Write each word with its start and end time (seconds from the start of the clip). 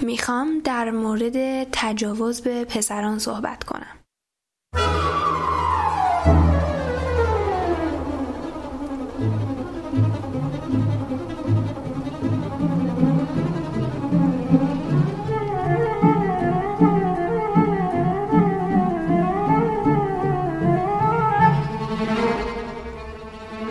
می‌خوام 0.00 0.60
در 0.64 0.90
مورد 0.90 1.64
تجاوز 1.72 2.40
به 2.40 2.64
پسران 2.64 3.18
صحبت 3.18 3.64
کنم. 3.64 3.86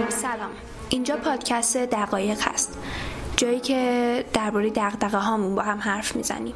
سلام. 0.10 0.52
اینجا 0.90 1.16
پادکست 1.16 1.78
دقایق 1.78 2.42
هست. 2.42 2.75
جایی 3.38 3.60
که 3.60 4.26
درباره 4.34 4.70
دقدقه 4.70 5.18
هامون 5.18 5.56
با 5.56 5.62
هم 5.62 5.78
حرف 5.80 6.16
می‌زنیم. 6.16 6.56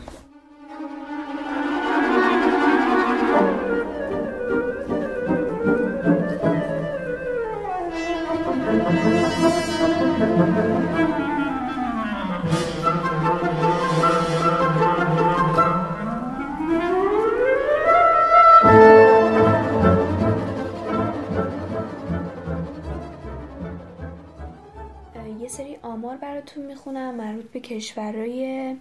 براتون 26.59 26.71
می‌خونم 26.71 27.15
مربوط 27.15 27.45
به 27.45 27.59
کشورهای 27.59 28.75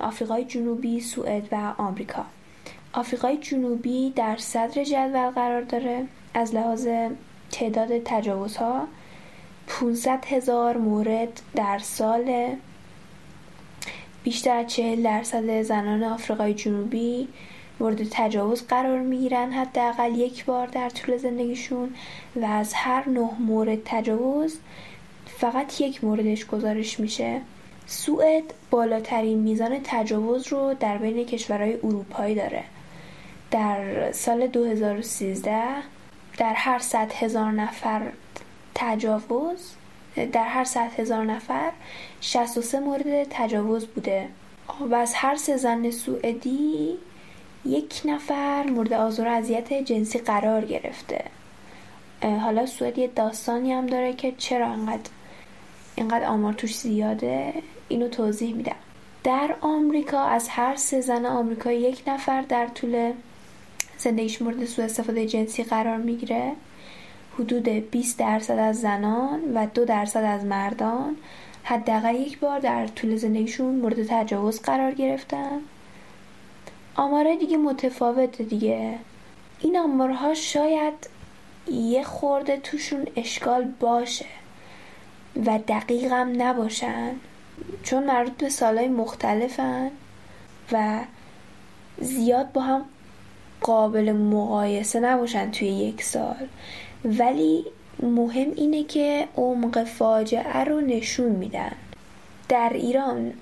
آفریقای 0.00 0.44
جنوبی، 0.44 1.00
سوئد 1.00 1.48
و 1.52 1.74
آمریکا. 1.78 2.24
آفریقای 2.92 3.36
جنوبی 3.36 4.10
در 4.16 4.36
صدر 4.36 4.84
جدول 4.84 5.30
قرار 5.30 5.62
داره 5.62 6.06
از 6.34 6.54
لحاظ 6.54 6.88
تعداد 7.50 8.02
تجاوزها 8.04 8.86
500 9.66 10.24
هزار 10.24 10.76
مورد 10.76 11.40
در 11.54 11.78
سال 11.78 12.56
بیشتر 14.24 14.56
از 14.56 14.66
40 14.66 15.02
درصد 15.02 15.62
زنان 15.62 16.04
آفریقای 16.04 16.54
جنوبی 16.54 17.28
مورد 17.80 18.08
تجاوز 18.10 18.66
قرار 18.66 18.98
می‌گیرن 18.98 19.52
حداقل 19.52 20.14
یک 20.18 20.44
بار 20.44 20.66
در 20.66 20.90
طول 20.90 21.16
زندگیشون 21.16 21.94
و 22.36 22.44
از 22.44 22.74
هر 22.74 23.08
نه 23.08 23.30
مورد 23.38 23.78
تجاوز 23.84 24.58
فقط 25.40 25.80
یک 25.80 26.04
موردش 26.04 26.46
گزارش 26.46 27.00
میشه. 27.00 27.40
سوئد 27.86 28.44
بالاترین 28.70 29.38
میزان 29.38 29.80
تجاوز 29.84 30.48
رو 30.48 30.74
در 30.80 30.98
بین 30.98 31.26
کشورهای 31.26 31.74
اروپایی 31.74 32.34
داره. 32.34 32.64
در 33.50 34.12
سال 34.12 34.46
2013 34.46 35.62
در 36.38 36.52
هر 36.54 36.78
صد 36.78 37.12
هزار 37.12 37.52
نفر 37.52 38.02
تجاوز 38.74 39.74
در 40.32 40.44
هر 40.44 40.64
صد 40.64 40.90
هزار 40.96 41.24
نفر 41.24 41.72
63 42.20 42.80
مورد 42.80 43.26
تجاوز 43.30 43.86
بوده. 43.86 44.28
و 44.90 44.94
از 44.94 45.14
هر 45.14 45.36
سه 45.36 45.56
زن 45.56 45.90
سوئدی 45.90 46.98
یک 47.64 48.02
نفر 48.04 48.62
مورد 48.62 48.92
آزار 48.92 49.26
و 49.26 49.30
اذیت 49.30 49.72
جنسی 49.72 50.18
قرار 50.18 50.64
گرفته. 50.64 51.24
حالا 52.22 52.66
سوئد 52.66 52.98
یه 52.98 53.06
داستانی 53.06 53.72
هم 53.72 53.86
داره 53.86 54.12
که 54.12 54.32
چرا 54.38 54.66
انقدر 54.66 55.10
اینقدر 55.98 56.26
آمار 56.26 56.52
توش 56.52 56.78
زیاده 56.78 57.54
اینو 57.88 58.08
توضیح 58.08 58.54
میدم. 58.54 58.76
در 59.24 59.54
آمریکا 59.60 60.20
از 60.20 60.48
هر 60.48 60.76
سه 60.76 61.00
زن 61.00 61.26
آمریکایی 61.26 61.80
یک 61.80 62.02
نفر 62.06 62.42
در 62.42 62.66
طول 62.66 63.12
زندگیش 63.98 64.42
مورد 64.42 64.64
سوء 64.64 64.84
استفاده 64.84 65.26
جنسی 65.26 65.62
قرار 65.62 65.96
می‌گیره. 65.96 66.52
حدود 67.34 67.68
20 67.68 68.18
درصد 68.18 68.58
از 68.58 68.80
زنان 68.80 69.40
و 69.54 69.66
دو 69.74 69.84
درصد 69.84 70.24
از 70.24 70.44
مردان 70.44 71.16
حداقل 71.62 72.14
یک 72.14 72.38
بار 72.38 72.60
در 72.60 72.86
طول 72.86 73.16
زندگیشون 73.16 73.74
مورد 73.74 74.06
تجاوز 74.06 74.60
قرار 74.60 74.92
گرفتن. 74.92 75.60
آمارهای 76.94 77.36
دیگه 77.36 77.56
متفاوته 77.56 78.44
دیگه. 78.44 78.98
این 79.60 79.78
آمارها 79.78 80.34
شاید 80.34 81.08
یه 81.70 82.02
خورده 82.02 82.56
توشون 82.56 83.06
اشکال 83.16 83.64
باشه. 83.80 84.26
و 85.46 85.58
دقیقم 85.68 86.42
نباشن 86.42 87.10
چون 87.82 88.04
مربوط 88.04 88.32
به 88.32 88.48
سالهای 88.48 88.88
مختلفن 88.88 89.90
و 90.72 91.00
زیاد 92.00 92.52
با 92.52 92.60
هم 92.60 92.84
قابل 93.60 94.12
مقایسه 94.12 95.00
نباشن 95.00 95.50
توی 95.50 95.68
یک 95.68 96.02
سال. 96.02 96.48
ولی 97.04 97.64
مهم 98.02 98.52
اینه 98.56 98.84
که 98.84 99.28
عمق 99.36 99.84
فاجعه 99.84 100.64
رو 100.64 100.80
نشون 100.80 101.32
میدن. 101.32 101.72
در 102.48 102.70
ایران 102.74 103.32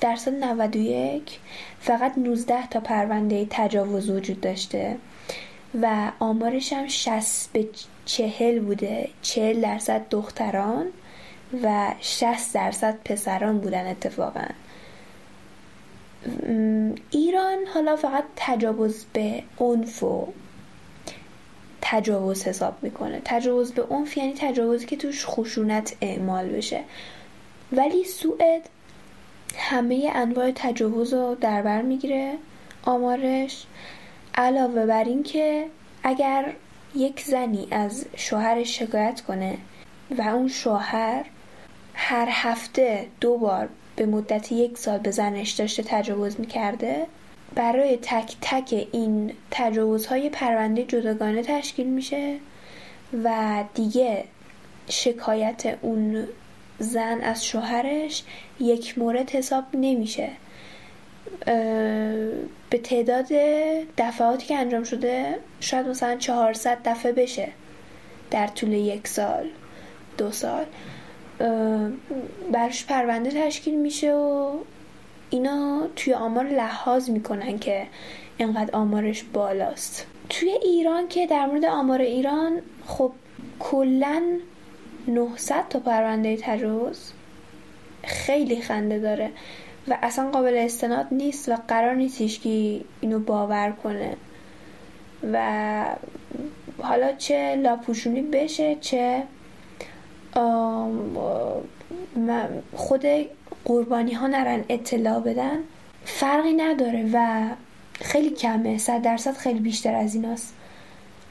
در 0.00 0.16
سال 0.16 0.34
91 0.34 1.38
فقط 1.80 2.18
19 2.18 2.66
تا 2.66 2.80
پرونده 2.80 3.46
تجاوز 3.50 4.10
وجود 4.10 4.40
داشته 4.40 4.96
و 5.82 6.12
آمارش 6.18 6.72
هم 6.72 6.86
60 6.86 7.52
به 7.52 7.68
40 8.08 8.62
بوده 8.62 9.08
40 9.22 9.60
درصد 9.60 10.08
دختران 10.10 10.86
و 11.62 11.94
60 12.00 12.54
درصد 12.54 12.98
پسران 13.04 13.58
بودن 13.58 13.86
اتفاقا. 13.86 14.44
ایران 17.10 17.58
حالا 17.74 17.96
فقط 17.96 18.24
تجاوز 18.36 19.04
به 19.12 19.42
عنف 19.58 20.02
و 20.02 20.28
تجاوز 21.80 22.44
حساب 22.44 22.74
می‌کنه. 22.82 23.20
تجاوز 23.24 23.72
به 23.72 23.82
عنف 23.82 24.16
یعنی 24.16 24.34
تجاوزی 24.38 24.86
که 24.86 24.96
توش 24.96 25.26
خشونت 25.26 25.96
اعمال 26.00 26.48
بشه. 26.48 26.80
ولی 27.72 28.04
سوئد 28.04 28.68
همه 29.56 30.10
انواع 30.14 30.52
تجاوز 30.54 31.14
رو 31.14 31.36
در 31.40 31.62
بر 31.62 31.82
می‌گیره. 31.82 32.34
آمارش 32.82 33.66
علاوه 34.34 34.86
بر 34.86 35.04
این 35.04 35.22
که 35.22 35.66
اگر 36.02 36.54
یک 36.94 37.20
زنی 37.20 37.68
از 37.70 38.04
شوهرش 38.16 38.78
شکایت 38.78 39.20
کنه 39.20 39.58
و 40.18 40.22
اون 40.22 40.48
شوهر 40.48 41.24
هر 41.94 42.28
هفته 42.30 43.06
دو 43.20 43.38
بار 43.38 43.68
به 43.96 44.06
مدت 44.06 44.52
یک 44.52 44.78
سال 44.78 44.98
به 44.98 45.10
زنش 45.10 45.50
داشته 45.50 45.82
تجاوز 45.82 46.40
می‌کرده. 46.40 47.06
برای 47.54 47.98
تک 48.02 48.36
تک 48.40 48.88
این 48.92 49.32
تجاوزهای 49.50 50.30
پرونده 50.30 50.84
جداگانه 50.84 51.42
تشکیل 51.42 51.86
میشه 51.86 52.36
و 53.24 53.64
دیگه 53.74 54.24
شکایت 54.88 55.78
اون 55.82 56.28
زن 56.78 57.20
از 57.20 57.44
شوهرش 57.44 58.22
یک 58.60 58.98
مورد 58.98 59.30
حساب 59.30 59.64
نمیشه. 59.74 60.30
به 62.70 62.78
تعداد 62.82 63.26
دفعاتی 63.98 64.46
که 64.46 64.56
انجام 64.56 64.84
شده 64.84 65.34
شاید 65.60 65.86
مثلا 65.86 66.16
400 66.16 66.78
دفعه 66.84 67.12
بشه 67.12 67.48
در 68.30 68.46
طول 68.46 68.72
یک 68.72 69.08
سال 69.08 69.48
دو 70.18 70.30
سال. 70.30 70.64
برش 72.52 72.86
پرونده 72.86 73.30
تشکیل 73.30 73.74
میشه 73.74 74.14
و 74.14 74.52
اینا 75.30 75.86
توی 75.96 76.14
آمار 76.14 76.44
لحاظ 76.44 77.10
می‌کنن 77.10 77.58
که 77.58 77.86
اینقدر 78.38 78.76
آمارش 78.76 79.22
بالاست. 79.32 80.06
توی 80.30 80.50
ایران 80.50 81.08
که 81.08 81.26
در 81.26 81.46
مورد 81.46 81.64
آمار 81.64 82.00
ایران 82.00 82.60
خب 82.86 83.12
کلا 83.58 84.22
900 85.08 85.68
تا 85.70 85.78
پرونده 85.78 86.36
تجاوز 86.36 87.12
خیلی 88.04 88.60
خنده 88.60 88.98
داره. 88.98 89.30
و 89.90 89.96
اصلا 90.02 90.30
قابل 90.30 90.54
استناد 90.56 91.06
نیست 91.10 91.48
و 91.48 91.56
قرار 91.68 91.94
نیستش 91.94 92.40
که 92.40 92.80
اینو 93.00 93.18
باور 93.18 93.70
کنه. 93.82 94.16
و 95.32 95.84
حالا 96.82 97.12
چه 97.12 97.56
لاپوشونی 97.56 98.22
بشه 98.22 98.76
چه 98.80 99.22
خود 102.76 103.06
قربانی 103.64 104.12
ها 104.12 104.26
نرن 104.26 104.64
اطلاع 104.68 105.20
بدن 105.20 105.58
فرقی 106.04 106.52
نداره 106.52 107.10
و 107.12 107.48
خیلی 107.92 108.30
کمه 108.30 108.78
صد 108.78 109.02
درصد 109.02 109.36
خیلی 109.36 109.60
بیشتر 109.60 109.94
از 109.94 110.14
ایناست. 110.14 110.54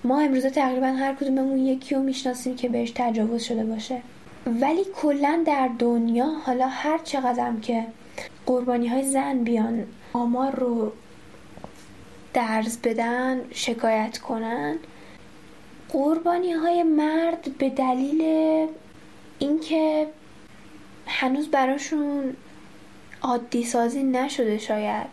ما 0.03 0.19
امروزه 0.19 0.50
تقریبا 0.50 0.88
هر 0.88 1.15
کدوممون 1.15 1.57
یکی 1.57 1.95
رو 1.95 2.01
می‌شناسیم 2.01 2.56
که 2.56 2.69
بهش 2.69 2.92
تجاوز 2.95 3.44
شده 3.44 3.65
باشه. 3.65 4.01
ولی 4.45 4.83
کلا 4.95 5.44
در 5.45 5.69
دنیا 5.80 6.25
حالا 6.25 6.68
هر 6.68 6.98
چقدرم 6.98 7.62
که 7.62 7.86
قربانی 8.47 8.88
های 8.88 9.03
زن 9.03 9.44
بیان 9.44 9.85
آمار 10.13 10.55
رو 10.55 10.91
درز 12.33 12.77
بدن 12.81 13.41
شکایت 13.51 14.17
کنن. 14.17 14.75
قربانی 15.89 16.51
های 16.51 16.83
مرد 16.83 17.57
به 17.57 17.69
دلیل 17.69 18.21
اینکه 19.39 20.07
هنوز 21.07 21.47
براشون 21.47 22.35
عادی 23.21 23.63
سازی 23.63 24.03
نشده 24.03 24.57
شاید 24.57 25.07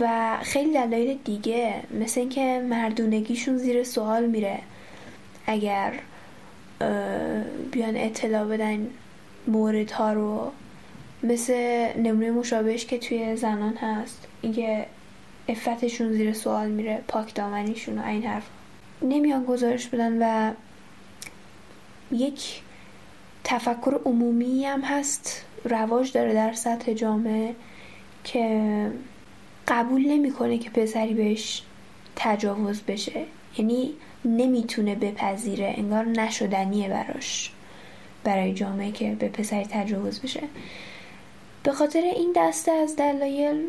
و 0.00 0.36
خیلی 0.42 0.72
دلایل 0.72 1.18
دیگه 1.24 1.82
مثل 2.00 2.20
اینکه 2.20 2.66
مردونگیشون 2.68 3.56
زیر 3.56 3.84
سوال 3.84 4.26
میره. 4.26 4.58
اگر 5.46 5.92
بیان 7.72 7.96
اطلاع 7.96 8.44
بدن 8.44 8.86
موردها 9.46 10.12
رو. 10.12 10.52
مثل 11.22 11.54
نمونه 11.98 12.30
مشابهش 12.30 12.86
که 12.86 12.98
توی 12.98 13.36
زنان 13.36 13.76
هست. 13.76 14.26
اینکه 14.42 14.86
افتشون 15.48 16.12
زیر 16.12 16.32
سوال 16.32 16.70
میره 16.70 17.02
پاک 17.08 17.34
دامنیشون 17.34 17.98
و 17.98 18.06
این 18.06 18.22
حرف. 18.22 18.46
نمیان 19.02 19.44
گزارش 19.44 19.86
بدن 19.86 20.18
و 20.22 20.52
یک 22.12 22.60
تفکر 23.44 24.00
عمومی 24.04 24.64
هم 24.64 24.80
هست. 24.80 25.44
رواج 25.64 26.12
داره 26.12 26.34
در 26.34 26.52
سطح 26.52 26.92
جامعه 26.92 27.54
که 28.24 28.90
قبول 29.68 30.08
نمی‌کنه 30.08 30.58
که 30.58 30.70
پسری 30.70 31.14
بهش 31.14 31.62
تجاوز 32.16 32.82
بشه. 32.82 33.24
یعنی 33.58 33.94
نمی‌تونه 34.24 34.94
بپذیره. 34.94 35.74
انگار 35.76 36.04
نشدنیه 36.04 36.88
براش. 36.88 37.52
برای 38.24 38.54
جامعه 38.54 38.92
که 38.92 39.16
به 39.18 39.28
پسری 39.28 39.64
تجاوز 39.64 40.20
بشه. 40.20 40.42
به 41.66 41.72
خاطر 41.72 42.00
این 42.00 42.32
دسته 42.36 42.72
از 42.72 42.96
دلایل 42.96 43.64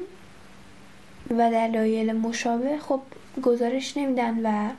و 1.29 1.51
دلایل 1.51 2.11
مشابه 2.11 2.77
خب 2.77 2.99
گزارش 3.43 3.97
نمیدن 3.97 4.45
و 4.45 4.69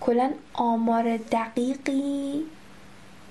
کلا 0.00 0.30
آمار 0.54 1.16
دقیقی 1.16 2.44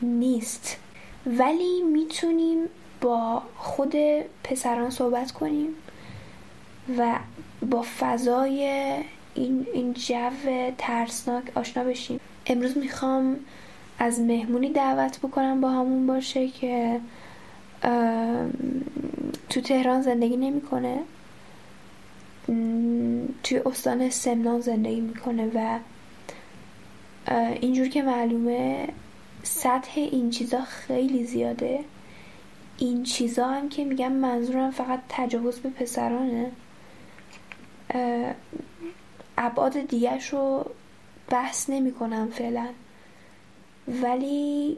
نیست. 0.02 0.78
ولی 1.26 1.82
می‌تونیم 1.82 2.58
با 3.02 3.42
خود 3.58 3.96
پسران 4.44 4.90
صحبت 4.90 5.32
کنیم 5.32 5.70
و 6.98 7.20
با 7.70 7.86
فضای 8.00 8.64
این, 9.34 9.68
این 9.74 9.94
جو 9.94 10.72
ترسناک 10.78 11.44
آشنا 11.56 11.84
بشیم. 11.84 12.20
امروز 12.46 12.78
می‌خوام 12.78 13.40
از 14.00 14.20
مهمونی 14.20 14.70
دعوت 14.70 15.20
بکنم 15.20 15.62
با 15.62 15.70
همون 15.70 16.08
باشه 16.08 16.48
که 16.48 17.00
تو 19.50 19.62
تهران 19.62 20.02
زندگی 20.02 20.38
نمی‌کنه؟ 20.38 21.00
توی 23.44 23.62
استان 23.66 24.10
سمنان 24.10 24.62
زندگی 24.62 25.02
می‌کنه 25.02 25.52
و 25.56 25.80
اینجور 27.62 27.88
که 27.88 28.02
معلومه 28.02 28.88
سطح 29.44 29.92
این 29.96 30.30
چیزا 30.30 30.62
خیلی 30.62 31.24
زیاده. 31.24 31.80
این 32.78 33.04
چیزا 33.04 33.48
هم 33.48 33.70
که 33.70 33.86
میگم 33.86 34.12
منظورم 34.12 34.72
فقط 34.72 35.00
تجاوز 35.10 35.60
به 35.60 35.70
پسرانه. 35.70 36.52
ابعاد 39.38 39.80
دیگرش 39.80 40.34
رو 40.34 40.66
بحث 41.30 41.70
نمی 41.70 41.92
کنم 41.92 42.30
فعلا. 42.30 42.68
ولی 43.88 44.78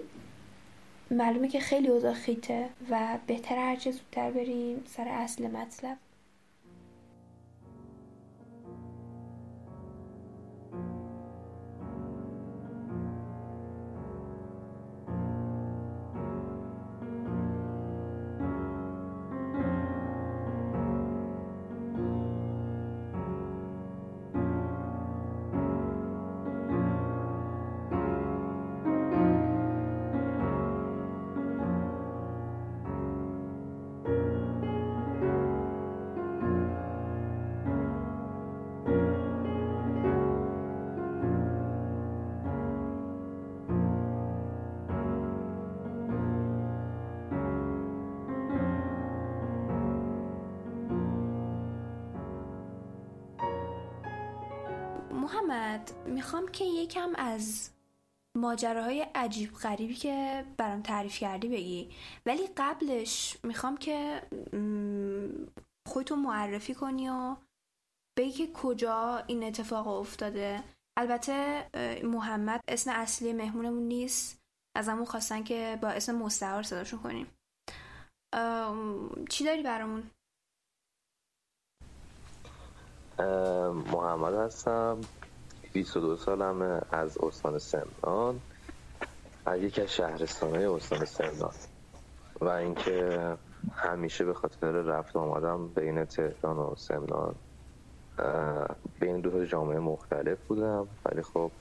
معلومه 1.11 1.47
که 1.47 1.59
خیلی 1.59 1.87
اوضاع 1.87 2.13
خیته 2.13 2.69
و 2.89 3.17
بهتر 3.27 3.55
هرچه 3.55 3.91
زودتر 3.91 4.31
بریم 4.31 4.83
سر 4.87 5.07
اصل 5.07 5.47
مطلب. 5.47 5.97
محمد 55.51 55.91
می‌خوام 56.05 56.47
که 56.47 56.65
یکم 56.65 57.11
از 57.15 57.69
ماجراهای 58.37 59.07
عجیب 59.15 59.53
غریبی 59.53 59.95
که 59.95 60.45
برام 60.57 60.81
تعریف 60.81 61.19
کردی 61.19 61.47
بگی. 61.47 61.95
ولی 62.25 62.47
قبلش 62.57 63.37
می‌خوام 63.43 63.77
که 63.77 64.21
خودتو 65.87 66.15
معرفی 66.15 66.75
کنی 66.75 67.09
و 67.09 67.35
بگی 68.17 68.31
که 68.31 68.53
کجا 68.53 69.23
این 69.27 69.43
اتفاق 69.43 69.87
افتاده. 69.87 70.63
البته 70.97 71.69
محمد 72.03 72.61
اسم 72.67 72.91
اصلی 72.91 73.33
مهمونمون 73.33 73.83
نیست. 73.83 74.39
از 74.77 74.89
همون 74.89 75.05
خواستن 75.05 75.43
که 75.43 75.79
با 75.81 75.87
اسم 75.87 76.15
مستعار 76.15 76.63
صداشون 76.63 76.99
کنیم. 76.99 77.27
چی 79.29 79.43
داری 79.43 79.63
برامون؟ 79.63 80.11
محمد 83.91 84.33
هستم. 84.33 85.01
22 85.73 86.17
سالمه 86.17 86.81
از 86.91 87.17
استان 87.17 87.59
سمنان. 87.59 88.39
از 89.45 89.61
یکی 89.61 89.81
از 89.81 89.93
شهرستانهای 89.93 90.65
استان 90.65 91.05
سمنان. 91.05 91.53
و 92.41 92.47
اینکه 92.47 93.19
همیشه 93.75 94.25
به 94.25 94.33
خاطر 94.33 94.71
رفت 94.71 95.15
آمدم 95.15 95.67
بین 95.67 96.05
تهران 96.05 96.57
و 96.57 96.75
سمنان 96.75 97.35
بین 98.99 99.21
دو 99.21 99.45
جامعه 99.45 99.79
مختلف 99.79 100.37
بودم. 100.47 100.87
ولی 101.05 101.21
خب 101.21 101.51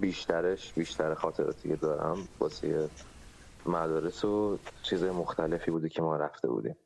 بیشترش 0.00 0.72
بیشتر 0.72 1.14
خاطراتی 1.14 1.68
که 1.68 1.76
دارم 1.76 2.28
واسه 2.40 2.88
مدارس 3.66 4.24
و 4.24 4.58
چیزهای 4.82 5.10
مختلفی 5.10 5.70
بوده 5.70 5.88
که 5.88 6.02
ما 6.02 6.16
رفته 6.16 6.48
بودیم. 6.48 6.76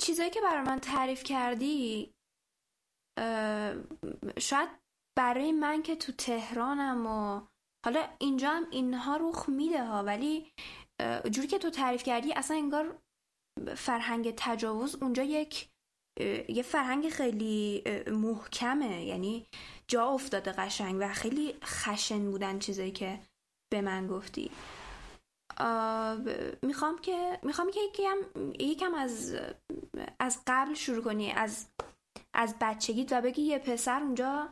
چیزایی 0.00 0.30
که 0.30 0.40
برای 0.40 0.62
من 0.62 0.78
تعریف 0.78 1.22
کردی 1.22 2.14
شاید 4.38 4.68
برای 5.18 5.52
من 5.52 5.82
که 5.82 5.96
تو 5.96 6.12
تهرانم 6.12 7.06
و 7.06 7.46
حالا 7.84 8.08
اینجا 8.18 8.50
هم 8.50 8.66
اینها 8.70 9.16
رخ 9.16 9.48
میده 9.48 9.84
ها 9.84 10.02
ولی 10.02 10.52
جوری 11.30 11.46
که 11.48 11.58
تو 11.58 11.70
تعریف 11.70 12.02
کردی 12.02 12.32
اصلا 12.32 12.56
انگار 12.56 12.98
فرهنگ 13.76 14.34
تجاوز 14.36 14.96
اونجا 15.02 15.22
یک 15.22 15.70
یه 16.48 16.62
فرهنگ 16.62 17.08
خیلی 17.08 17.82
محکمه. 18.06 19.04
یعنی 19.04 19.46
جا 19.88 20.08
افتاده 20.08 20.52
قشنگ 20.52 20.96
و 21.00 21.08
خیلی 21.12 21.54
خشن 21.64 22.30
بودن 22.30 22.58
چیزایی 22.58 22.90
که 22.90 23.20
به 23.72 23.80
من 23.80 24.06
گفتی. 24.06 24.50
می‌خوام 26.62 26.98
که 26.98 27.38
می‌خوام 27.42 27.70
که 27.70 27.80
یکم 27.80 28.16
یکم 28.60 28.94
از 28.94 29.36
از 30.18 30.42
قبل 30.46 30.74
شروع 30.74 31.04
کنی 31.04 31.32
از 31.32 31.70
از 32.34 32.56
بچگیت 32.60 33.12
و 33.12 33.20
بگی 33.20 33.42
یه 33.42 33.58
پسر 33.58 34.02
اونجا 34.02 34.48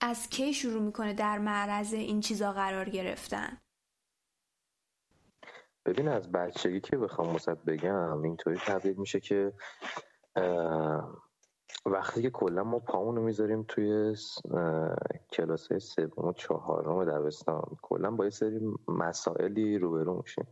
از 0.00 0.28
کی 0.28 0.54
شروع 0.54 0.82
می‌کنه 0.82 1.14
در 1.14 1.38
معرض 1.38 1.94
این 1.94 2.20
چیزا 2.20 2.52
قرار 2.52 2.88
گرفتن؟ 2.88 3.58
ببین 5.86 6.08
از 6.08 6.32
بچگی 6.32 6.80
که 6.80 6.96
بخوام 6.96 7.34
مصد 7.34 7.64
بگم 7.64 8.22
اینطوری 8.22 8.58
تبدیل 8.58 8.96
میشه 8.96 9.20
که 9.20 9.52
وقتی 11.86 12.22
که 12.22 12.30
کلا 12.30 12.64
ما 12.64 12.78
پامون 12.78 13.16
رو 13.16 13.22
می‌ذاریم 13.22 13.64
توی 13.68 14.16
کلاس 15.32 15.70
های 15.70 15.80
سوم 15.80 16.28
و 16.28 16.32
چهارم 16.32 17.04
دبستان 17.04 17.62
کلا 17.82 18.10
با 18.10 18.24
یه 18.24 18.30
سری 18.30 18.60
مسائلی 18.88 19.78
روبرو 19.78 20.16
میشیم. 20.16 20.46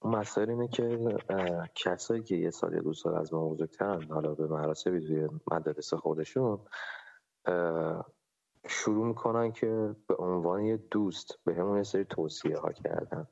اون 0.00 0.16
مسائل 0.16 0.50
اینه 0.50 0.68
که 0.68 1.16
کسایی 1.74 2.22
که 2.22 2.36
یه 2.36 2.50
سال 2.50 2.74
یا 2.74 2.80
دو 2.80 2.92
سال 2.92 3.14
از 3.14 3.34
ما 3.34 3.48
بزرگترن 3.48 4.02
حالا 4.02 4.34
به 4.34 4.46
مراسمی 4.46 5.06
توی 5.06 5.28
مدرسه 5.52 5.96
خودشون 5.96 6.58
شروع 8.68 9.06
می‌کنن 9.06 9.52
که 9.52 9.96
به 10.08 10.16
عنوان 10.18 10.64
یه 10.64 10.76
دوست 10.76 11.38
به 11.44 11.54
همون 11.54 11.76
یه 11.76 11.82
سری 11.82 12.04
توصیه 12.04 12.58
ها 12.58 12.72
کردن. 12.72 13.28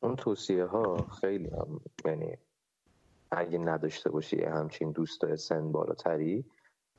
اون 0.00 0.16
توصیه 0.16 0.64
ها 0.64 0.96
خیلی 1.20 1.48
هم 1.48 1.80
یعنی 2.04 2.38
اگه 3.36 3.58
نداشته 3.58 4.10
باشی 4.10 4.42
همچین 4.42 4.92
دوست 4.92 5.34
سن 5.36 5.72
بالاتری 5.72 6.44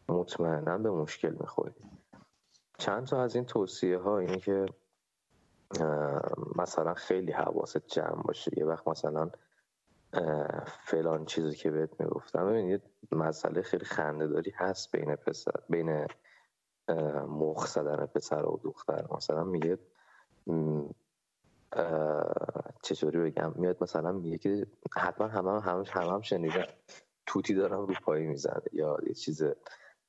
مطمئنا 0.10 0.78
به 0.78 0.92
مشکل 0.92 1.36
می‌خوری. 1.40 1.76
چند 2.78 3.08
تا 3.08 3.24
از 3.24 3.36
این 3.36 3.46
توصیه 3.46 3.98
ها 3.98 4.20
اینه 4.20 4.38
که 4.38 4.66
مثلا 6.56 6.94
خیلی 6.94 7.32
حواست 7.32 7.88
جمع 7.88 8.24
باشه. 8.24 8.52
یه 8.58 8.66
وقت 8.66 8.88
مثلا 8.88 9.30
فلان 10.86 11.26
چیزی 11.26 11.56
که 11.56 11.72
بهت 11.72 12.02
می‌گفتم 12.02 12.48
ببینید 12.50 12.82
مسئله 13.12 13.62
خیلی 13.62 13.86
خنده 13.86 14.28
داری 14.28 14.52
هست 14.56 14.92
بین 14.92 15.16
پسر 15.16 15.60
بین 15.70 16.08
مخ 17.28 17.68
زدن 17.68 18.06
پسر 18.06 18.46
و 18.46 18.60
دختر. 18.64 19.06
مثلا 19.12 19.44
میگه 19.44 19.78
چطوری 22.82 23.20
بگم؟ 23.20 23.54
میاد 23.56 23.78
مثلا 23.84 24.12
میگه 24.12 24.38
که 24.38 24.68
حتما 24.98 25.28
همه 25.28 25.62
هم 25.62 25.84
هم, 25.88 26.10
هم 26.10 26.22
شنیدن. 26.22 26.66
توتی 27.26 27.54
دارم 27.54 27.80
رو 27.86 27.94
پایی 28.04 28.26
می‌زنه 28.28 28.62
یا 28.74 28.98
یه 29.08 29.14
چیز 29.14 29.44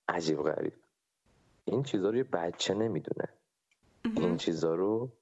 عجیب 0.09 0.43
غریب. 0.43 0.73
این 1.65 1.83
چیزا 1.83 2.11
رو 2.11 2.17
یه 2.17 2.25
بچه 2.25 2.75
نمی‌دونه. 2.75 3.29
این 4.05 4.37
چیزا 4.37 4.75
رو 4.75 5.13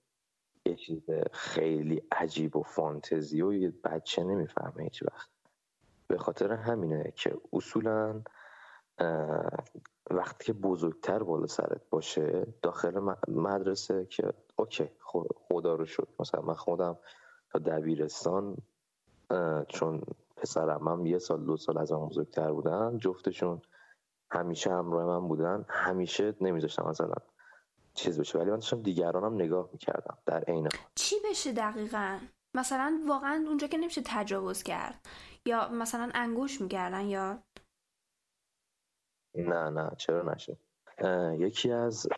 یه 0.66 0.74
چیز 0.74 1.10
خیلی 1.32 2.02
عجیب 2.12 2.56
و 2.56 2.62
فانتزی 2.62 3.42
و 3.42 3.52
یه 3.52 3.72
بچه 3.84 4.24
نمی‌فهمه 4.24 4.82
هیچ 4.82 5.02
وقت. 5.02 5.28
به 6.08 6.18
خاطر 6.18 6.52
همینه 6.52 7.12
که 7.16 7.36
اصولا 7.52 8.22
وقتی 10.10 10.44
که 10.44 10.52
بزرگتر 10.52 11.22
بالا 11.22 11.46
سرت 11.46 11.80
باشه 11.90 12.46
داخل 12.62 13.14
مدرسه 13.28 14.06
که 14.06 14.32
اوکی 14.56 14.90
خدا 15.48 15.74
رو 15.74 15.84
شد 15.84 16.08
مثلا 16.20 16.42
من 16.42 16.54
خودم 16.54 16.98
تا 17.50 17.58
دبیرستان 17.58 18.56
چون 19.68 20.02
پسرم 20.36 20.88
هم 20.88 21.06
یه 21.06 21.18
سال 21.18 21.44
دو 21.44 21.56
سال 21.56 21.78
از 21.78 21.92
من 21.92 22.08
بزرگتر 22.08 22.52
بودن 22.52 22.98
جفتشون 22.98 23.62
همیشه 24.30 24.70
همراه 24.70 25.06
من 25.06 25.28
بودن. 25.28 25.64
همیشه 25.68 26.34
نمیذاشتم 26.40 26.88
مثلا 26.88 27.14
چیز 27.94 28.20
بشه. 28.20 28.38
ولی 28.38 28.50
من 28.50 28.56
داشتم 28.56 28.82
دیگرانم 28.82 29.34
نگاه 29.34 29.68
می‌کردم 29.72 30.18
در 30.26 30.44
عین 30.44 30.68
چی 30.94 31.16
بشه 31.30 31.52
دقیقا؟ 31.52 32.18
مثلا 32.54 33.00
واقعا 33.08 33.44
اونجا 33.48 33.66
که 33.66 33.78
نمیشه 33.78 34.02
تجاوز 34.04 34.62
کرد. 34.62 35.06
یا 35.46 35.68
مثلا 35.68 36.10
انگوش 36.14 36.60
می‌کردن 36.60 37.04
یا 37.04 37.38
نه 39.34 39.70
نه 39.70 39.90
چرا 39.96 40.22
نشه 40.22 40.56
یکی 41.38 41.72
از 41.72 42.08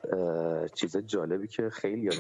چیز 0.75 0.97
جالبی 0.97 1.49
که 1.49 1.71
خیلی 1.71 2.11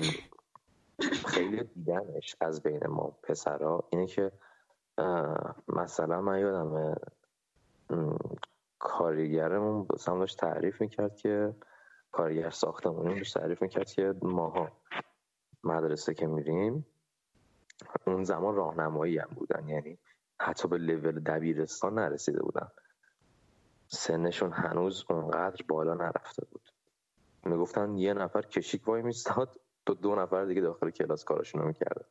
خیلی 1.26 1.65
دیدنش 1.65 2.37
از 2.41 2.62
بین 2.62 2.87
ما 2.87 3.19
پسرا 3.23 3.88
اینه 3.91 4.07
که 4.07 4.33
مثلا 5.69 6.21
من 6.21 6.41
یادم 6.41 6.97
کارگرمون 8.79 9.87
هم 10.07 10.19
داشت 10.19 10.38
تعریف 10.38 10.81
می‌کرد 10.81 11.17
که 11.17 11.55
کارگر 12.12 12.50
ساختمونی 12.50 13.15
داشت 13.15 13.38
تعریف 13.38 13.62
می‌کرد 13.62 13.91
که 13.91 14.15
ماها 14.23 14.69
مدرسه 15.65 16.15
که 16.15 16.26
میریم 16.26 16.87
اون 18.07 18.25
زمان 18.25 18.55
راهنمایی 18.55 19.19
هم 19.19 19.29
بودن 19.35 19.69
یعنی 19.69 19.99
حتی 20.41 20.69
به 20.69 20.79
لول 20.79 21.21
دبیرستان 21.21 21.95
نرسیده 21.99 22.43
بودن. 22.43 22.69
سنشون 23.88 24.52
هنوز 24.52 25.05
اونقدر 25.11 25.64
بالا 25.69 25.95
نرفته 25.95 26.47
بود. 26.50 26.73
می‌گفتن 27.45 27.97
یه 27.97 28.14
نفر 28.14 28.43
کشیک 28.43 28.88
وای 28.88 29.02
میستاد 29.02 29.61
تو 29.87 29.95
دو 29.95 30.14
نفر 30.14 30.45
دیگه 30.45 30.61
داخل 30.61 30.90
کلاس 30.90 31.25
کارشون 31.25 31.61
رو 31.61 31.69
می‌کردن. 31.69 32.07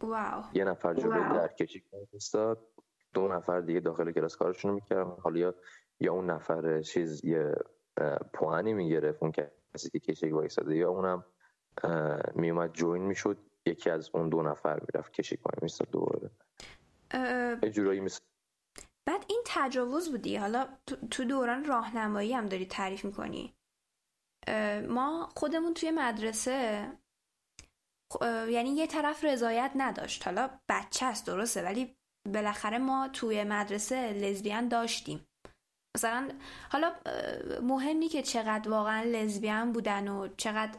واو. 0.00 0.44
یه 0.52 0.64
نفر 0.64 0.94
جلوی 0.94 1.38
در 1.38 1.48
کشیک 1.48 1.84
میستاد 2.12 2.58
دو 3.14 3.28
نفر 3.28 3.60
دیگه 3.60 3.80
داخل 3.80 4.12
کلاس 4.12 4.36
کارشون 4.36 4.70
رو 4.70 4.74
می‌کردن. 4.74 5.10
حالا 5.22 5.52
یا 6.00 6.12
اون 6.12 6.30
نفر 6.30 6.82
چیز 6.82 7.24
یه 7.24 7.54
پوانی 8.32 8.74
می‌گرفت 8.74 9.22
اون 9.22 9.32
کسی 9.74 9.90
که 9.90 9.98
کشیک 9.98 10.34
وایساده 10.34 10.76
یا 10.76 10.90
اونم 10.90 11.24
میومد 12.34 12.72
جوین 12.72 13.02
می‌شد 13.02 13.38
یکی 13.66 13.90
از 13.90 14.10
اون 14.12 14.28
دو 14.28 14.42
نفر 14.42 14.80
می‌رفت 14.80 15.12
کشیک 15.12 15.46
وای 15.46 15.58
میستاد 15.62 15.90
دوباره. 15.90 16.30
جورایی 17.72 18.00
مثل 18.00 18.18
بعد 19.08 19.24
این 19.28 19.42
تجاوز 19.46 20.10
بودی؟ 20.10 20.36
حالا 20.36 20.68
تو 21.10 21.24
دوران 21.24 21.64
راهنمایی 21.64 22.32
هم 22.34 22.46
داری 22.46 22.66
تعریف 22.66 23.04
می‌کنی. 23.04 23.54
ما 24.88 25.28
خودمون 25.36 25.74
توی 25.74 25.90
مدرسه 25.90 26.92
یعنی 28.48 28.70
یه 28.70 28.86
طرف 28.86 29.24
رضایت 29.24 29.72
نداشت. 29.76 30.24
حالا 30.24 30.60
بچه 30.68 31.06
است 31.06 31.26
درسته 31.26 31.62
ولی 31.62 31.96
بالاخره 32.28 32.78
ما 32.78 33.08
توی 33.08 33.44
مدرسه 33.44 34.12
لزبیان 34.12 34.68
داشتیم. 34.68 35.28
مثلا 35.96 36.30
حالا 36.70 36.94
مهم 37.62 37.96
نی 37.96 38.08
که 38.08 38.22
چقدر 38.22 38.70
واقعا 38.70 39.02
لزبیان 39.02 39.72
بودن 39.72 40.08
و 40.08 40.28
چقدر 40.36 40.78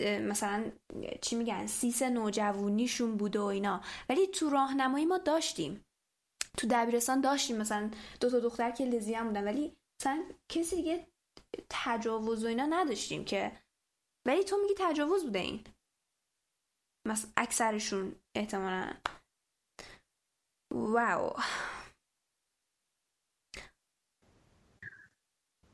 مثلا 0.00 0.72
چی 1.20 1.36
میگن 1.36 1.66
سیس 1.66 2.02
نوجوونیشون 2.02 3.16
بوده 3.16 3.40
و 3.40 3.44
اینا. 3.44 3.84
ولی 4.08 4.26
تو 4.26 4.50
راهنمایی 4.50 5.06
ما 5.06 5.18
داشتیم. 5.18 5.84
تو 6.56 6.66
دبیرستان 6.70 7.20
داشتیم. 7.20 7.56
مثلا 7.56 7.90
دو 8.20 8.30
تا 8.30 8.40
دختر 8.40 8.70
که 8.70 8.84
لزبیان 8.84 9.26
بودن. 9.26 9.44
ولی 9.44 9.76
مثلا 10.00 10.24
کسی 10.48 10.76
دیگه 10.76 11.06
تجاوز 11.70 12.44
و 12.44 12.46
اینا 12.46 12.66
نداشتیم 12.66 13.24
که. 13.24 13.52
ولی 14.26 14.44
تو 14.44 14.56
میگی 14.56 14.74
تجاوز 14.78 15.24
بوده 15.24 15.38
این. 15.38 15.64
مثلا 17.08 17.30
اکثرشون 17.36 18.16
احتمالا. 18.34 18.92
واو. 20.70 21.32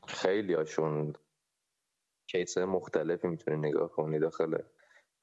خیلی 0.07 0.53
هاشون 0.53 1.15
کیس 2.35 2.57
مختلفی 2.57 3.27
می‌تونی 3.27 3.57
نگاه 3.57 3.91
کنی 3.91 4.19
داخل 4.19 4.57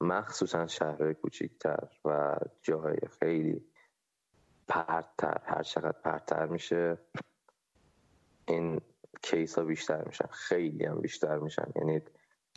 مخصوصا 0.01 0.67
شهرهای 0.67 1.13
کوچیکتر 1.13 1.87
و 2.05 2.35
جاهای 2.61 2.97
خیلی 3.19 3.65
پرتر 4.67 5.41
هر 5.45 5.63
چقدر 5.63 5.91
پرتر 5.91 6.45
میشه 6.45 6.97
این 8.47 8.81
کیس 9.21 9.57
ها 9.57 9.63
بیشتر 9.65 10.03
میشن 10.05 10.27
خیلی 10.27 10.85
هم 10.85 11.01
بیشتر 11.01 11.37
میشن. 11.37 11.71
یعنی 11.75 12.01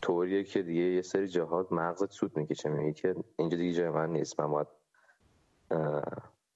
طوریه 0.02 0.44
که 0.44 0.62
دیگه 0.62 0.82
یه 0.82 1.02
سری 1.02 1.28
جاها 1.28 1.68
مغزت 1.70 2.10
سود 2.10 2.36
می‌کشه. 2.36 2.68
میگه 2.68 2.92
که 2.92 3.14
اینجا 3.38 3.56
دیگه 3.56 3.72
جای 3.72 3.88
من 3.88 4.10
نیست. 4.10 4.40
من 4.40 4.50
باید 4.50 4.68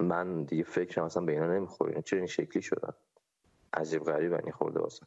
من 0.00 0.45
دیگه 0.45 0.62
فکرم 0.62 1.04
اصلا 1.04 1.25
به 1.25 1.33
اینا 1.33 1.47
نمی‌خوره 1.47 2.02
چرا 2.02 2.19
این 2.19 2.26
شکلی 2.26 2.62
شدن؟ 2.62 2.92
عجیب 3.73 4.04
غریب 4.04 4.33
این 4.33 4.52
خورده 4.52 4.80
واسه. 4.80 5.07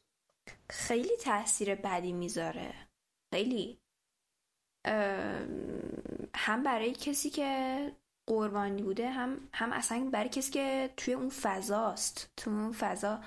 خیلی 0.70 1.18
تاثیر 1.18 1.76
بدی 1.76 2.14
می‌ذاره. 2.14 2.74
خیلی. 3.34 3.80
هم 6.36 6.64
برای 6.64 6.94
کسی 6.94 7.30
که 7.30 7.92
قربانی 8.30 8.84
بوده 8.84 9.10
هم 9.10 9.50
هم 9.54 9.74
اصلا 9.74 10.10
برای 10.14 10.30
کسی 10.30 10.52
که 10.52 10.94
توی 10.98 11.14
اون 11.14 11.30
فضاست 11.30 12.34
تو 12.38 12.52
اون 12.52 12.72
فضا 12.72 13.24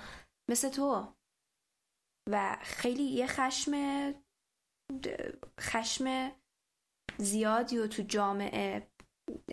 مثل 0.49 0.69
تو. 0.69 1.13
و 2.29 2.57
خیلی 2.61 3.03
یه 3.03 3.27
خشم 3.27 3.73
خشم 5.59 6.31
زیادی 7.17 7.77
و 7.77 7.87
تو 7.87 8.03
جامعه 8.03 8.87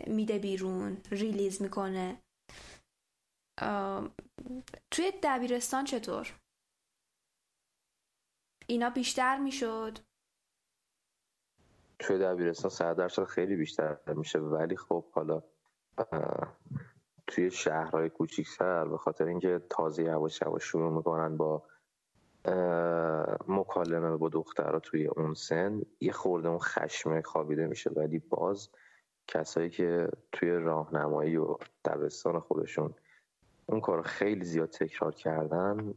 میده 0.07 0.39
بیرون 0.39 1.03
ریلیز 1.11 1.63
می‌کنه. 1.63 2.23
توی 4.91 5.13
دبیرستان 5.23 5.85
چطور؟ 5.85 6.41
اینا 8.67 8.91
بیشتر 8.91 9.39
می‌شد. 9.39 9.99
توی 11.99 12.19
دبیرستان 12.19 12.71
صد 12.71 12.97
درصد 12.97 13.25
خیلی 13.25 13.57
بیشتر 13.57 13.97
میشه 14.07 14.39
ولی 14.39 14.77
خب 14.77 15.05
حالا 15.13 15.43
توی 17.27 17.51
شهرهای 17.51 18.11
کوچیکتر 18.11 18.85
به 18.85 18.99
خاطر 18.99 19.25
اینکه 19.25 19.61
تازه 19.71 20.03
یواش 20.03 20.43
یواش 20.43 20.65
شروع 20.65 20.93
می‌کنن 20.93 21.37
با 21.37 21.63
مکالمه 23.49 24.17
با 24.17 24.29
دخترها 24.29 24.79
توی 24.81 25.07
اون 25.07 25.35
سن 25.35 25.83
یه 26.01 26.13
خورده 26.13 26.49
اون 26.49 26.59
خشم 26.59 27.21
خوابیده 27.21 27.67
میشه. 27.67 27.91
ولی 27.91 28.19
باز 28.19 28.69
کسایی 29.29 29.71
که 29.71 30.09
توی 30.33 30.51
راهنمایی 30.51 31.37
و 31.37 31.57
دبستان 31.85 32.41
خودشون 32.41 32.95
اون 33.67 33.81
کار 33.81 34.03
خیلی 34.03 34.45
زیاد 34.45 34.71
تکرار 34.71 35.15
کردن 35.15 35.95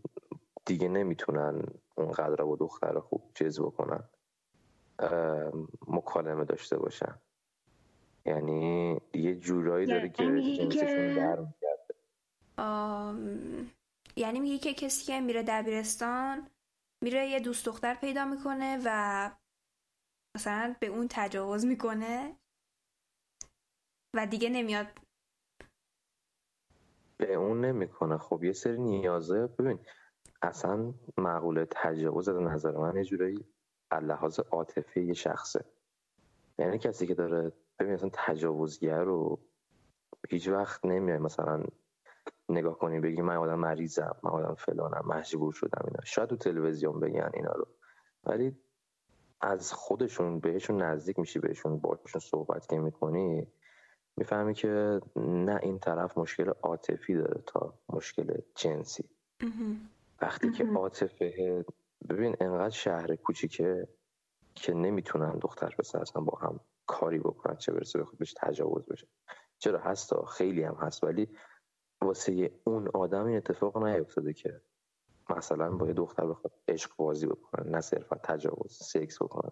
دیگه 0.66 0.88
نمی‌تونن 0.88 1.62
اونقدر 1.98 2.44
با 2.44 2.56
دختر 2.56 3.00
خوب 3.00 3.32
جذب 3.36 3.64
کنن 3.64 4.10
مکالمه 5.88 6.46
داشته 6.46 6.78
باشن. 6.78 7.22
یعنی 8.26 8.98
یه 9.14 9.36
جورایی 9.36 9.88
داره 9.88 10.10
که 10.10 10.24
جنسشون 10.24 11.14
در 11.14 11.46
یعنی 14.16 14.40
میگه 14.40 14.58
که 14.58 14.74
کسی 14.74 15.06
که 15.06 15.20
میره 15.20 15.44
دبیرستان 15.44 16.50
میره 17.02 17.28
یه 17.28 17.40
دوست 17.40 17.66
دختر 17.66 17.94
پیدا 17.94 18.26
می‌کنه 18.26 18.82
و 18.86 19.32
مثلا 20.36 20.76
به 20.80 20.88
اون 20.88 21.08
تجاوز 21.10 21.66
می‌کنه 21.66 22.38
و 24.16 24.26
دیگه 24.26 24.50
نمیاد. 24.50 24.88
به 27.18 27.34
اون 27.34 27.66
نمی‌کنه. 27.66 28.18
خب 28.18 28.44
یه 28.44 28.54
سری 28.54 28.78
نیازه 28.78 29.48
ببین 29.48 29.80
اصلا 30.42 30.94
معقوله 31.18 31.68
تجاوز 31.72 32.30
از 32.30 32.42
نظر 32.42 32.78
من 32.78 32.96
یه 32.96 33.04
جورایی 33.04 33.46
لحاظ 34.02 34.40
عاطفی 34.40 35.02
یه 35.02 35.14
شخصه. 35.14 35.66
یعنی 36.60 36.78
کسی 36.78 37.08
که 37.08 37.14
داره 37.14 37.52
ببین 37.80 37.94
مثلا 37.94 38.10
تجاوزگر 38.14 39.04
رو 39.04 39.40
هیچ 40.30 40.48
وقت 40.48 40.86
نمیای 40.86 41.18
مثلا 41.18 41.64
نگاه 42.50 42.78
کنی 42.78 43.00
بگی 43.00 43.22
من 43.22 43.36
آدم 43.36 43.60
مریضم 43.60 44.16
من 44.24 44.32
آدم 44.32 44.56
فلانم 44.56 45.04
مجبور 45.08 45.54
شدم 45.54 45.82
اینا. 45.86 46.00
شاید 46.04 46.30
تو 46.30 46.36
تلویزیون 46.36 47.00
بگن 47.00 47.30
اینا 47.34 47.52
رو. 47.52 47.68
ولی 48.24 48.56
از 49.42 49.74
خودشون 49.74 50.40
بهشون 50.40 50.82
نزدیک 50.82 51.20
میشی 51.20 51.40
بهشون 51.40 51.80
باشون 51.80 52.22
صحبت 52.22 52.68
که 52.68 52.80
می‌کنی 52.80 53.48
می‌فهمی 54.18 54.54
که 54.54 55.02
نه 55.16 55.60
این 55.64 55.80
طرف 55.80 56.18
مشکل 56.18 56.50
عاطفی 56.50 57.14
داره 57.14 57.42
تا 57.48 57.74
مشکل 57.90 58.42
جنسی. 58.56 59.10
وقتی 60.22 60.52
که 60.52 60.66
عاطفه 60.76 61.66
ببین 62.10 62.36
انقدر 62.42 62.70
شهر 62.70 63.16
کوچیکه 63.16 63.88
که 64.56 64.74
نمی‌تونن 64.74 65.40
دختر 65.42 65.76
پسر 65.80 66.00
اصلا 66.00 66.22
با 66.22 66.38
هم 66.38 66.60
کاری 66.86 67.20
بکنن 67.20 67.56
چه 67.56 67.72
برسه 67.72 68.00
بخواد 68.00 68.18
بهش 68.18 68.34
تجاوز 68.38 68.86
بشه. 68.86 69.08
چرا؟ 69.58 69.80
هستا 69.80 70.26
خیلی 70.26 70.64
هم 70.64 70.76
هست 70.76 71.04
ولی 71.04 71.28
واسه 72.02 72.52
اون 72.64 72.88
آدم 72.94 73.26
این 73.26 73.38
اتفاق 73.38 73.84
نیفتاده 73.84 74.34
که 74.34 74.62
مثلا 75.30 75.70
با 75.70 75.88
یه 75.88 75.94
دختر 75.94 76.28
بخواد 76.28 76.54
عشق 76.68 76.92
بازی 76.98 77.28
بکنه 77.28 77.70
نه 77.70 77.82
صرفا 77.82 78.16
تجاوز 78.24 78.72
سکس 78.72 79.22
بکنه. 79.22 79.52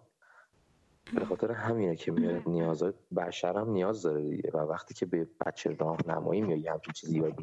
به 1.14 1.24
خاطر 1.24 1.52
همینه 1.52 1.96
که 1.96 2.12
میاد 2.12 2.48
نیازهای 2.48 2.92
بشر 3.16 3.58
هم 3.58 3.70
نیاز 3.70 4.02
داره 4.02 4.22
دیگه. 4.22 4.50
و 4.54 4.58
وقتی 4.58 4.94
که 4.94 5.06
به 5.06 5.28
بچه 5.46 5.70
راهنمایی 5.70 6.40
میاد 6.40 6.58
یه 6.58 6.72
همچین 6.72 6.92
چیزی 6.92 7.18
یاد 7.18 7.34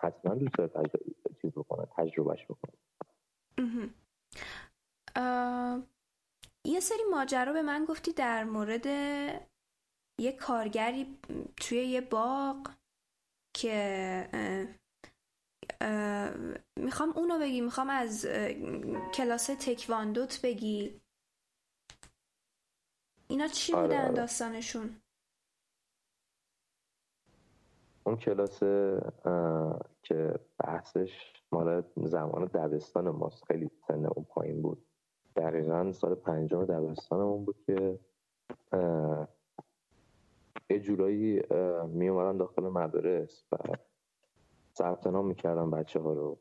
حتما 0.00 0.34
دوست 0.34 0.54
داره 0.58 0.70
چیز 1.48 1.58
بکنه 1.58 1.86
تجربهش 1.96 2.44
بکنه. 2.44 2.72
یه 6.64 6.80
سری 6.80 7.04
ماجرا 7.10 7.52
به 7.52 7.62
من 7.62 7.84
گفتی 7.84 8.12
در 8.12 8.44
مورد 8.44 8.86
یه 10.20 10.32
کارگری 10.40 11.18
توی 11.56 11.78
یه 11.78 12.00
باغ 12.00 12.70
که 13.54 14.28
می‌خوام 16.76 17.10
اونو 17.16 17.38
بگی 17.38 17.60
می‌خوام 17.60 17.90
از 17.90 18.26
کلاس 19.14 19.46
تکواندوت 19.46 20.40
بگی. 20.42 21.00
اینا 23.28 23.48
چی 23.48 23.72
آره 23.72 23.82
بودن 23.86 24.04
آره. 24.04 24.14
داستانشون؟ 24.14 25.00
اون 28.08 28.16
کلاس 28.16 28.60
که 30.02 30.34
بحثش 30.58 31.32
مال 31.52 31.82
زمان 31.96 32.44
دبستان 32.44 33.08
ماست. 33.10 33.44
خیلی 33.44 33.70
سن 33.88 34.06
اون 34.06 34.26
پایین 34.28 34.62
بود. 34.62 34.86
دقیقا 35.36 35.92
سال 35.92 36.14
پنجم 36.14 36.64
دبستانمون 36.64 37.44
بود 37.44 37.56
که 37.66 37.98
یه 40.70 40.80
جورایی 40.80 41.42
می 41.88 42.08
داخل 42.38 42.62
مدارس 42.62 43.44
و 43.52 43.56
ثبت 44.78 45.06
نام 45.06 45.26
می‌کردن 45.26 45.70
بچه 45.70 46.00
ها 46.00 46.12
رو. 46.12 46.38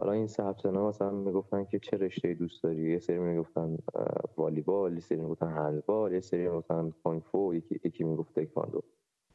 حالا 0.00 0.12
این 0.12 0.26
ثبت 0.26 0.66
نام 0.66 0.88
مثلا 0.88 1.10
می‌گفتن 1.10 1.64
که 1.64 1.78
چه 1.78 1.96
رشته 1.96 2.34
دوست 2.34 2.62
داری؟ 2.62 2.92
یه 2.92 2.98
سری 2.98 3.18
می‌گفتن 3.18 3.78
والیبال 4.36 4.94
یه 4.94 5.00
سری 5.00 5.18
می‌گفتن 5.18 5.48
هندبال 5.48 6.12
یه 6.12 6.20
سری 6.20 6.48
می‌گفتن 6.48 6.90
کونگ 7.02 7.22
یکی 7.52 7.80
یکی 7.84 8.04
می‌گفت 8.04 8.38
تکواندو. 8.40 8.82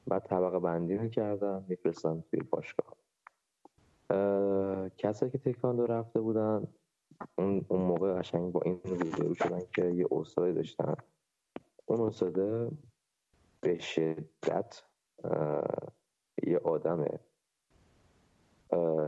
بعد 0.08 0.24
طبقه 0.24 0.60
بندی 0.60 0.98
می‌کردن 0.98 1.66
میفرستن 1.68 2.24
توی 2.32 2.40
باشگاه. 2.40 2.96
کسایی 4.98 5.32
که 5.32 5.38
تکواندو 5.38 5.86
رفته 5.86 6.22
بودن 6.22 6.68
اون, 7.38 7.66
اون 7.68 7.82
موقع 7.82 8.20
قشنگ 8.20 8.52
با 8.52 8.62
این 8.66 8.82
روبرو 8.84 9.34
شدن 9.34 9.62
که 9.76 9.86
یه 9.86 10.08
استادی 10.12 10.54
داشتن. 10.54 10.96
اون 11.86 12.02
استاده 12.02 12.72
به 13.62 13.80
شدت 13.80 14.84
یه 16.48 16.58
آدم 16.64 17.06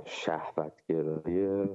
شهوتگرای 0.06 1.70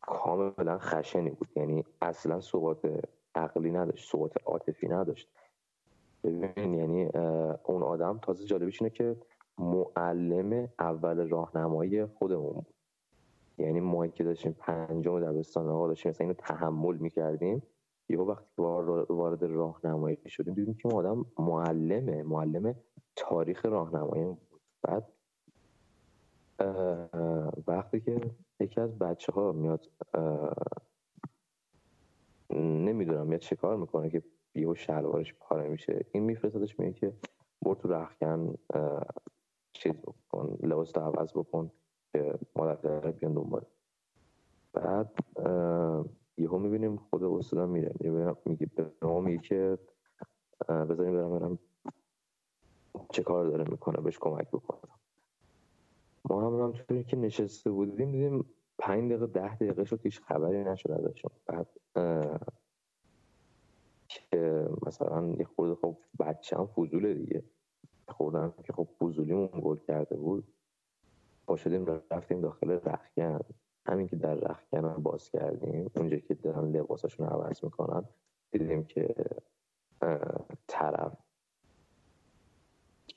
کاملا 0.00 0.78
خشنی 0.78 1.30
بود. 1.30 1.48
یعنی 1.56 1.84
اصلا 2.02 2.40
ثبات 2.40 3.04
عقلی 3.34 3.70
نداشت 3.70 4.12
ثبات 4.12 4.32
عاطفی 4.44 4.88
نداشت. 4.88 5.30
ببین 6.24 6.74
یعنی 6.74 7.04
اون 7.64 7.82
آدم 7.82 8.18
تازه 8.22 8.44
جالبیش 8.44 8.82
اینه 8.82 8.90
که 8.90 9.16
معلم 9.58 10.68
اول 10.78 11.28
راهنمایی 11.28 12.06
خودمون 12.06 12.52
بود. 12.52 12.74
یعنی 13.58 13.80
ما 13.80 14.06
که 14.06 14.24
داشتیم 14.24 14.52
پنجم 14.52 15.20
دبستان 15.20 15.68
آقا 15.68 15.88
داشتیم 15.88 16.10
مثلا 16.10 16.24
اینو 16.24 16.34
تحمل 16.34 16.96
می‌کردیم 16.96 17.62
یه 18.08 18.18
وقتی 18.18 18.46
وارد 19.08 19.44
راهنمایی 19.44 20.18
شدیم 20.26 20.54
دیدیم 20.54 20.74
که 20.74 20.88
آدم 20.88 21.26
معلمه 21.38 22.22
معلم 22.22 22.74
تاریخ 23.16 23.66
راهنمایی 23.66 24.24
بود. 24.24 24.60
بعد 24.82 25.12
وقتی 27.66 28.00
که 28.00 28.20
یکی 28.60 28.80
از 28.80 28.98
بچه 28.98 29.32
ها 29.32 29.52
میاد 29.52 29.90
نمی‌دونم 32.60 33.26
میاد 33.26 33.40
چه 33.40 33.56
کار 33.56 33.76
می‌کنه 33.76 34.10
که 34.10 34.22
و 34.56 34.74
شلوارش 34.74 35.34
پاره 35.40 35.68
میشه. 35.68 36.06
این 36.12 36.22
میفرستادش 36.22 36.78
میگه 36.80 36.92
که 36.92 37.12
برو 37.62 37.74
تو 37.74 37.88
رخکن 37.88 38.54
چیز 39.72 39.92
بکن 39.92 40.58
لباس 40.62 40.90
تو 40.90 41.00
عوض 41.00 41.32
بکن 41.32 41.70
که 42.12 42.38
مادر 42.56 43.12
بیان 43.12 43.32
دنبال. 43.34 43.64
بعد 44.72 45.14
یهو 46.36 46.58
می‌بینیم 46.58 46.96
خود 46.96 47.24
استادم 47.24 47.68
میره. 47.68 47.94
میگه 48.44 48.66
به 48.66 48.92
ما 49.02 49.20
میگه 49.20 49.38
که 49.38 49.78
بذاریم 50.68 51.12
برم 51.12 51.38
برم 51.38 51.58
چه 53.10 53.22
کار 53.22 53.46
داره 53.46 53.70
می‌کنه 53.70 54.00
بهش 54.00 54.18
کمک 54.18 54.48
بکنم. 54.48 54.94
ما 56.30 56.40
هم 56.40 56.54
همونطوری 56.54 57.04
که 57.04 57.16
نشسته 57.16 57.70
بودیم 57.70 58.12
دیدیم 58.12 58.44
پنج 58.78 59.12
دقیقه 59.12 59.26
ده 59.26 59.56
دقیقه 59.56 59.84
شد 59.84 60.00
هیچ 60.02 60.20
خبری 60.20 60.64
نشد 60.64 60.90
ازشون. 60.90 61.30
بعد 61.46 61.68
که 64.20 64.68
مثلا 64.86 65.34
یه 65.38 65.44
خورده 65.44 65.74
خب 65.74 65.96
بچه 66.18 66.56
هم 66.56 66.66
فضوله 66.66 67.14
دیگه. 67.14 67.44
خوردم 68.08 68.54
که 68.64 68.72
خب 68.72 68.88
فضولیمون 69.00 69.48
گل 69.62 69.76
کرده 69.76 70.16
بود. 70.16 70.54
ما 71.48 71.56
شدیم 71.56 72.02
رفتیم 72.10 72.40
داخل 72.40 72.70
رخکن 72.70 73.40
همین 73.86 74.06
که 74.06 74.16
در 74.16 74.34
رخکن 74.34 75.02
باز 75.02 75.30
کردیم 75.30 75.90
اونجا 75.96 76.16
که 76.16 76.34
دارن 76.34 76.70
لباساشون 76.70 77.26
عوض 77.26 77.64
می‌کنن 77.64 78.04
دیدیم 78.50 78.84
که 78.84 79.14
طرف. 80.66 81.16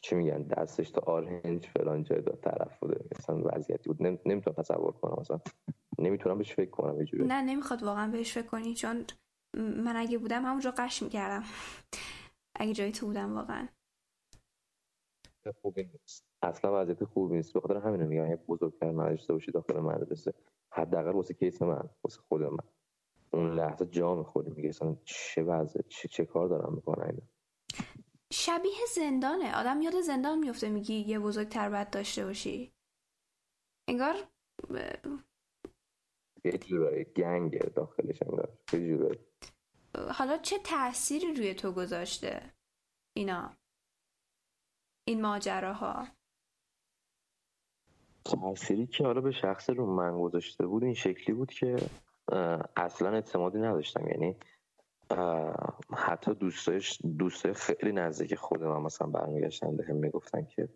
چی 0.01 0.15
میگن؟ 0.15 0.43
دستش 0.43 0.91
تا 0.91 1.01
آرنج 1.01 1.65
فلان 1.65 2.03
جای 2.03 2.21
داد 2.21 2.39
طرف 2.41 2.79
بوده. 2.79 3.05
مثلا 3.19 3.41
وضعیتی 3.45 3.89
بود. 3.89 4.03
نمی‌تونم 4.03 4.55
تصور 4.57 4.91
کنم. 4.91 5.15
مثلا 5.19 5.39
نمی‌تونم 5.99 6.37
بهش 6.37 6.53
فکر 6.53 6.69
کنم 6.69 7.01
یه 7.01 7.07
نه 7.13 7.41
نمی‌خواد 7.41 7.83
واقعا 7.83 8.11
بهش 8.11 8.33
فکر 8.33 8.47
کنی 8.47 8.73
چون 8.73 9.05
من 9.57 9.95
اگه 9.95 10.17
بودم 10.17 10.45
همونجا 10.45 10.71
قش 10.71 11.03
می‌کردم. 11.03 11.43
اگه 12.55 12.73
جای 12.73 12.91
تو 12.91 13.05
بودم 13.05 13.35
واقعا. 13.35 13.67
خوبی 15.61 15.83
نیست. 15.83 16.25
اصلا 16.41 16.81
وضعیت 16.81 17.03
خوبی 17.03 17.35
نیست. 17.35 17.53
به 17.53 17.59
خاطر 17.59 17.77
همین 17.77 18.03
میگم 18.03 18.25
اگه 18.25 18.35
بزرگتر 18.35 18.91
نداشته 18.91 19.33
باشی 19.33 19.51
داخل 19.51 19.79
مدرسه. 19.79 20.33
حداقل 20.73 21.11
واسه 21.11 21.33
کیس 21.33 21.61
من 21.61 21.89
واسه 22.03 22.21
خود 22.21 22.41
من. 22.41 22.57
اون 23.33 23.55
لحظه 23.55 23.85
جا 23.85 24.15
می‌خوری 24.15 24.49
میگه 24.49 24.69
اصلا 24.69 24.97
چه 25.05 25.43
وضع 25.43 25.81
چه, 25.81 26.07
چه 26.07 26.25
کار 26.25 26.47
دارم 26.47 26.83
اینا 26.87 27.21
شبیه 28.33 28.85
زندانه. 28.95 29.55
آدم 29.55 29.81
یاد 29.81 30.01
زندان 30.01 30.39
میفته 30.39 30.69
میگی 30.69 30.93
یه 30.93 31.19
بزرگتر 31.19 31.69
باید 31.69 31.89
داشته 31.89 32.25
باشی. 32.25 32.73
انگار 33.87 34.15
یه 36.43 36.51
جورایی 36.51 37.03
گنگ 37.03 37.59
داخلش 37.59 38.21
انگار. 38.21 38.57
یه 38.73 38.79
حالا 40.13 40.37
چه 40.37 40.59
تأثیری 40.59 41.33
روی 41.33 41.53
تو 41.53 41.71
گذاشته 41.71 42.53
اینا؟ 43.13 43.57
این 45.07 45.21
ماجراها؟ 45.21 46.07
تأثیری 48.25 48.87
که 48.87 49.03
حالا 49.03 49.21
به 49.21 49.31
شخص 49.31 49.69
رو 49.69 49.95
من 49.95 50.21
گذاشته 50.21 50.65
بود 50.67 50.83
این 50.83 50.93
شکلی 50.93 51.35
بود 51.35 51.51
که 51.51 51.75
اصلا 52.77 53.09
اعتمادی 53.09 53.57
نداشتم. 53.57 54.07
یعنی 54.07 54.35
حتی 55.97 56.33
دوستایش 56.33 57.01
دوستای 57.17 57.53
خیلی 57.53 57.91
نزدیک 57.91 58.35
خود 58.35 58.63
من 58.63 58.81
مثلا 58.81 59.07
برمیگشتن 59.07 59.77
به 59.77 59.85
هم 59.85 59.95
می‌گفتن 59.95 60.45
که 60.45 60.69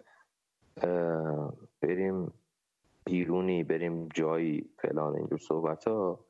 بریم 1.81 2.33
بیرونی 3.05 3.63
بریم 3.63 4.07
جایی 4.07 4.69
فلان 4.77 5.15
اینجور 5.15 5.39
صحبت 5.39 5.87
ها 5.87 6.25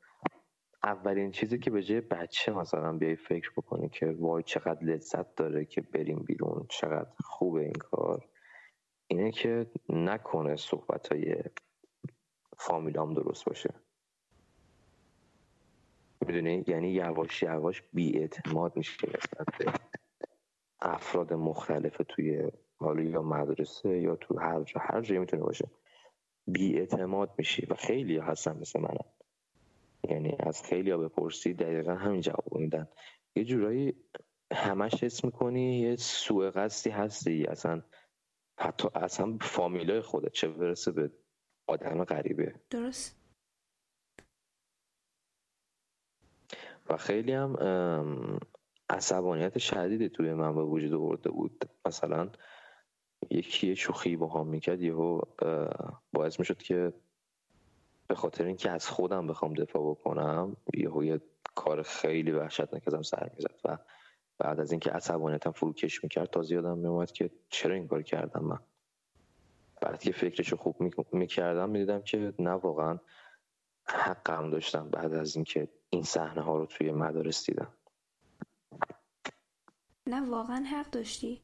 اولین 0.84 1.30
چیزی 1.30 1.58
که 1.58 1.70
به 1.70 1.82
جای 1.82 2.00
بچه 2.00 2.52
مثلا 2.52 2.92
بیای 2.92 3.16
فکر 3.16 3.50
بکنی 3.56 3.88
که 3.88 4.06
وای 4.18 4.42
چقدر 4.42 4.84
لذت 4.84 5.34
داره 5.34 5.64
که 5.64 5.80
بریم 5.80 6.18
بیرون 6.18 6.66
چقدر 6.70 7.10
خوبه 7.24 7.60
این 7.60 7.72
کار 7.72 8.28
اینه 9.06 9.30
که 9.30 9.66
نکنه 9.88 10.56
صحبت 10.56 11.12
های 11.12 11.36
فامیلام 12.58 13.14
درست 13.14 13.44
باشه. 13.44 13.74
می‌دونی؟ 16.26 16.64
یعنی 16.66 16.90
یواش 16.92 17.42
یواش 17.42 17.82
اعتماد 17.96 18.76
میشه 18.76 19.08
نسبت 19.08 19.46
به 19.58 19.72
افراد 20.80 21.32
مختلف 21.32 22.00
توی 22.08 22.50
حالا 22.76 23.02
یا 23.02 23.22
مدرسه 23.22 24.00
یا 24.00 24.16
تو 24.16 24.38
هر 24.38 24.62
جا 24.62 24.80
هر 24.80 25.00
جایی 25.00 25.18
می‌تونه 25.20 25.42
باشه. 25.42 25.70
اعتماد 26.56 27.34
میشی 27.38 27.66
و 27.66 27.74
خیلی 27.74 28.18
هستن 28.18 28.58
مثل 28.58 28.80
منم. 28.80 29.21
یعنی 30.08 30.36
از 30.40 30.62
خیلی 30.62 30.90
ها 30.90 30.98
بپرسی 30.98 31.54
دقیقا 31.54 31.94
همین 31.94 32.20
جواب 32.20 32.54
میدن. 32.54 32.88
یه 33.36 33.44
جورایی 33.44 33.94
همش 34.52 35.04
حس 35.04 35.24
می‌کنی 35.24 35.80
یه 35.80 35.96
سوء 35.96 36.50
قصدی 36.50 36.90
هستی. 36.90 37.44
اصلا 37.44 37.82
حتی 38.58 38.88
اصلا 38.94 39.38
فامیلای 39.40 40.00
خودت 40.00 40.32
چه 40.32 40.48
برسه 40.48 40.92
به 40.92 41.10
آدم 41.66 42.04
غریبه. 42.04 42.54
درست. 42.70 43.18
و 46.88 46.96
خیلی 46.96 47.32
هم 47.32 47.56
عصبانیت 48.90 49.58
شدیدی 49.58 50.08
توی 50.08 50.34
من 50.34 50.54
به 50.54 50.62
وجود 50.62 50.92
آورده 50.92 51.30
بود. 51.30 51.70
مثلا 51.86 52.30
یکی 53.30 53.76
شوخی 53.76 54.16
با 54.16 54.28
هم 54.28 54.46
می‌کرد 54.46 54.82
یهو 54.82 55.20
باعث 56.12 56.38
می‌شد 56.38 56.58
که 56.58 56.92
به 58.12 58.16
خاطر 58.16 58.44
اینکه 58.44 58.70
از 58.70 58.88
خودم 58.88 59.26
بخوام 59.26 59.54
دفاع 59.54 59.90
بکنم 59.90 60.56
یهو 60.74 61.04
یه 61.04 61.20
کار 61.54 61.82
خیلی 61.82 62.32
وحشتناک 62.32 62.82
ازم 62.86 63.02
سر 63.02 63.30
می‌زد 63.34 63.60
و 63.64 63.78
بعد 64.38 64.60
از 64.60 64.70
اینکه 64.70 64.90
عصبانیتم 64.90 65.50
فروکش 65.50 66.04
می‌کرد 66.04 66.30
تا 66.30 66.42
زیادم 66.42 66.78
میومد 66.78 67.12
که 67.12 67.30
چرا 67.48 67.74
این 67.74 67.88
کار 67.88 68.02
کردم 68.02 68.44
من؟ 68.44 68.58
بعد 69.82 70.02
که 70.02 70.12
فکرشو 70.12 70.56
خوب 70.56 70.76
می‌کردم 71.12 71.70
می‌دیدم 71.70 72.02
که 72.02 72.34
نه 72.38 72.50
واقعا 72.50 72.98
حقم 73.86 74.50
داشتم 74.50 74.90
بعد 74.90 75.12
از 75.14 75.36
اینکه 75.36 75.68
این 75.90 76.02
صحنه 76.02 76.42
ها 76.42 76.56
رو 76.56 76.66
توی 76.66 76.92
مدارس 76.92 77.46
دیدم. 77.46 77.72
نه 80.06 80.30
واقعا 80.30 80.64
حق 80.64 80.90
داشتی. 80.90 81.42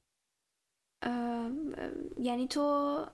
یعنی 2.19 2.49
تو 2.49 3.07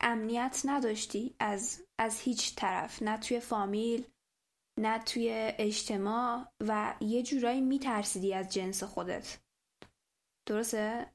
امنیت 0.00 0.62
نداشتی 0.64 1.34
از 1.38 1.82
از 2.02 2.20
هیچ 2.20 2.56
طرف 2.56 3.02
نه 3.02 3.18
توی 3.18 3.40
فامیل 3.40 4.06
نه 4.78 4.98
توی 4.98 5.30
اجتماع 5.58 6.44
و 6.60 6.94
یه 7.00 7.22
جورایی 7.22 7.60
میترسیدی 7.60 8.34
از 8.34 8.52
جنس 8.52 8.82
خودت. 8.82 9.40
درسته؟ 10.46 11.06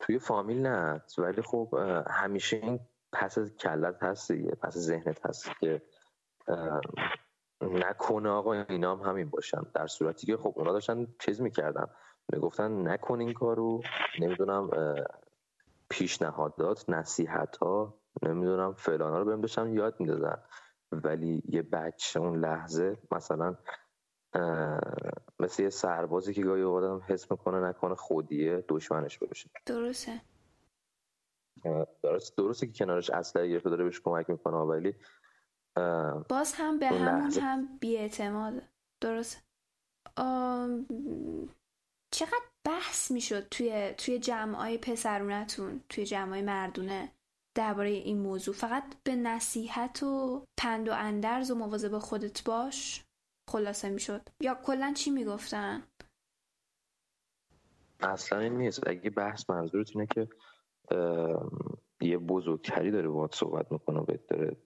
توی 0.00 0.18
فامیل 0.18 0.66
نه 0.66 1.02
ولی 1.18 1.42
خب 1.42 1.74
همیشه 2.10 2.56
این 2.56 2.80
پس 3.12 3.38
از 3.38 3.56
کلت 3.56 4.02
هست 4.02 4.32
دیگه 4.32 4.50
پس 4.50 4.78
ذهنت 4.78 5.26
هست 5.26 5.50
که 5.60 5.82
نکنه 7.60 8.28
آقا 8.28 8.52
اینا 8.52 8.96
هم 8.96 9.10
همین 9.10 9.30
باشن. 9.30 9.62
در 9.74 9.86
صورتی 9.86 10.26
که 10.26 10.36
خب 10.36 10.52
اونا 10.56 10.72
داشتن 10.72 11.06
چیز 11.20 11.40
می‌کردن. 11.40 11.86
می‌گفتن 12.32 12.88
نکن 12.88 13.20
این 13.20 13.32
کارو. 13.32 13.82
نمی‌دونم 14.20 14.70
پیشنهادات 15.88 16.90
نصیحت 16.90 17.56
ها 17.56 17.99
نمی‌دونم 18.22 18.72
فلان 18.72 19.12
ها 19.12 19.18
رو 19.18 19.24
بهم 19.24 19.40
داشتن 19.40 19.72
یاد 19.72 20.00
می‌دادن. 20.00 20.42
ولی 20.92 21.42
یه 21.48 21.62
بچه 21.62 22.20
اون 22.20 22.38
لحظه 22.38 22.98
مثلا 23.12 23.56
مثل 25.38 25.62
یه 25.62 25.70
سربازی 25.70 26.34
که 26.34 26.42
گاهی 26.42 26.62
اوقات 26.62 27.02
حس 27.10 27.30
می‌کنه 27.30 27.68
نکنه 27.68 27.94
خودیه 27.94 28.64
دشمنش 28.68 29.18
بشه. 29.18 29.50
درسته. 29.66 30.20
درست. 32.02 32.36
درسته 32.36 32.66
که 32.66 32.72
کنارش 32.72 33.10
اصلا 33.10 33.46
گرفته 33.46 33.70
داره 33.70 33.84
بهش 33.84 34.00
کمک 34.00 34.30
می‌کنه 34.30 34.56
ولی 34.56 34.94
باز 36.28 36.54
هم 36.56 36.78
به 36.78 36.86
همون 36.88 37.32
هم 37.32 37.78
بیاعتماد. 37.80 38.62
درست. 39.00 39.42
چقدر 42.10 42.46
بحث 42.64 43.10
می‌شد 43.10 43.48
توی 43.48 43.94
توی 43.98 44.18
جمعای 44.18 44.78
پسرونتون 44.78 45.84
توی 45.88 46.04
جمعای 46.04 46.42
مردونه؟ 46.42 47.12
درباره 47.60 47.88
این 47.88 48.18
موضوع. 48.18 48.54
فقط 48.54 48.84
به 49.04 49.16
نصیحت 49.16 50.02
و 50.02 50.44
پند 50.58 50.88
و 50.88 50.92
اندرز 50.94 51.50
و 51.50 51.54
مواظب 51.54 51.98
خودت 51.98 52.44
باش. 52.44 53.04
خلاصه 53.50 53.90
می‌شد. 53.90 54.22
یا 54.40 54.54
کلا 54.54 54.92
چی 54.96 55.10
می‌گفتن؟ 55.10 55.82
اصلا 58.00 58.38
این 58.38 58.56
نیست. 58.56 58.86
اگه 58.86 59.10
بحث 59.10 59.50
منظورت 59.50 59.90
اینه 59.94 60.06
که 60.06 60.28
یه 62.00 62.18
بزرگتری 62.18 62.90
داره 62.90 63.08
باید 63.08 63.34
صحبت 63.34 63.72
می‌کنه 63.72 64.00
و 64.00 64.06
داره 64.28 64.56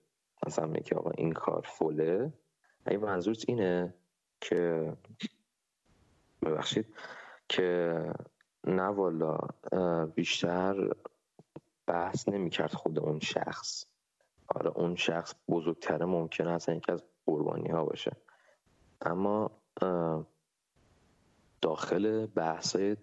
مثلا 0.47 0.67
میگه 0.67 0.95
آقا 0.95 1.11
این 1.11 1.33
کار 1.33 1.61
فله. 1.61 2.33
اگه 2.85 2.97
منظورت 2.97 3.43
اینه 3.47 3.93
که 4.41 4.93
ببخشید 6.41 6.95
که 7.49 7.95
نه 8.67 8.83
والا 8.87 9.37
بیشتر 10.15 10.91
بحث 11.87 12.29
نمی‌کرد 12.29 12.73
خود 12.73 12.99
اون 12.99 13.19
شخص. 13.19 13.85
آره 14.47 14.69
اون 14.69 14.95
شخص 14.95 15.33
بزرگتره 15.49 16.05
ممکنه 16.05 16.51
اصلا 16.51 16.75
یکی 16.75 16.91
از 16.91 17.03
قربانی 17.25 17.69
ها 17.69 17.85
باشه. 17.85 18.11
اما 19.01 19.51
داخل 21.61 22.25
بحث 22.25 22.75
های 22.75 22.97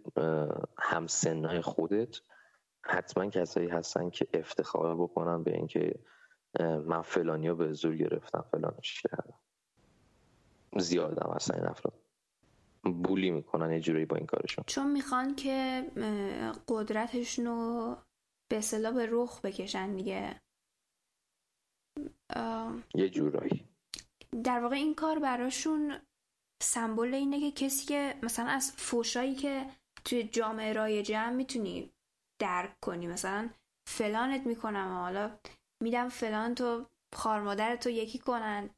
همسنهای 0.78 1.60
خودت 1.60 2.16
حتما 2.82 3.26
کسایی 3.26 3.68
هستن 3.68 4.10
که 4.10 4.28
افتخار 4.34 4.96
بکنن 4.96 5.42
به 5.42 5.56
اینکه 5.56 5.94
من 6.60 7.02
فلانی 7.02 7.48
رو 7.48 7.56
به 7.56 7.72
زور 7.72 7.96
گرفتم 7.96 8.44
فلانش 8.52 9.02
کردم. 9.02 9.34
زیادم 10.78 11.32
هستن 11.34 11.54
این 11.54 11.66
افراد. 11.66 11.94
بولی 12.82 13.30
می‌کنن 13.30 13.72
یه 13.72 13.80
جوری 13.80 14.04
با 14.04 14.16
این 14.16 14.26
کارشون. 14.26 14.64
چون 14.66 14.92
می‌خوان 14.92 15.34
که 15.34 15.84
قدرتشون 16.68 17.46
رو 17.46 17.96
به 18.52 18.58
اصطلاح 18.58 18.94
به 18.94 19.08
رخ 19.10 19.40
بکشن 19.40 19.94
دیگه. 19.94 20.40
یه 22.94 23.08
جورایی. 23.10 23.68
در 24.44 24.60
واقع 24.60 24.76
این 24.76 24.94
کار 24.94 25.18
براشون 25.18 25.98
سمبل 26.62 27.14
اینه 27.14 27.40
که 27.40 27.64
کسی 27.64 27.86
که 27.86 28.14
مثلا 28.22 28.46
از 28.46 28.72
فوشایی 28.72 29.34
که 29.34 29.66
توی 30.04 30.22
جامعه 30.22 30.72
رایجه 30.72 31.18
هم 31.18 31.34
می‌تونی 31.34 31.92
درک 32.40 32.80
کنی 32.80 33.06
مثلا 33.06 33.50
فلانت 33.88 34.46
می‌کنم 34.46 34.88
حالا 34.88 35.38
میدم 35.82 36.08
فلان 36.08 36.54
تو 36.54 36.86
خارمادر 37.14 37.76
تو 37.76 37.90
یکی 37.90 38.18
کنن 38.18 38.70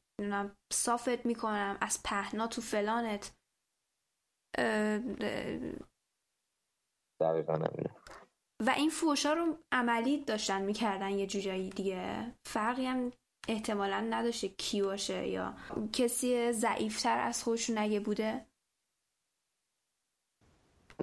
صافت 0.73 1.25
می‌کنم 1.25 1.77
از 1.81 2.03
پهنا 2.03 2.47
تو 2.47 2.61
فلانت. 2.61 3.33
دقیقا 7.19 7.55
نمینه 7.55 7.95
و 8.59 8.69
این 8.69 8.89
فوشا 8.89 9.33
رو 9.33 9.57
عملی 9.71 10.23
داشتن 10.23 10.61
می‌کردن 10.61 11.09
یه 11.09 11.27
جوجایی 11.27 11.69
دیگه. 11.69 12.31
فرقی 12.45 12.85
هم 12.85 13.11
احتمالا 13.47 14.07
نداشته 14.09 14.47
کی 14.47 14.81
باشه 14.81 15.27
یا 15.27 15.53
کسی 15.93 16.51
ضعیفتر 16.51 17.17
از 17.17 17.43
خودشون 17.43 17.77
نگه 17.77 17.99
بوده. 17.99 18.45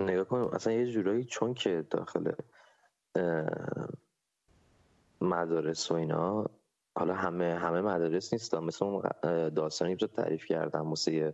نگاه 0.01 0.25
کنم 0.25 0.47
اصلا 0.47 0.73
یه 0.73 0.93
جورایی 0.93 1.25
چون 1.25 1.55
که 1.55 1.87
داخل 1.91 2.33
مدارس 5.21 5.91
و 5.91 5.95
اینا 5.95 6.51
حالا 6.97 7.15
همه 7.15 7.59
همه 7.59 7.81
مدارس 7.81 8.33
نیست 8.33 8.55
مثل 8.55 8.85
اون 8.85 9.03
داستانی 9.49 9.97
تعریف 9.97 10.45
کردم 10.45 10.81
موسیقی 10.81 11.33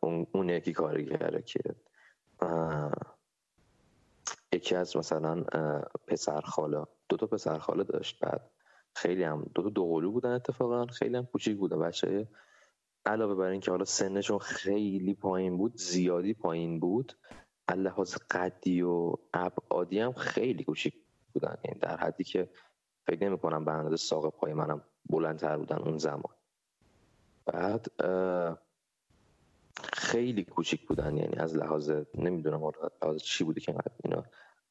اون, 0.00 0.26
اون 0.32 0.48
یکی 0.48 0.72
کارگره 0.72 1.42
که 1.42 1.60
یکی 4.52 4.74
از 4.74 4.96
مثلا 4.96 5.44
پسر 6.06 6.40
خالا 6.40 6.84
دو 7.08 7.16
تا 7.16 7.26
پسر 7.26 7.58
خاله 7.58 7.84
داشت 7.84 8.20
بعد 8.20 8.50
خیلی 8.94 9.22
هم 9.22 9.50
دو 9.54 9.62
تا 9.62 9.68
دوقلو 9.68 10.12
بودن 10.12 10.30
اتفاقا 10.30 10.86
خیلی 10.86 11.16
هم 11.16 11.26
کوچیک 11.26 11.56
بودن. 11.56 11.78
بچه 11.78 12.28
علاوه 13.06 13.34
بر 13.34 13.44
اینکه 13.44 13.70
حالا 13.70 13.84
سنشون 13.84 14.38
خیلی 14.38 15.14
پایین 15.14 15.58
بود 15.58 15.76
زیادی 15.76 16.34
پایین 16.34 16.80
بود 16.80 17.12
لحاظ 17.76 18.16
قدی 18.30 18.82
و 18.82 19.14
ابعادی 19.34 20.00
هم 20.00 20.12
خیلی 20.12 20.64
کوچیک 20.64 20.94
بودن. 21.34 21.56
یعنی 21.64 21.78
در 21.80 21.96
حدی 21.96 22.24
که 22.24 22.50
فکر 23.06 23.24
نمی 23.24 23.38
کنم 23.38 23.64
به 23.64 23.72
اندازه 23.72 23.96
ساق 23.96 24.34
پای 24.34 24.52
منم 24.52 24.84
بلندتر 25.10 25.56
بودن 25.56 25.76
اون 25.76 25.98
زمان. 25.98 26.34
بعد 27.46 27.86
خیلی 30.06 30.44
کوچیک 30.44 30.86
بودن. 30.88 31.16
یعنی 31.16 31.36
از 31.36 31.56
لحاظ 31.56 31.90
نمی‌دونم 32.14 32.72
لحاظ 33.02 33.22
چی 33.22 33.44
بوده 33.44 33.60
که 33.60 33.74
اینا 34.04 34.24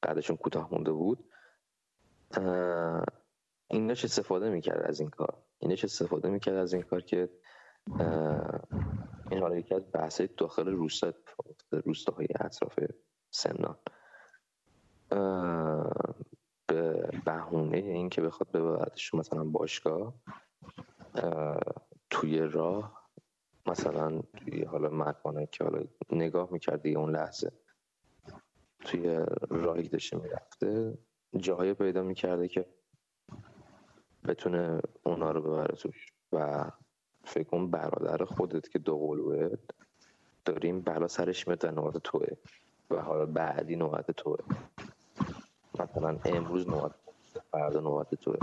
قدشون 0.04 0.38
کوتاه 0.38 0.70
مونده 0.72 0.92
بود. 0.92 1.30
اینش 3.70 4.06
استفاده 4.06 4.50
می‌کرد 4.50 4.82
از 4.82 5.00
این 5.00 5.10
کار. 5.10 5.44
اینش 5.60 5.84
استفاده 5.84 6.30
می‌کرد 6.30 6.56
از 6.56 6.74
این 6.74 6.82
کار 6.82 7.02
که 7.02 7.30
این 9.32 9.40
حالا 9.42 9.56
یکی 9.56 9.76
از 9.76 9.92
بحث 9.94 10.22
داخل 10.38 10.68
روستا 10.68 11.14
روستاهای 11.72 12.28
اطراف 12.40 12.80
سنان 13.30 13.78
به 16.68 17.10
بهونه 17.26 17.78
این 17.78 18.10
که 18.10 18.22
بخواد 18.22 18.52
ببردش 18.52 19.14
مثلا 19.14 19.44
باشگاه 19.44 20.16
توی 22.10 22.40
راه 22.40 23.05
مثلا 23.66 24.22
توی 24.22 24.64
حالا 24.64 24.90
مکانه 24.90 25.46
که 25.52 25.64
حالا 25.64 25.84
نگاه 26.12 26.50
می‌کرد 26.52 26.82
دیگه 26.82 26.98
اون 26.98 27.16
لحظه 27.16 27.52
توی 28.80 29.26
راهی 29.50 29.90
داشته 29.90 30.18
می‌رفته 30.18 30.98
جاهای 31.38 31.74
پیدا 31.74 32.04
می‌کرده 32.04 32.48
که 32.48 32.66
بتونه 34.28 34.82
اونا 35.04 35.32
رو 35.32 35.42
ببره 35.42 35.76
توش. 35.76 36.06
و 36.32 36.72
فکر 37.24 37.50
کن 37.50 37.72
برادر 37.72 38.26
خودت 38.26 38.70
که 38.70 38.80
دو 38.80 38.98
قلوه 38.98 39.58
داریم 40.46 40.82
بلا 40.82 41.08
سرش 41.08 41.48
میاد 41.48 41.66
نوبت 41.66 41.98
توه. 41.98 42.28
و 42.90 43.02
حالا 43.02 43.26
بعدی 43.26 43.76
نوبت 43.76 44.12
توه. 44.12 44.38
مثلا 45.80 46.20
امروز 46.26 46.68
نوبت 46.68 46.96
فردا 47.52 47.80
نوبت 47.80 48.16
توه. 48.16 48.38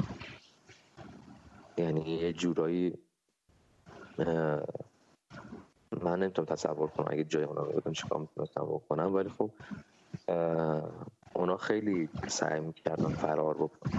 یعنی 1.79 2.01
یه 2.01 2.33
جورایی 2.33 2.99
من 6.01 6.19
نمی‌تونم 6.21 6.47
تصور 6.47 6.89
کنم 6.89 7.07
اگه 7.11 7.25
جای 7.25 7.45
اونا 7.45 7.65
بودم 7.65 7.93
چیکار 7.93 8.21
می‌تونستم 8.21 8.67
بکنم 8.67 9.15
ولی 9.15 9.29
خب 9.31 9.53
اونا 11.37 11.57
خیلی 11.57 12.11
سعی 12.29 12.61
می‌کردن 12.61 13.13
فرار 13.13 13.55
بکنن. 13.59 13.93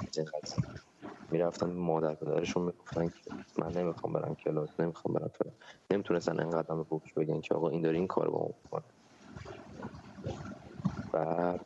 می‌رفتن 1.32 1.72
مادر 1.74 2.16
پدرشون 2.16 2.64
می‌گفتن 2.64 3.10
که 3.10 3.32
من 3.60 3.72
نمی‌خوام 3.74 4.14
برم 4.14 4.36
کلاس 4.36 4.80
نمی‌خوام 4.80 5.14
برم 5.16 5.28
فلان. 5.30 5.56
نمی‌تونستن 5.92 6.40
انقدر 6.40 6.76
به 6.76 6.84
بوکش 6.84 7.14
بگن 7.14 7.42
که 7.42 7.56
آقا 7.56 7.70
این 7.70 7.82
داره 7.82 7.98
این 7.98 8.08
کار 8.08 8.30
با 8.32 8.38
اون 8.38 8.54
می‌کنه. 8.64 8.86
بعد 11.14 11.62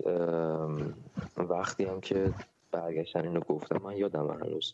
وقتی 1.37 1.85
هم 1.85 2.01
که 2.01 2.35
برگشتن 2.71 3.23
اینو 3.25 3.39
گفتم 3.39 3.81
من 3.83 3.97
یادم 3.97 4.31
هنوز 4.31 4.73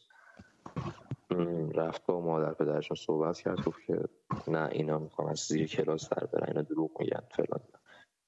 رفت 1.76 2.06
با 2.06 2.20
مادر 2.20 2.54
پدرشون 2.54 2.98
صحبت 2.98 3.40
کرد 3.40 3.66
گفت 3.66 3.86
که 3.88 4.00
نه 4.48 4.70
اینا 4.72 5.00
می‌خوان 5.00 5.30
از 5.30 5.40
زیر 5.40 5.68
کلاس 5.68 6.10
در 6.10 6.26
برن 6.26 6.48
اینا 6.48 6.62
دروغ 6.62 7.02
میگن 7.02 7.22
فلان. 7.32 7.62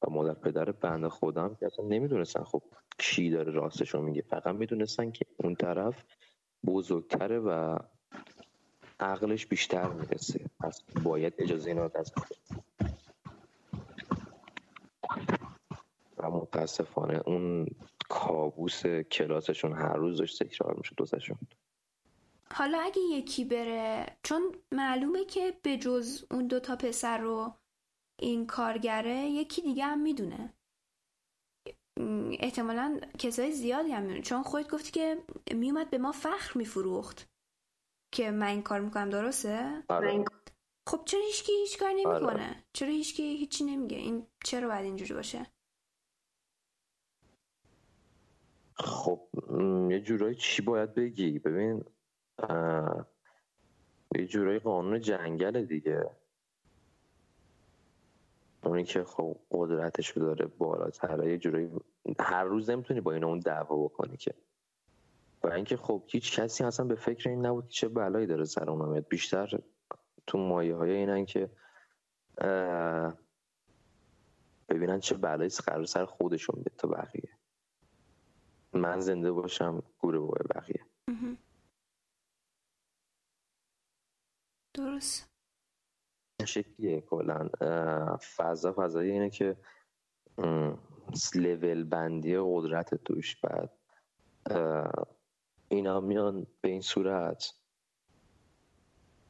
و 0.02 0.10
مادر 0.10 0.34
پدر 0.34 0.72
بند 0.72 1.08
خودم 1.08 1.56
که 1.56 1.66
اصلا 1.66 1.86
نمی‌دونستن 1.86 2.44
خب 2.44 2.64
کی 2.98 3.30
داره 3.30 3.52
راستشون 3.52 4.02
میگه. 4.02 4.22
فقط 4.22 4.56
می‌دونستن 4.56 5.12
که 5.12 5.26
اون 5.38 5.56
طرف 5.56 6.04
بزرگتره 6.66 7.40
و 7.40 7.78
عقلش 9.00 9.46
بیشتر 9.46 9.88
می‌رسه. 9.88 10.46
پس 10.60 10.84
باید 11.04 11.34
اجازه 11.38 11.70
اینا 11.70 11.88
دست 11.88 12.14
و 16.18 16.30
متاسفانه 16.30 17.22
اون 17.26 17.68
کابوس 18.10 18.86
کلاسشون 18.88 19.74
هر 19.74 19.96
روز 19.96 20.18
داشت 20.18 20.44
تکرار 20.44 20.76
میشه 20.78 20.94
دوستشون 20.98 21.38
حالا 22.58 22.80
اگه 22.80 23.02
یکی 23.02 23.46
بره 23.46 24.18
چون 24.24 24.56
معلومه 24.72 25.26
که 25.26 25.60
به 25.64 25.78
جز 25.78 26.26
اون 26.32 26.48
دوتا 26.48 26.76
پسر 26.76 27.18
رو 27.18 27.54
این 28.20 28.48
کارگره 28.48 29.16
یکی 29.16 29.62
دیگه 29.62 29.86
هم 29.86 30.02
می‌دونه 30.02 30.54
احتمالا 32.40 33.00
کسای 33.20 33.52
زیادی 33.52 33.92
هم 33.92 34.02
می‌دونه 34.02 34.22
چون 34.22 34.44
خودت 34.44 34.72
گفتی 34.72 34.92
که 34.92 35.24
میومد 35.56 35.90
به 35.90 35.98
ما 35.98 36.12
فخر 36.12 36.58
میفروخت 36.58 37.30
که 38.14 38.32
من 38.32 38.48
این 38.48 38.62
کار 38.62 38.80
می‌کنم 38.80 39.10
درسته؟ 39.10 39.84
آره. 39.90 40.26
خب 40.90 41.02
چرا 41.06 41.22
هیچکی 41.22 41.52
هیچ 41.52 41.80
کار 41.80 41.92
نمی‌کنه؟ 41.92 42.26
آره. 42.26 42.64
چرا 42.74 42.90
هیچکی 42.90 43.24
هیچی 43.24 43.64
نمیگه؟ 43.64 43.98
این 43.98 44.28
چرا 44.46 44.68
باید 44.68 44.86
اینجوری 44.86 45.14
باشه؟ 45.14 45.46
خب 48.74 49.30
یه 49.90 50.00
جورایی 50.00 50.36
چی 50.36 50.62
باید 50.62 50.94
بگی 50.94 51.40
ببین 51.40 51.86
یه 54.16 54.28
جورایی 54.28 54.60
قانون 54.60 55.00
جنگل 55.00 55.66
دیگه. 55.66 56.10
اونی 58.64 58.84
که 58.84 59.04
خب 59.04 59.38
قدرتش 59.52 60.18
داره 60.18 60.46
بالاتره 60.46 61.32
یه 61.32 61.38
جورایی 61.38 61.72
هر 62.20 62.44
روز 62.44 62.70
نمی‌تونی 62.70 63.02
با 63.02 63.12
این 63.12 63.24
اون 63.24 63.40
دعوا 63.40 63.84
بکنی 63.84 64.18
که. 64.18 64.34
و 65.44 65.48
اینکه 65.48 65.78
خب 65.78 66.04
هیچ 66.08 66.40
کسی 66.40 66.64
اصلا 66.64 66.86
به 66.86 66.96
فکر 66.96 67.30
این 67.30 67.46
نبود 67.46 67.68
که 67.68 67.74
چه 67.74 67.88
بلایی 67.88 68.28
داره 68.28 68.46
سر 68.46 68.70
اون 68.70 69.00
بیشتر 69.00 69.60
تو 70.28 70.38
مایه 70.38 70.76
های 70.76 70.92
اینن 70.92 71.26
که 71.26 71.50
ببینن 74.70 75.00
چه 75.00 75.16
بلایی 75.16 75.50
قرار 75.66 75.86
سر 75.86 76.06
خودشون 76.06 76.56
بیاد 76.56 76.78
تا 76.78 76.88
بقیه. 76.88 77.30
من 78.74 79.00
زنده 79.00 79.32
باشم 79.32 79.84
گوره 80.00 80.20
بقیه. 80.20 80.86
درست. 84.76 85.30
شکلیه 86.46 87.02
کلا 87.02 87.50
فضا 88.38 88.74
فضایی 88.78 89.12
اینه 89.12 89.30
که 89.30 89.58
لول 91.36 91.84
بندی 91.84 92.38
قدرت 92.38 92.96
توش 92.96 93.36
بعد 93.36 93.72
اینا 95.68 96.00
میان 96.00 96.48
به 96.62 96.70
این 96.70 96.82
صورت 96.82 97.54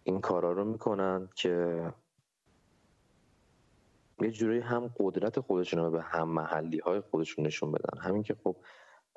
این 0.04 0.22
کارا 0.22 0.52
رو 0.52 0.66
می‌کنن 0.66 1.30
که 1.36 1.94
یه 4.22 4.32
جوری 4.32 4.60
هم 4.60 4.94
قدرت 5.00 5.40
خودشون 5.40 5.80
رو 5.80 5.92
به 5.92 6.02
هم 6.02 6.30
محلی 6.30 6.80
های 6.80 7.02
خودشون 7.02 7.46
نشون 7.46 7.72
بدن. 7.72 8.02
همین 8.02 8.24
که 8.24 8.36
خب 8.44 8.58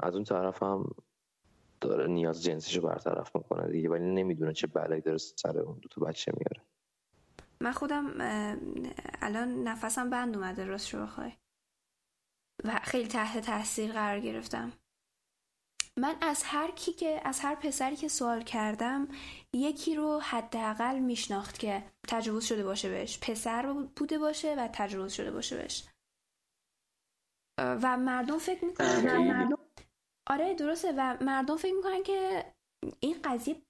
از 0.01 0.15
اون 0.15 0.25
طرف 0.25 0.63
هم 0.63 0.95
داره 1.81 2.07
نیاز 2.07 2.43
جنسیشو 2.43 2.81
برطرف 2.81 3.37
می‌کنه 3.37 3.73
دیگه 3.73 3.89
ولی 3.89 4.05
نمی‌دونه 4.05 4.53
چه 4.53 4.67
بلایی 4.67 5.03
داره 5.03 5.19
سر 5.19 5.59
اون 5.59 5.79
دو 5.79 5.89
تا 5.89 6.01
بچه 6.01 6.33
میاره. 6.37 6.69
من 7.61 7.73
خودم 7.73 8.15
الان 9.23 9.69
نفسم 9.69 10.11
بند 10.11 10.37
اومده 10.37 10.65
راست 10.65 10.95
رو 10.95 11.03
بخوای. 11.03 11.33
و 12.65 12.81
خیلی 12.83 13.09
تحت 13.09 13.47
تاثیر 13.47 13.93
قرار 13.93 14.21
گرفتم. 14.21 14.73
من 15.97 16.17
از 16.21 16.43
هر 16.45 16.71
کی 16.71 16.93
که 16.93 17.21
از 17.25 17.41
هر 17.41 17.55
پسری 17.55 17.97
که 17.97 18.09
سوال 18.09 18.43
کردم 18.43 19.09
یکی 19.55 19.95
رو 19.95 20.21
حداقل 20.21 20.99
میشناخت 20.99 21.59
که 21.59 21.85
تجاوز 22.09 22.45
شده 22.45 22.65
باشه 22.65 22.89
بهش. 22.89 23.19
پسر 23.19 23.87
بوده 23.97 24.19
باشه 24.19 24.55
و 24.55 24.69
تجاوز 24.73 25.13
شده 25.13 25.31
باشه 25.31 25.57
بهش. 25.57 25.89
و 27.59 27.97
مردم 27.97 28.39
فکر 28.39 28.65
می‌کنن 28.65 29.49
آره 30.31 30.55
درسته. 30.55 30.93
و 30.97 31.17
مردم 31.21 31.57
فکر 31.57 31.75
می‌کنن 31.75 32.03
که 32.03 32.45
این 33.01 33.23
قضیه 33.25 33.63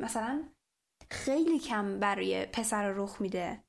مثلا 0.00 0.48
خیلی 1.10 1.58
کم 1.58 2.00
برای 2.00 2.46
پسر 2.46 2.90
رخ 2.90 3.20
میده. 3.20 3.64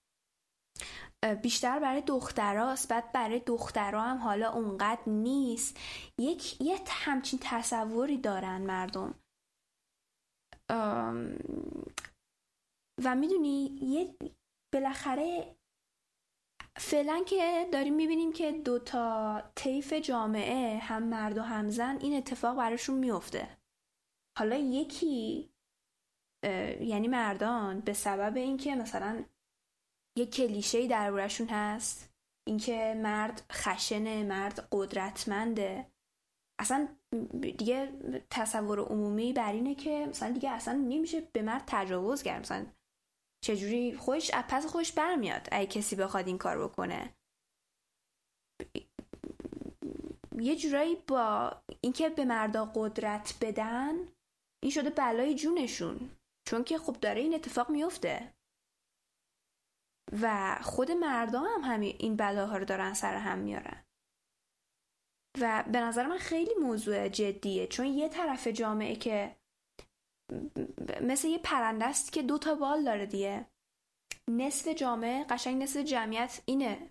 بیشتر 1.44 1.80
برای 1.80 2.02
دختراست 2.02 2.90
بعد 2.90 3.12
برای 3.12 3.40
دخترها 3.40 4.02
هم 4.02 4.18
حالا 4.18 4.52
اونقدر 4.52 5.02
نیست. 5.08 5.80
یک 6.20 6.62
یه 6.62 6.80
همچین 6.88 7.40
تصوری 7.42 8.18
دارن 8.18 8.62
مردم. 8.62 9.20
و 13.04 13.16
می‌دونی 13.16 13.78
یه 13.82 14.16
بالاخره 14.74 15.56
فعلا 16.78 17.24
که 17.28 17.70
داریم 17.72 17.96
می‌بینیم 17.96 18.34
که 18.34 18.52
دوتا 18.52 19.44
طیف 19.56 19.94
جامعه 19.94 20.78
هم 20.78 21.04
مرد 21.04 21.38
و 21.38 21.42
هم 21.42 21.70
زن 21.70 21.98
این 22.02 22.18
اتفاق 22.18 22.58
براشون 22.58 22.98
میفته 22.98 23.58
حالا 24.38 24.56
یکی 24.56 25.50
یعنی 26.82 27.08
مردان 27.08 27.80
به 27.80 27.94
سبب 27.94 28.38
اینکه 28.38 28.76
مثلا 28.76 29.24
یه 30.18 30.26
کلیشه 30.26 30.88
دربارشون 30.88 31.48
هست 31.48 32.14
اینکه 32.48 32.94
مرد 32.98 33.46
خشنه 33.52 34.24
مرد 34.24 34.68
قدرتمنده 34.72 35.94
اصلا 36.60 36.88
دیگه 37.42 37.92
تصور 38.30 38.80
عمومی 38.80 39.34
بر 39.34 39.52
اینه 39.52 39.76
که 39.76 40.06
مثلا 40.10 40.32
دیگه 40.32 40.52
اصلا 40.52 40.74
نمیشه 40.74 41.22
به 41.22 41.42
مرد 41.42 41.64
تجاوز 41.68 42.24
کرد. 42.24 42.42
مثلا 42.42 42.66
چجوری 43.44 43.96
خوش 43.96 44.32
پس 44.32 44.66
خوش 44.66 44.92
برمیاد؟ 44.92 45.48
اگه 45.52 45.68
کسی 45.68 45.96
بخواد 45.96 46.28
این 46.28 46.38
کار 46.38 46.68
بکنه. 46.68 47.14
یه 50.40 50.56
جورایی 50.56 50.96
با 50.96 51.52
اینکه 51.82 52.10
به 52.10 52.26
مردا 52.26 52.72
قدرت 52.76 53.38
بدن 53.42 53.94
این 54.64 54.72
شده 54.72 54.90
بلای 54.90 55.36
جونشون. 55.36 56.10
چون 56.48 56.64
که 56.64 56.78
خب 56.78 56.94
داره 57.00 57.22
این 57.22 57.34
اتفاق 57.34 57.70
میفته. 57.70 58.34
و 60.22 60.58
خود 60.62 60.92
مردم 60.92 61.44
هم 61.44 61.62
همین 61.62 61.96
این 62.00 62.16
بلاها 62.16 62.58
رو 62.58 62.66
دارن 62.66 62.94
سر 62.94 63.16
هم 63.16 63.40
میارن. 63.40 63.84
و 65.42 65.64
به 65.72 65.80
نظر 65.80 66.08
من 66.08 66.18
خیلی 66.18 66.54
موضوع 66.62 67.08
جدیه. 67.10 67.68
چون 67.68 67.86
یه 67.86 68.10
طرف 68.10 68.48
جامعه 68.48 68.96
که 68.96 69.36
مثل 71.02 71.28
یه 71.28 71.38
پرنده 71.38 71.86
است 71.86 72.12
که 72.14 72.22
دو 72.24 72.38
تا 72.38 72.56
بال 72.56 72.84
داره 72.84 73.06
دیگه. 73.06 73.46
نصف 74.30 74.68
جامعه 74.68 75.24
قشنگ 75.24 75.64
نصف 75.64 75.80
جمعیت 75.80 76.42
اینه. 76.46 76.90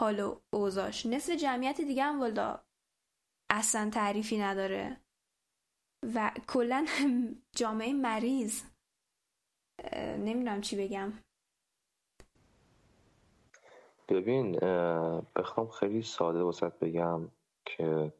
حال 0.00 0.20
و 0.20 0.40
اوزاش 0.52 1.06
نصف 1.06 1.32
جمعیت 1.32 1.80
دیگه 1.80 2.02
هم 2.02 2.20
والا 2.20 2.60
اصلا 3.50 3.90
تعریفی 3.90 4.38
نداره. 4.38 5.00
و 6.14 6.30
کلا 6.48 6.86
جامعه 7.60 7.92
مریض. 7.92 8.62
نمی‌دونم 10.18 10.60
چی 10.60 10.76
بگم. 10.76 11.12
ببین 14.08 14.52
بخوام 15.36 15.68
خیلی 15.68 16.02
ساده 16.02 16.42
واسط 16.42 16.78
بگم 16.78 17.30
که 17.64 18.12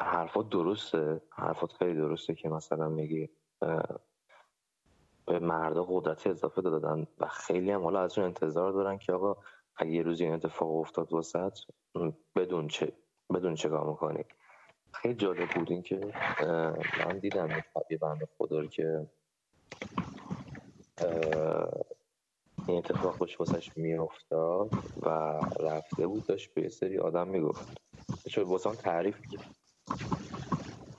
حرفات 0.00 0.48
درسته. 0.48 1.22
حرفات 1.30 1.72
خیلی 1.72 1.94
درسته 1.94 2.34
که 2.34 2.48
مثلا 2.48 2.88
میگی 2.88 3.30
به 5.26 5.38
مردا 5.38 5.84
قدرت 5.88 6.26
اضافه 6.26 6.62
دادن 6.62 7.06
و 7.18 7.26
خیلی 7.28 7.70
هم 7.70 7.82
حالا 7.82 8.00
از 8.00 8.18
اون 8.18 8.26
انتظار 8.26 8.72
دارن 8.72 8.98
که 8.98 9.12
آقا 9.12 9.36
اگه 9.76 9.90
یه 9.90 10.02
روزی 10.02 10.24
این 10.24 10.34
اتفاق 10.34 10.70
افتاد 10.76 11.12
واسط 11.12 11.58
بدون 12.36 12.68
چه 12.68 12.92
بدون 13.34 13.54
چه 13.54 13.68
می‌کنی؟ 13.68 14.24
خیلی 14.92 15.14
جالب 15.14 15.48
بود 15.50 15.70
این 15.70 15.82
که 15.82 16.12
من 17.06 17.18
دیدم 17.18 17.48
یه 17.90 17.98
بنده 17.98 18.28
خدا 18.38 18.60
رو 18.60 18.66
که 18.66 19.06
این 22.68 22.78
اتفاق 22.78 23.18
باش 23.18 23.76
میافتاد 23.76 24.70
و 25.02 25.08
رفته 25.60 26.06
بود 26.06 26.26
داشت 26.26 26.54
به 26.54 26.68
سری 26.68 26.98
آدم 26.98 27.28
می‌گفت. 27.28 27.80
شد؟ 28.28 28.42
واسه 28.42 28.74
تعریف 28.74 29.16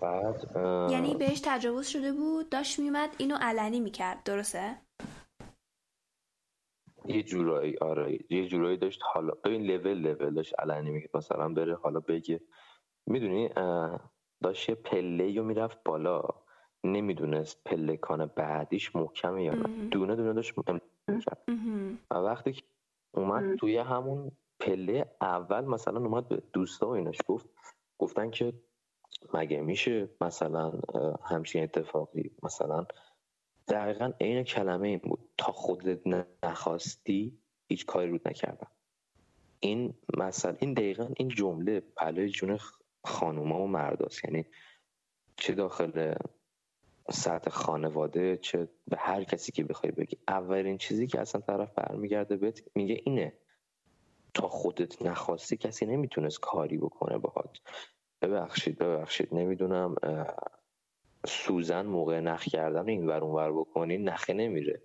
بعد 0.02 0.52
یعنی 0.92 1.16
بهش 1.16 1.42
تجاوز 1.46 1.88
شده 1.88 2.12
بود 2.12 2.50
داشت 2.50 2.80
میومد 2.80 3.16
اینو 3.18 3.36
علنی 3.42 3.80
می‌کرد 3.80 4.24
درسته؟ 4.24 4.78
یه 7.06 7.24
جورایی 7.24 7.78
آره 7.78 8.20
یه 8.30 8.48
جورایی 8.48 8.78
داشت 8.78 9.02
حالا 9.14 9.34
ببین 9.44 9.62
لول 9.62 9.94
لول 9.94 10.34
داشت 10.34 10.60
علنی 10.60 10.92
میگه 10.92 11.10
مثلا 11.14 11.50
بره 11.54 11.76
حالا 11.76 12.00
بگه 12.00 12.42
می‌دونی 13.08 13.50
داشت 14.44 14.70
یه 14.70 14.76
پله 14.76 15.36
رو 15.38 15.44
می‌رفت 15.44 15.84
بالا 15.86 16.22
نمی‌دونست 16.84 17.64
پلکان 17.66 18.26
بعدیش 18.26 18.96
محکمه 18.96 19.44
یا 19.44 19.54
نه. 19.54 19.90
دونه 19.90 20.16
دونه 20.16 20.34
داشت 20.34 20.54
می‌کرد. 20.58 20.82
و 22.12 22.16
وقتی 22.16 22.54
که 22.54 22.64
اومد 23.14 23.56
توی 23.56 23.78
همون 23.78 24.32
پله 24.60 25.16
اول 25.22 25.66
مثلا 25.66 26.00
اومد 26.00 26.28
به 26.28 26.44
دوستا 26.54 26.88
و 26.88 26.92
ایناش 26.92 27.18
گفت 27.28 27.50
گفتن 28.00 28.30
که 28.30 28.54
مگه 29.34 29.62
میشه 29.62 30.10
مثلا 30.22 30.74
همچین 31.24 31.64
اتفاقی 31.64 32.32
مثلا؟ 32.44 32.86
دقیقا 33.68 34.12
عین 34.22 34.44
کلمه 34.44 34.88
این 34.88 35.00
بود. 35.00 35.30
تا 35.38 35.52
خودت 35.52 36.08
نخواستی 36.44 37.40
هیچ 37.70 37.86
کاری 37.86 38.10
رود 38.10 38.28
نکردم. 38.28 38.72
این 39.60 39.94
مثلا 40.18 40.56
این 40.60 40.74
دقیقا 40.74 41.10
این 41.18 41.28
جمله 41.28 41.80
پلوی 41.80 42.30
جون 42.30 42.60
خانوما 43.04 43.64
و 43.64 43.68
مرداست 43.68 44.26
یعنی 44.26 44.46
چه 45.38 45.54
داخل 45.54 46.16
سطح 47.12 47.50
خانواده 47.50 48.38
چه 48.38 48.68
به 48.88 48.98
هر 48.98 49.24
کسی 49.24 49.52
که 49.52 49.64
بخوای 49.64 49.92
بگی. 49.92 50.18
اولین 50.28 50.78
چیزی 50.78 51.08
که 51.08 51.22
اصلا 51.22 51.42
طرف 51.42 51.74
برمیگرده 51.74 52.38
بهت 52.38 52.62
میگه 52.76 53.02
اینه. 53.06 53.34
تا 54.34 54.48
خودت 54.48 55.02
نخواستی 55.02 55.58
کسی 55.58 55.86
نمی‌تونست 55.86 56.40
کاری 56.40 56.78
بکنه 56.78 57.18
باهات. 57.18 57.58
ببخشید 58.22 58.78
ببخشید. 58.78 59.36
نمی‌دونم 59.36 59.96
سوزن 61.26 61.86
موقع 61.86 62.20
نخ 62.20 62.44
کردن 62.44 62.90
این 62.90 63.08
ور 63.08 63.24
اون 63.24 63.62
بکنی 63.62 63.98
نخه 63.98 64.34
نمیره 64.34 64.82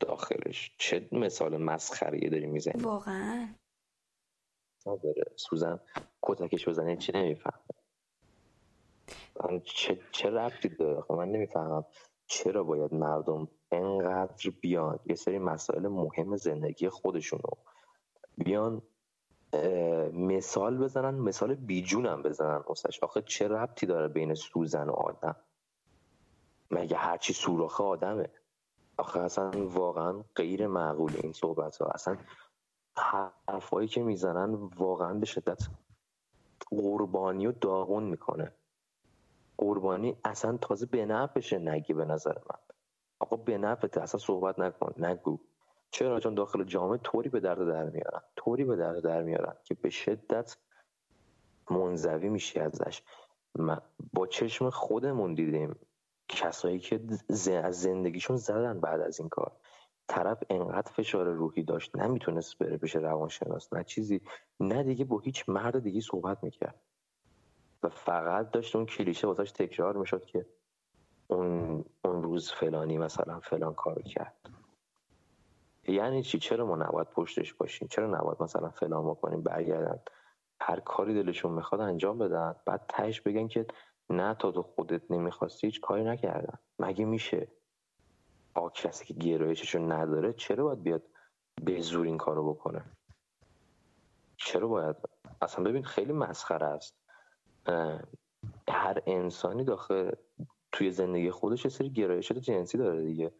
داخلش. 0.00 0.74
چه 0.78 1.08
مثال 1.12 1.56
مسخره 1.56 2.28
داری 2.28 2.46
می‌زنی؟ 2.46 2.82
واقعا. 2.82 3.48
بره 4.86 5.24
سوزن 5.36 5.80
کتکش 6.22 6.68
بزنه 6.68 6.96
چی 6.96 7.12
نمیفهم 7.12 7.60
چه, 9.64 10.00
چه 10.12 10.30
ربطی 10.30 10.68
داره؟ 10.68 11.02
من 11.10 11.28
نمی‌فهمم 11.28 11.84
چرا 12.26 12.64
باید 12.64 12.94
مردم 12.94 13.48
انقدر 13.72 14.50
بیان. 14.60 15.00
یه 15.06 15.14
سری 15.14 15.38
مسائل 15.38 15.88
مهم 15.88 16.36
زندگی 16.36 16.88
خودشونو 16.88 17.50
بیان 18.38 18.82
مثال 20.12 20.78
بزنن 20.78 21.14
مثال 21.14 21.54
بیجونم 21.54 22.22
بزنن 22.22 22.62
واسش. 22.68 23.02
آخه 23.02 23.22
چه 23.22 23.48
ربطی 23.48 23.86
داره 23.86 24.08
بین 24.08 24.34
سوزن 24.34 24.88
و 24.88 24.92
آدم؟ 24.92 25.36
مگه 26.70 26.96
هرچی 26.96 27.32
سوراخ 27.32 27.80
آدمه؟ 27.80 28.30
آخه 28.98 29.20
اصلا 29.20 29.50
واقعا 29.68 30.24
غیر 30.36 30.66
معقول 30.66 31.12
این 31.22 31.32
صحبت 31.32 31.76
ها 31.76 31.86
اصلا 31.86 32.16
حرفایی 33.48 33.88
که 33.88 34.02
می‌زنن 34.02 34.54
واقعا 34.54 35.14
به 35.14 35.26
شدت 35.26 35.68
قربانی 36.70 37.46
و 37.46 37.52
داغون 37.52 38.02
می‌کنه. 38.02 38.52
قربانی 39.58 40.16
اصلا 40.24 40.56
تازه 40.56 40.86
به 40.86 41.06
نفشه 41.06 41.58
نگی 41.58 41.92
به 41.92 42.04
نظر 42.04 42.38
من. 42.38 42.58
آقا 43.20 43.36
به 43.36 43.58
نفته 43.58 44.02
اصلا 44.02 44.20
صحبت 44.20 44.58
نکن 44.58 45.06
نگو. 45.06 45.38
چرا؟ 45.90 46.20
چون 46.20 46.34
داخل 46.34 46.64
جامعه 46.64 46.98
طوری 46.98 47.28
به 47.28 47.40
درد 47.40 47.68
در 47.68 47.84
میارن 47.84 48.20
طوری 48.36 48.64
به 48.64 48.76
درد 48.76 49.04
در 49.04 49.22
میارن 49.22 49.54
که 49.64 49.74
به 49.74 49.90
شدت 49.90 50.56
منزوی 51.70 52.28
میشی 52.28 52.60
ازش. 52.60 53.02
با 54.12 54.26
چشم 54.26 54.70
خودمون 54.70 55.34
دیدیم 55.34 55.76
کسایی 56.28 56.78
که 56.78 57.00
از 57.64 57.80
زندگیشون 57.80 58.36
زدن 58.36 58.80
بعد 58.80 59.00
از 59.00 59.20
این 59.20 59.28
کار. 59.28 59.56
طرف 60.08 60.42
انقدر 60.50 60.92
فشار 60.92 61.26
روحی 61.26 61.62
داشت 61.62 61.96
نمی‌تونست 61.96 62.58
بره 62.58 62.76
پیش 62.76 62.96
روانشناس 62.96 63.72
نه 63.72 63.84
چیزی 63.84 64.20
نه 64.60 64.82
دیگه 64.82 65.04
با 65.04 65.18
هیچ 65.18 65.48
مرد 65.48 65.82
دیگه 65.82 66.00
صحبت 66.00 66.44
می‌کرد. 66.44 66.80
و 67.82 67.88
فقط 67.88 68.50
داشت 68.50 68.76
اون 68.76 68.86
کلیشه 68.86 69.26
واسش 69.26 69.52
تکرار 69.52 69.96
می‌شد 69.96 70.24
که 70.24 70.46
اون 71.28 71.84
اون 72.04 72.22
روز 72.22 72.52
فلانی 72.52 72.98
مثلا 72.98 73.40
فلان 73.40 73.74
کار 73.74 74.02
کرد. 74.02 74.57
یعنی 75.88 76.22
چی؟ 76.22 76.38
چرا 76.38 76.66
ما 76.66 76.76
نباید 76.76 77.10
پشتش 77.10 77.54
باشیم؟ 77.54 77.88
چرا 77.88 78.06
نباید 78.06 78.42
مثلا 78.42 78.70
فلان 78.70 79.10
بکنیم 79.10 79.42
برگردن؟ 79.42 79.98
هر 80.60 80.80
کاری 80.80 81.14
دلشون 81.14 81.52
می‌خواد 81.52 81.80
انجام 81.80 82.18
بدن. 82.18 82.54
بعد 82.66 82.84
تهش 82.88 83.20
بگن 83.20 83.48
که 83.48 83.66
نه 84.10 84.34
تا 84.34 84.52
تو 84.52 84.62
خودت 84.62 85.10
نمی‌خواستی 85.10 85.66
هیچ 85.66 85.80
کاری 85.80 86.04
نکردن. 86.04 86.58
مگه 86.78 87.04
میشه؟ 87.04 87.48
آ 88.54 88.68
کسی 88.68 89.04
که 89.04 89.14
گرایششو 89.14 89.78
نداره 89.78 90.32
چرا 90.32 90.64
باید 90.64 90.82
بیاد 90.82 91.02
به 91.64 91.80
زور 91.80 92.06
این 92.06 92.18
کارو 92.18 92.54
بکنه؟ 92.54 92.84
چرا 94.36 94.68
باید؟ 94.68 94.96
اصلا 95.42 95.64
ببین 95.64 95.82
خیلی 95.82 96.12
مسخره 96.12 96.66
است. 96.66 96.94
هر 98.68 99.02
انسانی 99.06 99.64
داخل 99.64 100.10
توی 100.72 100.90
زندگی 100.90 101.30
خودش 101.30 101.64
یه 101.64 101.70
سری 101.70 101.90
گرایشات 101.90 102.38
جنسی 102.38 102.78
داره 102.78 103.02
دیگه. 103.02 103.32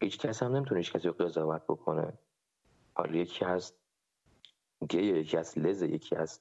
هیچ 0.00 0.18
کس 0.18 0.42
هم 0.42 0.56
نمی‌تونه 0.56 0.80
هیچ 0.80 0.92
کسی 0.92 1.08
رو 1.08 1.14
قضاوت 1.14 1.62
بکنه. 1.68 2.18
حالا 2.94 3.16
یکی 3.16 3.44
از 3.44 3.74
گی 4.88 5.02
یکی 5.02 5.36
از 5.36 5.58
لز 5.58 5.82
یکی 5.82 6.16
از 6.16 6.40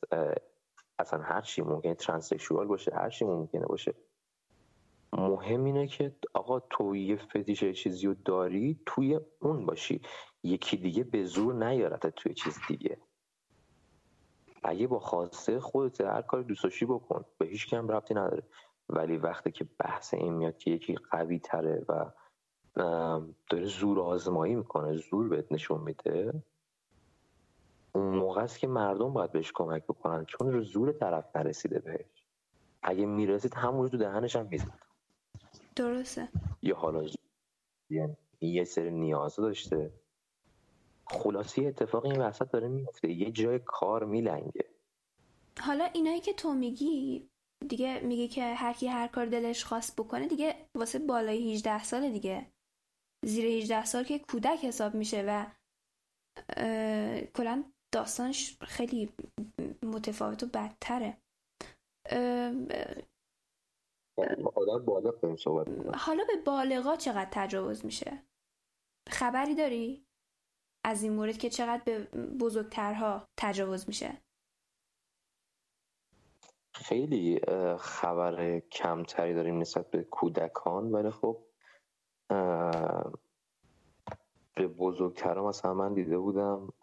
اصلا 0.99 1.21
هر 1.21 1.41
چی 1.41 1.61
ممکنه 1.61 1.95
ترانسکشوال 1.95 2.67
باشه 2.67 2.95
هر 2.95 3.09
چی 3.09 3.25
ممکنه 3.25 3.65
باشه. 3.65 3.93
مهم 5.13 5.63
اینه 5.63 5.87
که 5.87 6.15
آقا 6.33 6.59
تو 6.59 6.95
یه 6.95 7.15
فتیش 7.15 7.63
چیزی 7.63 8.07
رو 8.07 8.13
داری 8.13 8.79
توی 8.85 9.19
اون 9.39 9.65
باشی. 9.65 10.01
یکی 10.43 10.77
دیگه 10.77 11.03
به 11.03 11.23
زور 11.23 11.53
نیارت 11.53 12.07
توی 12.07 12.33
چیز 12.33 12.59
دیگه. 12.67 12.97
اگه 14.63 14.87
با 14.87 14.99
خواسته 14.99 15.59
خودت 15.59 16.01
هر 16.01 16.21
کاری 16.21 16.43
دوست 16.43 16.83
بکن. 16.83 17.25
به 17.37 17.45
هیچ 17.45 17.67
کم 17.67 17.87
ربطی 17.87 18.13
نداره. 18.13 18.43
ولی 18.89 19.17
وقتی 19.17 19.51
که 19.51 19.67
بحث 19.79 20.13
این 20.13 20.33
میاد 20.33 20.57
که 20.57 20.71
یکی 20.71 20.95
قوی 20.95 21.39
تره 21.39 21.85
و 21.89 22.11
داره 22.75 23.65
زور 23.65 23.99
آزمایی 23.99 24.55
می‌کنه 24.55 24.97
زور 24.97 25.29
بهت 25.29 25.51
نشون 25.51 25.81
میده. 25.81 26.43
اون 27.95 28.15
موقع 28.15 28.41
است 28.41 28.59
که 28.59 28.67
مردم 28.67 29.13
باید 29.13 29.31
بهش 29.31 29.51
کمک 29.55 29.83
بکنن 29.83 30.25
چون 30.25 30.51
رو 30.51 30.63
زور 30.63 30.91
طرف 30.91 31.35
نرسیده 31.35 31.79
بهش. 31.79 32.25
اگه 32.83 33.05
می‌رسید 33.05 33.53
همون 33.53 33.89
تو 33.89 33.97
دهنش 33.97 34.35
هم 34.35 34.47
می‌زد 34.51 34.79
درسته. 35.75 36.29
یا 36.61 36.75
حالا 36.75 37.05
یعنی 37.89 38.15
یه 38.41 38.63
سری 38.63 38.91
نیازه 38.91 39.41
داشته. 39.41 39.93
خلاصی 41.07 41.67
اتفاق 41.67 42.05
این 42.05 42.21
وسط 42.21 42.51
داره 42.51 42.67
میفته 42.67 43.11
یه 43.11 43.31
جای 43.31 43.59
کار 43.65 44.05
میلنگه. 44.05 44.65
حالا 45.59 45.85
اینایی 45.85 46.19
که 46.19 46.33
تو 46.33 46.53
میگی 46.53 47.29
دیگه 47.67 47.99
میگی 47.99 48.27
که 48.27 48.43
هر 48.43 48.73
کی 48.73 48.87
هر 48.87 49.07
کار 49.07 49.25
دلش 49.25 49.65
خواست 49.65 50.01
بکنه 50.01 50.27
دیگه 50.27 50.55
واسه 50.75 50.99
بالای 50.99 51.53
18 51.53 51.83
سال 51.83 52.11
دیگه. 52.11 52.54
زیر 53.25 53.45
18 53.45 53.85
سال 53.85 54.03
که 54.03 54.19
کودک 54.19 54.65
حساب 54.65 54.95
میشه 54.95 55.23
و 55.27 55.45
کلا 57.35 57.63
داستانش 57.93 58.57
خیلی 58.61 59.09
متفاوت 59.83 60.43
و 60.43 60.47
بدتره. 60.47 61.17
حالا 65.95 66.23
به 66.27 66.41
بالغا 66.45 66.95
چقدر 66.95 67.29
تجاوز 67.31 67.85
میشه؟ 67.85 68.23
خبری 69.09 69.55
داری 69.55 70.05
از 70.85 71.03
این 71.03 71.13
مورد 71.13 71.37
که 71.37 71.49
چقدر 71.49 71.83
به 71.83 71.99
بزرگترها 72.39 73.27
تجاوز 73.37 73.87
میشه؟ 73.87 74.17
خیلی 76.73 77.39
خبر 77.79 78.59
کمتری 78.59 79.33
داریم 79.33 79.57
نسبت 79.57 79.91
به 79.91 80.03
کودکان 80.03 80.91
ولی 80.91 81.09
خب 81.09 81.45
به 84.55 84.67
بزرگترم 84.67 85.45
مثلا 85.45 85.73
من 85.73 85.93
دیده 85.93 86.17
بودم 86.17 86.73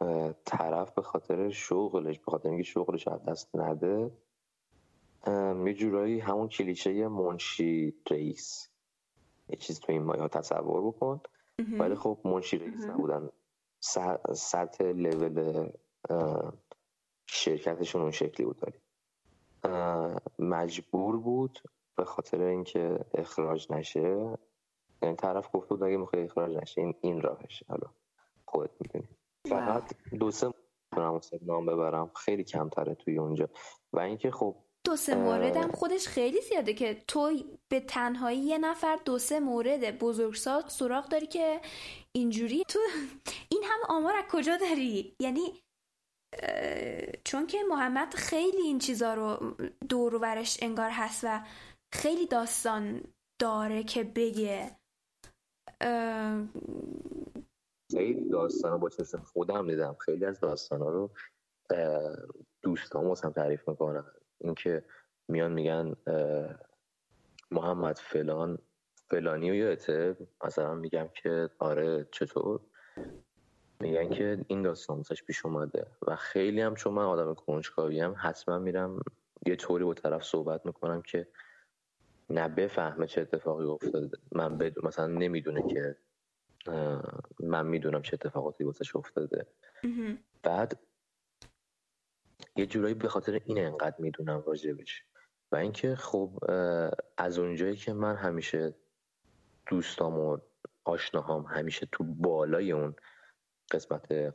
طرف 0.45 0.93
به 0.95 1.03
خاطر 1.03 1.51
شغلش 1.51 2.19
به 2.19 2.31
خاطر 2.31 2.49
اینکه 2.49 2.65
شغلش 2.65 3.09
از 3.09 3.25
دست 3.25 3.57
نده 3.57 4.11
یه 5.67 5.75
جورایی 5.75 6.21
همون 6.21 6.49
کلیشه 6.49 7.09
منشی 7.09 7.95
رئیس. 8.11 8.69
یه 9.49 9.57
چیز 9.57 9.81
تو 9.81 9.93
این 9.93 10.03
مایه 10.03 10.29
تصور 10.29 10.87
بکن. 10.87 11.21
ولی 11.79 11.95
خب 11.95 12.19
منشی 12.25 12.59
رئیس 12.59 12.85
نبودن. 12.85 13.29
سطح 14.35 14.85
لول 14.85 15.69
شرکتشون 17.27 18.03
اون 18.03 18.11
شکلی 18.11 18.47
بود 18.47 18.57
داری 18.61 18.79
مجبور 20.39 21.17
بود 21.17 21.59
به 21.97 22.05
خاطر 22.05 22.43
اینکه 22.43 23.05
اخراج 23.15 23.73
نشه. 23.73 24.39
این 25.07 25.17
طرف 25.17 25.49
گفت 25.53 25.69
بود 25.69 25.83
اگه 25.83 25.97
می‌خوای 25.97 26.25
اخراج 26.25 26.57
نشه 26.57 26.81
این 26.81 26.95
این 27.01 27.21
راهش. 27.21 27.63
حالا 27.69 27.87
خودت 28.47 28.71
می‌دونی. 28.81 29.09
فقط 29.49 29.95
دو 30.19 30.31
سه 30.31 30.53
نام 31.47 31.67
ببرم. 31.67 32.11
خیلی 32.17 32.45
کمتره 32.45 32.95
توی 32.95 33.19
اونجا. 33.19 33.49
و 33.93 34.01
اینکه 34.01 34.31
خب 34.31 34.57
دو 34.85 34.97
سه 34.97 35.15
موردم 35.15 35.71
خودش 35.71 36.09
خیلی 36.09 36.41
زیاده 36.41 36.75
که 36.75 37.05
تو 37.09 37.31
به 37.69 37.81
تنهایی 37.81 38.39
یه 38.39 38.59
نفر 38.59 38.99
دو 39.05 39.19
سه 39.19 39.41
مورد 39.41 39.99
بزرگسال 39.99 40.63
سراغ 40.69 41.09
داری 41.09 41.27
که 41.27 41.61
اینجوری 42.13 42.65
تو 42.69 42.79
این 43.53 43.65
هم 43.65 43.81
آمار 43.89 44.15
از 44.17 44.25
کجا 44.31 44.57
داری؟ 44.57 45.17
یعنی 45.21 45.63
چون 47.25 47.47
که 47.47 47.59
محمد 47.71 48.15
خیلی 48.15 48.63
این 48.63 48.79
چیزا 48.79 49.15
رو 49.15 49.57
دور 49.89 50.15
ورش 50.15 50.59
انگار 50.63 50.91
هست 50.91 51.21
و 51.25 51.41
خیلی 51.95 52.27
داستان 52.27 53.03
داره 53.41 53.83
که 53.83 54.05
بگه. 54.05 54.77
خیلی 57.91 58.29
داستان 58.29 58.81
با 58.81 58.89
چشم 58.89 59.19
خودم 59.19 59.67
دیدم. 59.67 59.97
خیلی 60.01 60.25
از 60.25 60.41
داستان 60.41 60.83
ها 60.83 60.89
رو 60.91 61.11
هم 63.25 63.33
تعریف 63.33 63.69
می‌کنن. 63.69 64.05
اینکه 64.39 64.85
میان 65.29 65.53
میگن 65.53 65.97
محمد 67.51 67.99
فلان 67.99 68.59
فلانی 69.11 69.51
و 69.51 69.55
یادته 69.55 70.17
مثلا 70.45 70.75
میگم 70.75 71.09
که 71.23 71.51
آره 71.59 72.09
چطور؟ 72.13 72.61
میگن 73.81 74.11
که 74.11 74.45
این 74.47 74.63
داستان 74.63 74.97
واسش 74.97 75.23
پیش 75.23 75.47
اومده. 75.47 75.87
و 76.07 76.17
خیلی 76.17 76.61
هم 76.61 76.75
چون 76.75 76.95
من 76.95 77.05
آدم 77.05 77.35
کنجکاوی 77.35 78.01
هم 78.01 78.15
حتما 78.19 78.59
میرم 78.59 79.01
یه 79.47 79.57
طوری 79.57 79.85
با 79.85 79.95
طرف 79.95 80.25
صحبت 80.25 80.67
می‌کنم 80.67 81.03
که 81.03 81.29
نه 82.31 82.49
بفهمه 82.49 83.07
چه 83.07 83.21
اتفاقی 83.21 83.65
افتاده. 83.65 84.19
من 84.33 84.59
بدون 84.59 84.87
مثلا 84.87 85.07
نمی‌دونه 85.07 85.63
که 85.69 85.97
من 87.41 87.67
می‌دونم 87.67 88.03
چه 88.03 88.15
اتفاقاتی 88.15 88.65
واسش 88.65 88.97
افتاده. 88.97 89.47
بعد 90.43 90.81
یه 92.57 92.67
جورایی 92.67 92.95
به 92.95 93.09
خاطر 93.09 93.41
این 93.45 93.59
انقدر 93.59 93.97
می‌دونم 93.99 94.43
راجبش. 94.47 95.05
و 95.53 95.57
اینکه 95.57 95.97
خب 95.97 96.39
از 97.17 97.39
اونجایی 97.39 97.77
که 97.77 97.93
من 97.93 98.17
همیشه 98.17 98.75
دوستام 99.67 100.19
و 100.19 100.39
آشناهام 100.85 101.45
همیشه 101.45 101.89
تو 101.93 102.05
بالای 102.05 102.73
اون 102.73 102.95
قسمت 103.71 104.35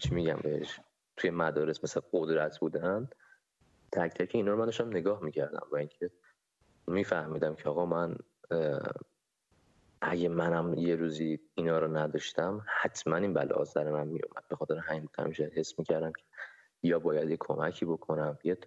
چی 0.00 0.14
میگم 0.14 0.38
بهش 0.42 0.80
توی 1.16 1.30
مدارس 1.30 1.84
مثل 1.84 2.00
قدرت 2.12 2.58
بودن 2.58 3.08
تک 3.92 4.14
تک 4.14 4.34
اینا 4.34 4.52
رو 4.52 4.58
من 4.58 4.64
داشتم 4.64 4.88
نگاه 4.88 5.22
می‌کردم. 5.22 5.66
و 5.72 5.76
اینکه 5.76 6.10
میفهمیدم 6.90 7.54
که 7.54 7.68
آقا 7.68 7.86
من 7.86 8.16
اگه 10.02 10.28
منم 10.28 10.74
یه 10.74 10.96
روزی 10.96 11.40
اینا 11.54 11.78
رو 11.78 11.96
نداشتم 11.96 12.64
حتما 12.66 13.16
این 13.16 13.34
بلا 13.34 13.64
سر 13.64 13.90
من 13.90 14.06
میومد 14.06 14.48
به 14.48 14.56
خاطر 14.56 14.76
همین 14.76 15.08
همیشه 15.18 15.50
حس 15.54 15.78
می‌کردم 15.78 16.12
که 16.12 16.22
یا 16.82 16.98
باید 16.98 17.30
یه 17.30 17.36
کمکی 17.40 17.84
بکنم 17.84 18.38
یه 18.44 18.58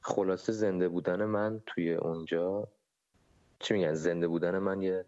خلاصه 0.00 0.52
زنده 0.52 0.88
بودن 0.88 1.24
من 1.24 1.62
توی 1.66 1.94
اونجا 1.94 2.68
چی 3.58 3.74
میگن؟ 3.74 3.94
زنده 3.94 4.28
بودن 4.28 4.58
من 4.58 4.82
یه 4.82 5.04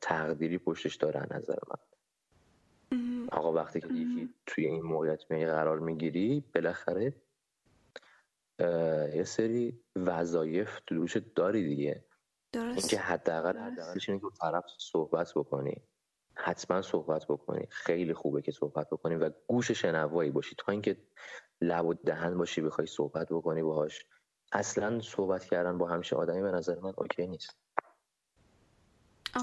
تقدیری 0.00 0.58
پشتش 0.58 0.96
داره 0.96 1.26
نظر 1.30 1.58
من. 1.70 1.78
آقا 3.32 3.52
وقتی 3.52 3.80
که 3.80 3.86
یکی 3.86 4.34
توی 4.46 4.66
این 4.66 4.82
موقعیت 4.82 5.30
می 5.30 5.46
قرار 5.46 5.78
می‌گیری 5.78 6.44
بالاخره 6.54 7.14
یه 9.14 9.24
سری 9.26 9.84
وظایف 9.96 10.80
دوش 10.86 11.16
داری 11.16 11.68
دیگه. 11.68 12.04
درست. 12.52 12.78
اینکه 12.78 12.98
حداقل 12.98 13.58
حداقلش 13.58 14.08
اینه 14.08 14.20
که 14.20 14.26
طرف 14.40 14.64
صحبت 14.78 15.32
بکنی. 15.36 15.82
حتما 16.36 16.82
صحبت 16.82 17.26
بکنی. 17.26 17.66
خیلی 17.70 18.14
خوبه 18.14 18.42
که 18.42 18.52
صحبت 18.52 18.90
بکنی 18.90 19.14
و 19.14 19.30
گوش 19.48 19.70
شنوایی 19.70 20.30
باشی. 20.30 20.54
تا 20.58 20.72
اینکه 20.72 20.96
لب 21.60 21.86
و 21.86 21.94
دهن 21.94 22.38
باشی 22.38 22.60
بخوای 22.60 22.86
صحبت 22.86 23.28
بکنی 23.30 23.62
باهاش. 23.62 24.06
اصلا 24.52 25.00
صحبت 25.00 25.44
کردن 25.44 25.78
با 25.78 25.88
همیشه 25.88 26.16
آدمی 26.16 26.42
به 26.42 26.50
نظر 26.50 26.78
من 26.78 26.92
اوکی 26.96 27.26
نیست. 27.26 27.56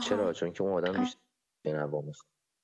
چرا؟ 0.04 0.34
چون 0.34 0.52
که 0.52 0.64
اون 0.64 0.74
آدم 0.74 1.00
بیشتر 1.00 1.20
شنوا 1.64 2.04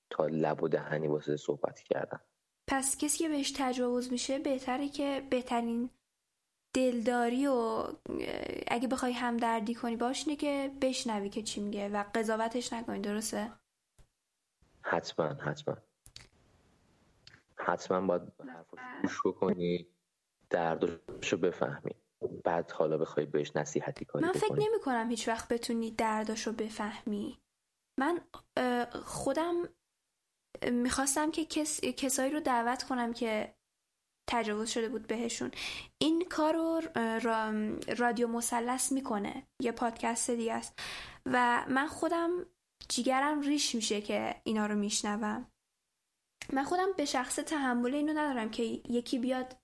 تا 0.10 0.28
لب 0.28 0.64
و 0.64 0.68
دهنی 0.68 1.08
واسه 1.08 1.38
صحبت 1.38 1.80
کردن. 1.80 2.20
پس 2.68 2.98
کسی 2.98 3.18
که 3.18 3.30
بهش 3.30 3.54
تجاوز 3.58 4.12
میشه 4.12 4.40
بهتره 4.40 4.90
که 4.90 5.28
بهترین 5.30 5.90
دلداری 6.74 7.48
و 7.48 7.84
اگه 8.68 8.88
بخوای 8.88 9.14
همدردی 9.14 9.76
کنی 9.76 9.96
باش 9.96 10.28
اینه 10.28 10.36
که 10.36 10.72
بشنوی 10.82 11.30
که 11.30 11.44
چی 11.44 11.62
میگه 11.62 11.90
و 11.90 12.04
قضاوتش 12.16 12.74
نکنی 12.74 13.00
درسته؟ 13.00 13.52
حتما 14.82 15.26
حتما. 15.26 15.78
حتما 17.56 18.02
باید 18.02 18.22
حرفش 18.22 18.78
گوش 19.02 19.22
بکنی 19.26 19.88
درداشو 20.50 21.38
بفهمی. 21.38 21.96
بعد 22.44 22.72
حالا 22.72 22.98
بخوای 22.98 23.26
بهش 23.26 23.56
نصیحتی 23.56 24.06
کنی 24.06 24.22
من 24.22 24.32
فکر 24.32 24.54
نمی 24.54 24.80
کنم 24.84 25.10
هیچ 25.10 25.28
وقت 25.28 25.48
بتونی 25.48 25.92
درداشو 25.92 26.52
بفهمی. 26.52 27.40
من 28.00 28.22
خودم 29.04 29.56
می‌خواستم 30.72 31.32
که 31.32 31.46
کس، 31.46 31.82
کسایی 31.82 32.32
رو 32.32 32.40
دعوت 32.40 32.84
کنم 32.84 33.14
که 33.14 33.54
تجاوز 34.28 34.70
شده 34.70 34.90
بود 34.90 35.08
بهشون. 35.08 35.52
این 36.02 36.26
کار 36.30 36.54
رو 36.54 36.82
رادیو 37.98 38.28
مسلس 38.28 38.92
می‌کنه. 38.92 39.44
یه 39.62 39.72
پادکست 39.72 40.32
دیگه 40.32 40.54
است. 40.54 40.80
و 41.26 41.66
من 41.70 41.88
خودم 41.88 42.46
جیگرم 42.90 43.42
ریش 43.42 43.76
میشه 43.76 44.02
که 44.02 44.42
اینا 44.44 44.66
رو 44.66 44.76
میشنوم. 44.76 45.48
من 46.54 46.64
خودم 46.64 46.94
به 46.98 47.06
شخص 47.06 47.36
تحمل 47.36 47.96
اینو 47.96 48.14
ندارم 48.14 48.50
که 48.50 48.64
یکی 48.90 49.20
بیاد 49.20 49.56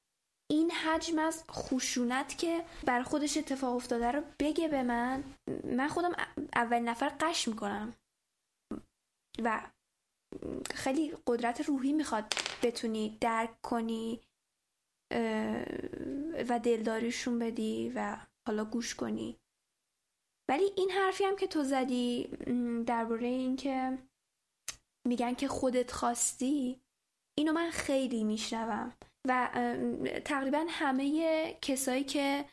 این 0.52 0.72
حجم 0.72 1.20
از 1.20 1.44
خشونت 1.52 2.38
که 2.38 2.66
بر 2.86 3.04
خودش 3.04 3.38
اتفاق 3.38 3.76
افتاده 3.76 4.12
رو 4.12 4.24
بگه 4.40 4.68
به 4.68 4.84
من. 4.84 5.24
من 5.64 5.88
خودم 5.88 6.12
اول 6.56 6.80
نفر 6.80 7.10
قش 7.20 7.48
می‌کنم. 7.48 7.94
و 9.44 9.62
خیلی 10.74 11.14
قدرت 11.28 11.62
روحی 11.62 11.94
می‌خواد 11.94 12.34
بتونی 12.64 13.18
درک 13.22 13.62
کنی. 13.62 14.22
و 16.50 16.60
دلداریشون 16.64 17.40
بدی 17.40 17.92
و 17.96 18.18
حالا 18.48 18.66
گوش 18.66 18.96
کنی. 18.96 19.38
ولی 20.50 20.72
این 20.76 20.92
حرفی 20.92 21.24
هم 21.24 21.36
که 21.36 21.48
تو 21.48 21.64
زدی 21.64 22.28
درباره 22.88 23.28
این 23.28 23.56
که 23.56 23.98
میگن 25.08 25.34
که 25.34 25.48
خودت 25.48 25.92
خواستی 25.92 26.82
اینو 27.38 27.54
من 27.54 27.70
خیلی 27.70 28.24
میشنوم. 28.24 28.94
و 29.28 29.50
تقریبا 30.26 30.66
همه 30.70 31.58
کسایی 31.62 32.04
که 32.04 32.46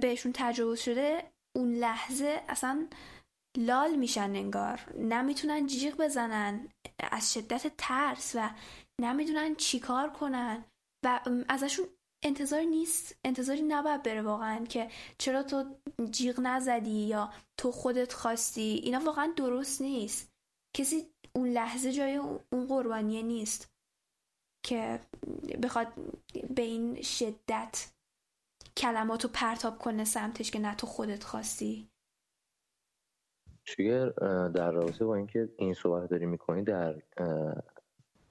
بهشون 0.00 0.32
تجاوز 0.34 0.80
شده 0.80 1.32
اون 1.56 1.74
لحظه 1.74 2.44
اصلا 2.48 2.88
لال 3.56 3.96
میشن 3.96 4.30
انگار. 4.36 4.92
نمی‌تونن 4.98 5.66
جیغ 5.66 5.96
بزنن 5.96 6.68
از 6.98 7.34
شدت 7.34 7.72
ترس 7.78 8.32
و 8.34 8.50
نمی‌دونن 9.00 9.54
چیکار 9.54 10.10
کنن. 10.10 10.64
و 11.04 11.20
ازشون 11.48 11.86
انتظاری 12.22 12.66
نیست 12.66 13.16
انتظاری 13.24 13.62
نباید 13.62 14.02
بره 14.02 14.22
واقعا 14.22 14.64
که 14.64 14.88
چرا 15.18 15.42
تو 15.42 15.64
جیغ 16.10 16.40
نزدی 16.40 17.06
یا 17.06 17.32
تو 17.56 17.72
خودت 17.72 18.12
خواستی. 18.12 18.80
اینا 18.84 19.00
واقعا 19.04 19.32
درست 19.36 19.80
نیست. 19.80 20.32
کسی 20.76 21.14
اون 21.36 21.48
لحظه 21.48 21.92
جای 21.92 22.16
اون 22.52 22.66
قربانیه 22.68 23.22
نیست 23.22 23.72
که 24.64 25.00
بخواد 25.62 25.86
به 26.54 26.62
این 26.62 27.02
شدت 27.02 27.92
کلماتو 28.76 29.28
پرتاب 29.28 29.78
کنه 29.78 30.04
سمتش 30.04 30.50
که 30.50 30.58
نه 30.58 30.74
تو 30.74 30.86
خودت 30.86 31.24
خواستی. 31.24 31.88
شگر 33.64 34.08
در 34.48 34.70
رابطه 34.70 35.04
با 35.04 35.14
اینکه 35.14 35.48
این 35.58 35.74
صحبت 35.74 36.10
داری 36.10 36.26
می‌کنی 36.26 36.62
در 36.62 37.02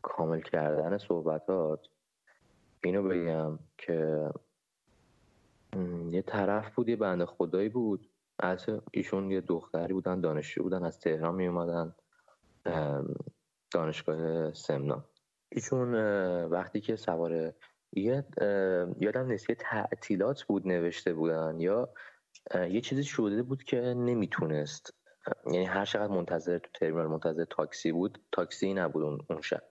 کامل 0.02 0.42
کردن 0.42 0.98
صحبتات 0.98 1.88
اینو 2.84 3.04
بگم 3.04 3.60
که 3.78 4.30
یه 6.12 6.22
طرف 6.22 6.76
بود 6.76 6.90
یه 6.90 6.96
بند 6.96 7.26
خدایی 7.26 7.70
بود. 7.70 8.10
از 8.40 8.66
ایشون 8.92 9.32
یه 9.32 9.42
دختری 9.42 9.94
بودن 9.94 10.22
دانشجو 10.22 10.64
بودن 10.64 10.84
از 10.84 11.00
تهران 11.00 11.36
می 11.36 11.48
اومدن 11.48 11.96
دانشگاه 13.72 14.54
سمنا. 14.54 15.06
ایشون 15.50 15.96
وقتی 16.46 16.82
که 16.82 16.96
سوار 16.96 17.54
یادم 19.00 19.26
نیست 19.28 19.50
یه 19.50 19.56
تعطیلات 19.60 20.44
بود 20.44 20.68
نوشته 20.68 21.14
بودن 21.14 21.60
یا 21.60 21.90
یه 22.56 22.82
چیزی 22.82 23.04
شده 23.04 23.44
بود 23.44 23.64
که 23.64 23.78
نمی‌تونست. 23.82 24.94
یعنی 25.46 25.66
هر 25.66 25.86
چقدر 25.86 26.14
منتظر 26.14 26.58
تو 26.58 26.70
ترمینال 26.74 27.08
منتظر 27.08 27.46
تاکسی 27.46 27.92
بود 27.92 28.20
تاکسی 28.32 28.74
نبود 28.74 29.04
اون 29.30 29.42
شب. 29.42 29.64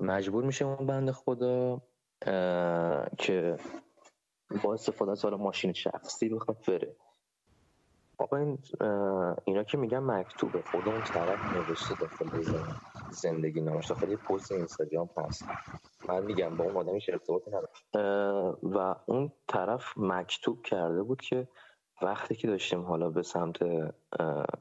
مجبور 0.00 0.44
میشه 0.44 0.64
اون 0.64 0.86
بند 0.86 1.10
خدا 1.10 1.82
که 3.18 3.56
با 4.64 4.74
استفاده 4.74 5.10
از 5.10 5.24
ماشین 5.24 5.72
شخصی 5.72 6.28
بخواد 6.28 6.58
بره. 6.68 6.96
آقا 8.18 8.36
این 8.36 8.58
اینا 9.44 9.64
که 9.64 9.78
میگن 9.78 9.98
مکتوبه. 9.98 10.62
خود 10.62 10.88
اون 10.88 11.02
طرف 11.02 11.52
نوشته 11.52 11.94
داخل 11.94 12.30
زندگی 13.08 13.60
نامش. 13.60 13.86
داخل 13.86 14.16
پست 14.16 14.52
اینستاگرام 14.52 15.10
هست. 15.16 15.44
من 16.08 16.22
میگم 16.24 16.56
با 16.56 16.64
اون 16.64 16.76
آدمش 16.76 17.08
ارتباطی 17.08 17.50
ندارم. 17.50 18.58
و 18.62 18.94
اون 19.06 19.32
طرف 19.48 19.94
مکتوب 19.96 20.62
کرده 20.62 21.02
بود 21.02 21.20
که 21.20 21.48
وقتی 22.02 22.34
که 22.34 22.48
داشتیم 22.48 22.82
حالا 22.84 23.10
به 23.10 23.22
سمت 23.22 23.58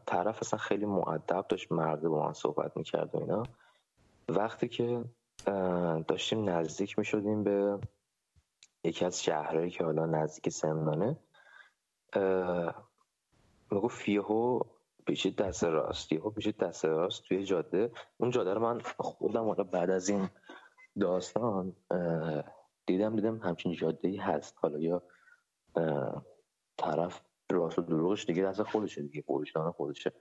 طرف 0.06 0.40
اصلا 0.42 0.60
خیلی 0.60 0.86
معدب 0.86 1.46
داشت 1.50 1.72
مرده 1.72 2.10
با 2.10 2.26
من 2.26 2.34
صحبت 2.34 2.78
می‌کرد 2.78 3.16
و 3.16 3.18
اینا. 3.20 3.44
وقتی 4.30 4.68
که 4.68 5.06
داشتیم 6.08 6.50
نزدیک 6.50 7.00
می‌شدیم 7.00 7.44
به 7.44 7.80
یکی 8.84 9.06
از 9.06 9.24
شهرهایی 9.24 9.70
که 9.70 9.84
حالا 9.84 10.06
نزدیک 10.06 10.50
سمنانه. 10.50 11.20
می‌گفت 13.72 14.02
فیهو 14.02 14.60
پیشید 15.06 15.36
دست 15.36 15.64
راست 15.64 16.12
یهو 16.12 16.30
پیشید 16.30 16.58
دست 16.58 16.86
راست 16.86 17.24
توی 17.24 17.44
جاده. 17.44 17.92
اون 18.18 18.32
جاده 18.32 18.54
رو 18.54 18.62
من 18.62 18.80
خودم 18.98 19.46
حالا 19.46 19.64
بعد 19.64 19.90
از 19.90 20.10
این 20.10 20.30
داستان 21.00 21.76
دیدم 22.86 23.16
دیدم 23.16 23.38
همچین 23.38 23.74
جاده 23.74 24.08
ای 24.08 24.18
هست. 24.18 24.56
حالا 24.58 24.80
یا 24.80 25.04
طرف 26.78 27.22
راست 27.52 27.80
و 27.80 27.82
دروغش 27.82 28.26
دیگه 28.26 28.44
دست 28.44 28.64
خودشه 28.64 29.02
دیگه 29.02 29.24
وجدان 29.30 29.72
خودشه. 29.72 30.14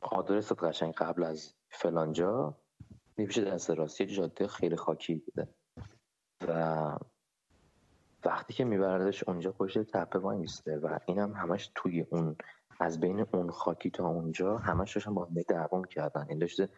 آدرس 0.00 0.52
قشنگ 0.52 0.94
قبل 0.94 1.24
از 1.24 1.54
فلانجا. 1.70 2.56
میپیشه 3.18 3.44
دست 3.44 3.70
راست 3.70 4.00
یه 4.00 4.06
جاده 4.06 4.46
خیلی 4.46 4.76
خاکی 4.76 5.14
بوده. 5.14 5.48
و 6.48 6.98
وقتی 8.24 8.54
که 8.54 8.64
میبردش 8.64 9.28
اونجا 9.28 9.52
پشت 9.52 9.78
تپه 9.78 10.18
وای 10.18 10.38
میسته 10.38 10.78
و 10.78 10.98
اینم 11.06 11.32
همش 11.32 11.70
توی 11.74 12.06
اون 12.10 12.36
از 12.80 13.00
بین 13.00 13.26
اون 13.32 13.50
خاکی 13.50 13.90
تا 13.90 14.08
اونجا 14.08 14.56
همش 14.56 14.94
داشتن 14.94 15.14
با 15.14 15.24
هم 15.24 15.34
دعوا 15.48 15.82
کردن. 15.82 16.26
این 16.28 16.38
داشته 16.38 16.68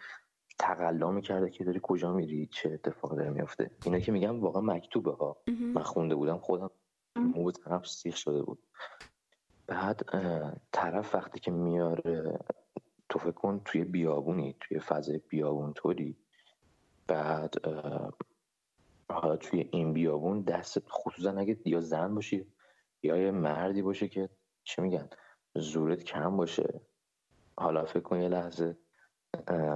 تقلا 0.59 1.11
می‌کرده 1.11 1.51
که 1.51 1.65
داری 1.65 1.81
کجا 1.83 2.13
میری 2.13 2.47
چه 2.47 2.71
اتفاق 2.71 3.17
داره 3.17 3.31
میفته 3.31 3.71
اینا 3.85 3.99
که 3.99 4.13
میگم 4.13 4.41
واقعا 4.41 4.63
مکتوبه 4.63 5.13
ها. 5.13 5.43
من 5.75 5.83
خونده 5.83 6.15
بودم 6.15 6.39
خودم 6.39 6.71
مو 7.17 7.53
طرف 7.53 7.87
سیخ 7.87 8.17
شده 8.17 8.43
بود. 8.43 8.59
بعد 9.67 10.03
طرف 10.73 11.15
وقتی 11.15 11.41
که 11.41 11.51
میاره 11.51 12.39
تو 13.09 13.19
فکر 13.19 13.31
کن 13.31 13.61
توی 13.65 13.85
بیابونی 13.85 14.57
توی 14.61 14.79
فضای 14.79 15.19
بیابون 15.29 15.73
طوری 15.73 16.17
بعد 17.07 17.55
حالا 19.11 19.37
توی 19.37 19.69
این 19.73 19.93
بیابون 19.93 20.41
دست 20.43 20.89
خصوصا 20.89 21.31
اگه 21.31 21.59
یا 21.65 21.81
زن 21.81 22.15
باشی 22.15 22.47
یا 23.03 23.17
یه 23.17 23.31
مردی 23.31 23.83
باشه 23.83 24.09
که 24.09 24.29
چه 24.65 24.83
میگن 24.83 25.09
زورت 25.55 26.05
کم 26.05 26.37
باشه. 26.37 26.81
حالا 27.57 27.85
فکر 27.85 28.01
کن 28.01 28.21
یه 28.21 28.29
لحظه 28.29 28.79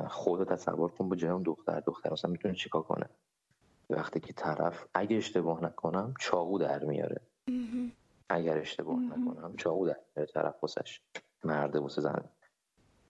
خودت 0.08 0.52
تصور 0.52 0.90
کن 0.90 1.08
با 1.08 1.16
اون 1.22 1.42
دختر. 1.42 1.80
دختر 1.80 2.12
مثلا 2.12 2.30
می‌تونه 2.30 2.54
چیکار 2.54 2.82
کنه؟ 2.82 3.10
وقتی 3.90 4.20
که 4.20 4.32
طرف 4.32 4.86
اگه 4.94 5.16
اشتباه 5.16 5.64
نکنم 5.64 6.14
چاقو 6.20 6.58
در 6.58 6.84
میاره. 6.84 7.20
اگر 8.28 8.58
اشتباه 8.58 9.00
نکنم 9.00 9.56
چاقو 9.56 9.86
در 9.86 10.00
میاره 10.16 10.32
طرف 10.32 10.54
واسش. 10.62 11.00
مرده 11.44 11.78
واسه 11.78 12.00
زن. 12.00 12.30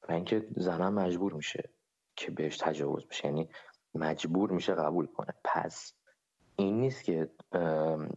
و 0.08 0.12
اینکه 0.12 0.48
زنم 0.56 0.94
مجبور 0.94 1.32
میشه 1.32 1.70
که 2.16 2.30
بهش 2.30 2.56
تجاوز 2.56 3.06
بشه. 3.06 3.26
یعنی 3.26 3.48
مجبور 3.94 4.50
میشه 4.50 4.74
قبول 4.74 5.06
کنه. 5.06 5.34
پس 5.44 5.92
این 6.56 6.80
نیست 6.80 7.04
که 7.04 7.30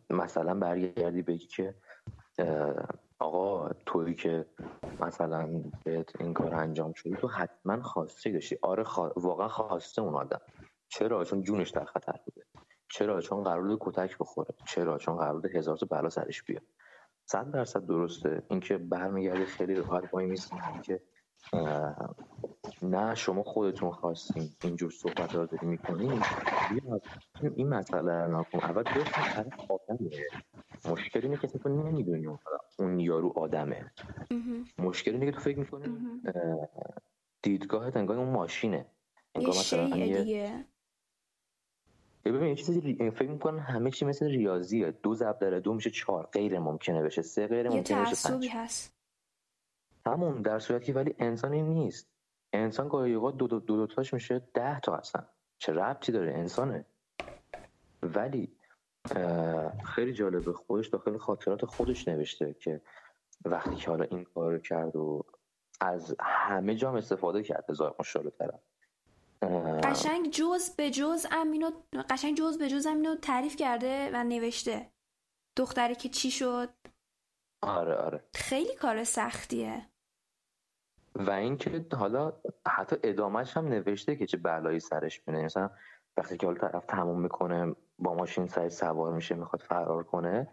مثلا 0.09 0.53
برگردی 0.53 1.21
بگی 1.21 1.47
که 1.47 1.75
آقا 3.19 3.69
توی 3.85 4.13
که 4.13 4.45
مثلا 4.99 5.63
بهت 5.83 6.21
این 6.21 6.33
کار 6.33 6.55
انجام 6.55 6.93
شده 6.93 7.15
تو 7.15 7.27
حتما 7.27 7.81
خواسته 7.81 8.31
داشتی. 8.31 8.57
آره 8.61 8.83
واقعا 9.15 9.47
خواسته 9.47 10.01
اون 10.01 10.15
آدم. 10.15 10.41
چرا؟ 10.89 11.23
چون 11.23 11.41
جونش 11.43 11.69
در 11.69 11.85
خطر 11.85 12.19
بوده. 12.25 12.45
چرا؟ 12.89 13.21
چون 13.21 13.43
قرار 13.43 13.77
کتک 13.81 14.17
بخوره. 14.17 14.53
چرا؟ 14.65 14.97
چون 14.97 15.17
قرار 15.17 15.47
هزار 15.47 15.77
تا 15.77 15.85
بلا 15.85 16.09
سرش 16.09 16.43
بیاد. 16.43 16.63
صد 17.25 17.51
درصد 17.51 17.85
درسته. 17.85 18.43
اینکه 18.49 18.77
برمیگرده 18.77 19.45
خیلی 19.45 19.75
راحت 19.75 20.13
وای 20.13 20.25
میسین 20.25 20.59
که 20.83 21.01
نه 22.81 23.15
شما 23.15 23.43
خودتون 23.43 23.91
خواستین 23.91 24.49
اینجور 24.63 24.91
صحبت 24.91 25.35
رو 25.35 25.45
داری 25.45 25.67
می‌کنین 25.67 26.21
این 27.55 27.67
مسئله 27.69 28.25
رو 28.25 28.39
نکن 28.39 28.59
اول 28.59 28.83
بفهم 28.83 29.43
طرف 29.43 29.71
آدمه. 29.71 30.09
مشکل 30.85 31.19
اینه 31.23 31.37
که 31.37 31.47
تو 31.47 31.69
نمی‌دونی 31.69 32.27
اون 32.79 32.99
یارو 32.99 33.33
آدمه. 33.35 33.91
مشکل 34.77 35.11
اینه 35.11 35.25
که 35.25 35.31
تو 35.31 35.39
فکر 35.39 35.59
می‌کنی 35.59 35.97
دیدگاهت 37.41 37.97
انگار 37.97 38.17
اون 38.17 38.29
ماشینه. 38.29 38.85
انگار 39.35 39.49
مثلا 39.49 39.89
دیگه. 39.89 40.65
ببین 42.25 42.55
چیزی 42.55 43.11
فکر 43.11 43.29
می‌کنن 43.29 43.59
همه 43.59 43.91
چی 43.91 44.05
مثل 44.05 44.25
ریاضیه. 44.25 44.91
دو 44.91 45.15
ضرب 45.15 45.39
در 45.39 45.59
دو 45.59 45.73
میشه 45.73 45.89
چهار. 45.89 46.29
غیر 46.33 46.59
ممکنه 46.59 47.03
بشه 47.03 47.21
سه 47.21 47.47
غیر 47.47 47.69
ممکنه 47.69 48.01
بشه 48.01 48.29
پنج. 48.29 48.49
هست. 48.51 48.96
همون 50.07 50.41
در 50.41 50.59
صورتی 50.59 50.91
ولی 50.91 51.15
انسانی 51.19 51.61
نیست. 51.61 52.07
انسان 52.53 52.87
گاهی 52.87 53.13
اوقات 53.13 53.37
دو 53.37 53.47
دو, 53.47 53.59
دو, 53.59 53.75
دو 53.75 53.87
تاش 53.87 54.13
میشه 54.13 54.39
ده 54.53 54.79
تا 54.79 54.95
هستن 54.95 55.27
چه 55.57 55.73
ربطی 55.73 56.11
داره؟ 56.11 56.33
انسانه. 56.33 56.85
ولی 58.03 58.57
خیلی 59.85 60.13
جالبه 60.13 60.53
خودش 60.53 60.87
داخل 60.87 61.17
خاطرات 61.17 61.65
خودش 61.65 62.07
نوشته 62.07 62.53
که 62.53 62.81
وقتی 63.45 63.75
که 63.75 63.89
حالا 63.89 64.03
این 64.03 64.23
کار 64.23 64.59
کرد 64.59 64.95
و 64.95 65.25
از 65.81 66.15
همه 66.19 66.75
جام 66.75 66.95
استفاده 66.95 67.43
کرد 67.43 67.69
هزار 67.69 67.95
مشاله 67.99 68.29
طرف 68.29 68.59
قشنگ 69.83 70.29
جز 70.29 70.75
به 70.75 70.89
جز 70.89 71.25
امینو 71.31 71.71
قشنگ 72.09 72.37
جز 72.37 72.57
به 72.57 72.69
جز 72.69 72.85
امینو 72.85 73.15
تعریف 73.15 73.55
کرده 73.55 74.11
و 74.13 74.23
نوشته. 74.23 74.91
دختری 75.57 75.95
که 75.95 76.09
چی 76.09 76.31
شد؟ 76.31 76.69
آره 77.61 77.95
آره. 77.95 78.23
خیلی 78.33 78.75
کار 78.75 79.03
سختیه. 79.03 79.89
و 81.17 81.31
اینکه 81.31 81.85
حالا 81.93 82.33
حتی 82.67 82.95
ادامهش 83.03 83.57
هم 83.57 83.67
نوشته 83.67 84.15
که 84.15 84.25
چه 84.25 84.37
بلایی 84.37 84.79
سرش 84.79 85.27
میاد 85.27 85.45
مثلا 85.45 85.69
وقتی 86.17 86.37
که 86.37 86.47
حالا 86.47 86.59
طرف 86.59 86.85
تموم 86.85 87.21
می‌کنه 87.21 87.75
با 87.99 88.13
ماشین 88.13 88.47
سری 88.47 88.69
سوار 88.69 89.13
میشه 89.13 89.35
می‌خواد 89.35 89.61
فرار 89.61 90.03
کنه 90.03 90.47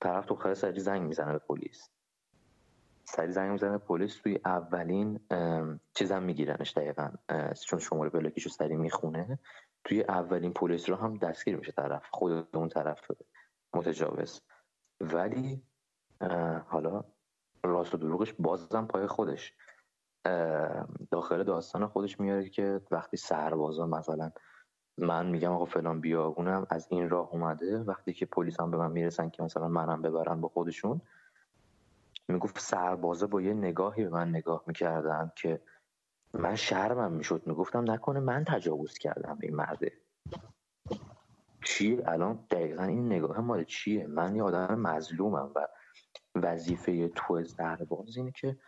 طرف 0.00 0.26
تو 0.26 0.54
سری 0.54 0.80
زنگ 0.80 1.02
می‌زنه 1.02 1.32
به 1.32 1.38
پلیس. 1.38 1.88
سری 3.04 3.32
زنگ 3.32 3.50
می‌زنه 3.50 3.78
پلیس 3.78 4.16
توی 4.16 4.40
اولین 4.44 5.20
چیزم 5.94 6.22
میگیرنش 6.22 6.72
دقیقا 6.72 7.10
چون 7.66 7.78
شماره 7.78 8.10
بلاکیشو 8.10 8.50
سری 8.50 8.76
می‌خونه. 8.76 9.38
توی 9.84 10.02
اولین 10.02 10.52
پلیس 10.52 10.88
رو 10.88 10.96
هم 10.96 11.16
دستگیر 11.18 11.56
میشه 11.56 11.72
طرف 11.72 12.06
خود 12.10 12.56
اون 12.56 12.68
طرف 12.68 13.10
متجاوز. 13.74 14.40
ولی 15.00 15.62
حالا 16.66 17.04
راست 17.64 17.94
و 17.94 17.98
دروغش 17.98 18.32
بازم 18.32 18.86
پای 18.86 19.06
خودش. 19.06 19.54
داخل 21.10 21.44
داستان 21.44 21.86
خودش 21.86 22.20
میاره 22.20 22.48
که 22.48 22.80
وقتی 22.90 23.16
سربازا 23.16 23.86
مثلا 23.86 24.30
من 24.98 25.26
میگم 25.26 25.52
آقا 25.52 25.64
فلان 25.64 26.00
بیابونم 26.00 26.66
از 26.70 26.86
این 26.90 27.08
راه 27.08 27.28
اومده. 27.30 27.78
وقتی 27.78 28.12
که 28.12 28.26
پلیس 28.26 28.60
هم 28.60 28.70
به 28.70 28.76
من 28.76 28.90
می‌رسن 28.92 29.30
که 29.30 29.42
مثلا 29.42 29.68
منم 29.68 30.02
ببرن 30.02 30.40
با 30.40 30.48
خودشون 30.48 31.00
می‌گفت 32.28 32.58
سربازا 32.58 33.26
با 33.26 33.40
یه 33.40 33.54
نگاهی 33.54 34.04
به 34.04 34.10
من 34.10 34.28
نگاه 34.28 34.64
می‌کردن 34.66 35.32
که 35.36 35.60
من 36.34 36.54
شرمم 36.54 37.12
می‌شد. 37.12 37.42
می‌گفتم 37.46 37.90
نکنه 37.90 38.20
من 38.20 38.44
تجاوز 38.44 38.98
کردم 38.98 39.34
به 39.40 39.46
این 39.46 39.56
مرده 39.56 39.92
چیه 41.64 42.02
الان 42.06 42.46
دقیقا 42.50 42.84
این 42.84 43.06
نگاه 43.06 43.40
مال 43.40 43.64
چیه؟ 43.64 44.06
من 44.06 44.36
یه 44.36 44.42
آدم 44.42 44.80
مظلومم 44.80 45.52
و 45.54 45.68
وظیفه 46.34 47.08
تو 47.08 47.44
سرباز 47.44 48.16
اینه 48.16 48.32
که 48.32 48.58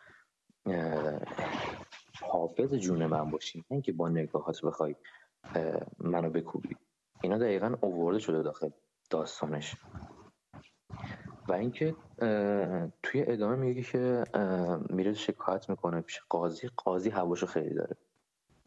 حافظ 2.20 2.74
جون 2.74 3.06
من 3.06 3.30
باشی 3.30 3.58
نه 3.58 3.64
اینکه 3.70 3.92
با 3.92 4.08
نگاهات 4.08 4.62
بخوای 4.62 4.94
منو 5.98 6.30
بکوبی. 6.30 6.76
اینا 7.22 7.38
دقیقا 7.38 7.76
اوورده 7.80 8.18
شده 8.18 8.42
داخل 8.42 8.70
داستانش. 9.10 9.76
و 11.48 11.52
اینکه 11.52 11.94
توی 13.02 13.24
ادامه 13.26 13.56
میگه 13.56 13.82
که 13.82 14.24
میره 14.90 15.12
شکایت 15.14 15.70
می‌کنه 15.70 16.00
پیش 16.00 16.20
قاضی. 16.28 16.68
قاضی 16.76 17.10
هواشو 17.10 17.46
خیلی 17.46 17.74
داره. 17.74 17.96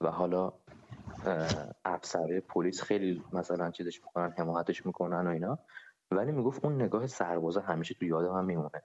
و 0.02 0.12
حالا 0.12 0.54
افسره 1.86 2.40
پلیس 2.40 2.82
خیلی 2.82 3.24
مثلا 3.34 3.72
چیزش 3.72 4.02
می‌کنن 4.06 4.34
حمایتش 4.38 4.86
می‌کنن 4.86 5.28
و 5.28 5.30
اینا. 5.30 5.60
ولی 6.12 6.32
می‌گفت 6.32 6.66
اون 6.66 6.82
نگاه 6.82 7.08
سربازا 7.08 7.62
همیشه 7.62 7.94
تو 7.94 8.06
یادم 8.06 8.34
هم 8.34 8.46
میمونه. 8.46 8.82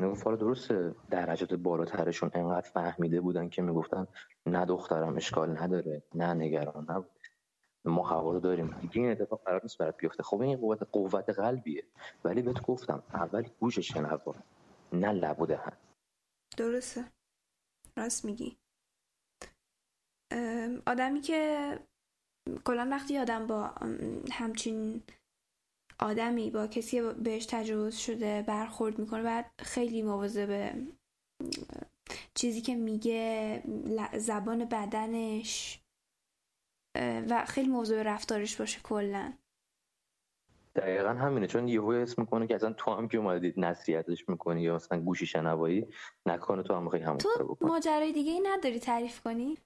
می‌گفت 0.00 0.24
حالا 0.24 0.36
درسته 0.36 0.94
درجات 1.10 1.54
بالاترشون 1.54 2.30
انقدر 2.34 2.70
فهمیده 2.70 3.20
بودن 3.20 3.48
که 3.48 3.62
می‌گفتن 3.62 4.06
نه 4.46 4.64
دخترم 4.64 5.16
اشکال 5.16 5.58
نداره 5.58 6.02
نه 6.14 6.34
نگران 6.34 6.86
نبود. 6.88 7.10
ما 7.84 8.08
هوا 8.08 8.32
رو 8.32 8.40
داریم. 8.40 8.90
این 8.92 9.10
اتفاق 9.10 9.42
قرار 9.44 9.60
نیست 9.62 9.78
برات 9.78 9.96
بیفته. 9.96 10.22
خب 10.22 10.40
این 10.40 10.56
قوت 10.56 10.82
قوت 10.92 11.30
قلبیه. 11.30 11.84
ولی 12.24 12.42
بهت 12.42 12.62
گفتم 12.62 13.02
اول 13.14 13.48
گوش 13.60 13.78
شنوا 13.78 14.34
نه 14.92 15.12
لب 15.12 15.46
دهن 15.46 15.72
درسته. 16.56 17.04
راست 17.96 18.24
میگی. 18.24 18.56
آدمی 20.86 21.20
که 21.20 21.78
کلا 22.64 22.88
وقتی 22.90 23.18
آدم 23.18 23.46
با 23.46 23.70
همچین 24.32 25.02
آدمی 26.02 26.50
با 26.50 26.66
کسی 26.66 27.00
بهش 27.00 27.46
تجاوز 27.46 27.96
شده 27.96 28.42
برخورد 28.42 28.98
می‌کنه 28.98 29.22
بعد 29.22 29.50
خیلی 29.58 30.02
به 30.46 30.74
چیزی 32.34 32.60
که 32.60 32.74
میگه 32.74 33.62
زبان 34.14 34.64
بدنش 34.64 35.80
و 37.30 37.44
خیلی 37.48 37.68
موضوع 37.68 38.02
رفتارش 38.02 38.56
باشه 38.56 38.80
کلا. 38.80 39.32
دقیقا 40.76 41.08
همینه. 41.08 41.46
چون 41.46 41.68
یهو 41.68 41.88
اسم 41.88 42.22
می‌کنه 42.22 42.46
که 42.46 42.54
اصلا 42.54 42.72
تو 42.72 42.90
هم 42.90 43.08
که 43.08 43.18
نصیحتش 43.56 44.28
می‌کنی 44.28 44.62
یا 44.62 44.74
مثلا 44.74 45.00
گوشی 45.00 45.26
شنوایی 45.26 45.86
نکنه 46.26 46.62
تو 46.62 46.74
هم 46.74 46.82
می‌خوای 46.82 47.02
همون 47.02 47.18
تو 47.18 47.56
ماجرای 47.60 48.12
دیگه 48.12 48.32
ای 48.32 48.40
نداری 48.40 48.80
تعریف 48.80 49.20
کنی؟ 49.20 49.58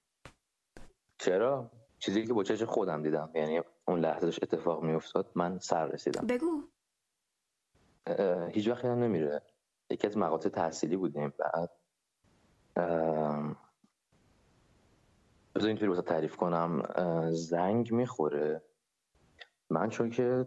چرا؟ 1.18 1.70
چیزی 2.04 2.26
که 2.26 2.32
با 2.32 2.42
چش 2.42 2.62
خودم 2.62 3.02
دیدم 3.02 3.30
یعنی 3.34 3.60
اون 3.88 4.00
لحظهش 4.00 4.38
اتفاق 4.42 4.82
میافتاد 4.82 5.32
من 5.34 5.58
سر 5.58 5.86
رسیدم. 5.86 6.26
بگو. 6.26 6.62
هیچ 8.50 8.68
وقت 8.68 8.84
نمیره. 8.84 9.42
یکی 9.90 10.06
از 10.06 10.18
مقاطع 10.18 10.48
تحصیلی 10.48 10.96
بودیم 10.96 11.32
بعد. 11.38 11.70
بذار 15.54 15.68
اینطوری 15.68 15.88
واسه 15.88 16.02
تعریف 16.02 16.36
کنم. 16.36 16.82
زنگ 17.32 17.92
می‌خوره. 17.92 18.62
من 19.70 19.88
چون 19.88 20.10
که 20.10 20.46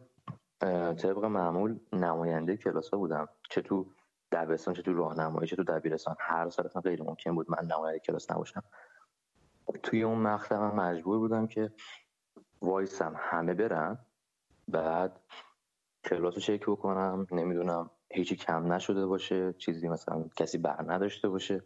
طبق 0.97 1.25
معمول 1.25 1.79
نماینده 1.93 2.57
کلاس 2.57 2.89
ها 2.89 2.97
بودم 2.97 3.29
چه 3.49 3.61
تو 3.61 3.93
دبستان 4.31 4.73
چه 4.73 4.81
تو 4.81 4.93
راهنمایی 4.93 5.47
چه 5.47 5.55
تو 5.55 5.63
دبیرستان 5.63 6.15
هر 6.19 6.49
سال 6.49 6.67
غیر 6.67 7.03
ممکن 7.03 7.35
بود 7.35 7.51
من 7.51 7.65
نماینده 7.65 7.99
کلاس 7.99 8.31
نباشم. 8.31 8.63
توی 9.83 10.03
اون 10.03 10.17
مقطع 10.19 10.57
من 10.57 10.75
مجبور 10.75 11.19
بودم 11.19 11.47
که 11.47 11.71
وایسم 12.61 13.13
همه 13.17 13.53
برن 13.53 14.05
بعد 14.67 15.21
کلاس 16.05 16.35
رو 16.35 16.41
چک 16.41 16.65
بکنم 16.65 17.27
نمی‌دونم 17.31 17.91
هیچی 18.11 18.35
کم 18.35 18.73
نشده 18.73 19.05
باشه 19.05 19.53
چیزی 19.53 19.87
مثلا 19.87 20.29
کسی 20.35 20.57
بر 20.57 20.85
نداشته 20.87 21.29
باشه 21.29 21.63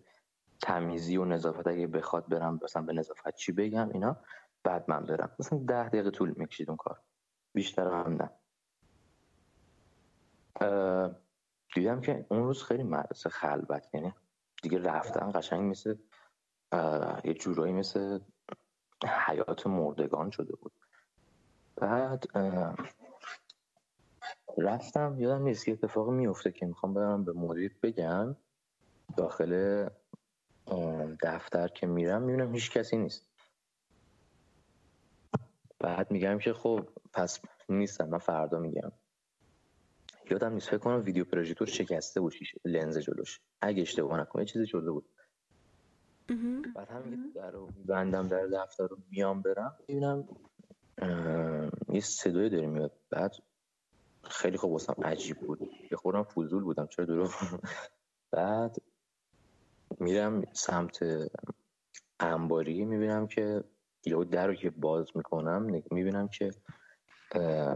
تمیزی 0.61 1.17
و 1.17 1.25
نظافت 1.25 1.67
اگه 1.67 1.87
بخواد 1.87 2.29
برم 2.29 2.59
مثلا 2.63 2.81
به 2.81 2.93
نظافت 2.93 3.35
چی 3.35 3.51
بگم 3.51 3.89
اینا 3.89 4.17
بعد 4.63 4.85
من 4.87 5.05
برم. 5.05 5.35
مثلا 5.39 5.59
ده 5.59 5.87
دقیقه 5.87 6.11
طول 6.11 6.33
می‌کشید 6.37 6.69
اون 6.69 6.77
کار. 6.77 7.01
بیشتر 7.53 7.87
هم 7.87 8.17
نه. 8.21 8.29
دیدم 11.75 12.01
که 12.01 12.25
اون 12.29 12.43
روز 12.43 12.63
خیلی 12.63 12.83
مدرسه 12.83 13.29
خلوت 13.29 13.87
یعنی 13.93 14.13
دیگه 14.63 14.79
رفتن 14.79 15.31
قشنگ 15.35 15.71
مثل 15.71 15.95
یه 17.23 17.33
جورایی 17.33 17.73
مثل 17.73 18.19
حیات 19.27 19.67
مردگان 19.67 20.29
شده 20.29 20.55
بود. 20.55 20.71
بعد 21.75 22.23
رفتم 24.57 25.15
یادم 25.19 25.43
نیست 25.43 25.67
یه 25.67 25.73
اتفاقی 25.73 26.11
میفته 26.11 26.51
که 26.51 26.65
می‌خوام 26.65 26.93
برم 26.93 27.25
به 27.25 27.33
مدیر 27.33 27.77
بگم. 27.83 28.35
داخل 29.17 29.89
دفتر 31.23 31.67
که 31.67 31.87
میرم 31.87 32.21
می‌بینم 32.21 32.53
هیچ 32.53 32.71
کسی 32.71 32.97
نیست. 32.97 33.27
بعد 35.79 36.11
میگم 36.11 36.39
که 36.39 36.53
خب 36.53 36.89
پس 37.13 37.39
نیستم 37.69 38.09
من 38.09 38.17
فردا 38.17 38.59
میگم. 38.59 38.91
یادم 40.29 40.53
نیست 40.53 40.67
فکر 40.67 40.77
کنم 40.77 41.03
ویدیو 41.03 41.25
پروژکتور 41.25 41.67
شکسته 41.67 42.21
بود 42.21 42.33
لنز 42.65 42.97
جلوش. 42.97 43.39
اگه 43.61 43.81
اشتباه 43.81 44.19
نکنم 44.19 44.45
چیزی 44.45 44.67
شده 44.67 44.91
بود. 44.91 45.09
بعد 46.75 46.89
هم 46.89 47.31
در 47.35 47.51
رو 47.51 47.69
میبندم 47.77 48.27
در 48.27 48.47
دفتر 48.47 48.87
رو 48.87 48.97
میام 49.11 49.41
برم 49.41 49.77
می‌بینم 49.79 50.27
یه 51.89 51.99
صدایی 51.99 52.49
داره 52.49 52.67
میاد. 52.67 52.91
بعد 53.09 53.31
خیلی 54.23 54.57
خوب 54.57 54.71
واسم 54.71 54.95
عجیب 55.03 55.37
بود. 55.37 55.61
یه 55.91 55.97
خورم 55.97 56.23
فضول 56.23 56.63
بودم. 56.63 56.87
چرا 56.87 57.05
دورو 57.05 57.29
بعد 58.31 58.75
میرم 59.99 60.43
سمت 60.53 60.99
انباری 62.19 62.85
می‌بینم 62.85 63.27
که 63.27 63.63
یه 64.05 64.23
در 64.23 64.47
رو 64.47 64.55
که 64.55 64.69
باز 64.69 65.07
می‌کنم 65.15 65.81
می‌بینم 65.91 66.27
که 66.27 66.51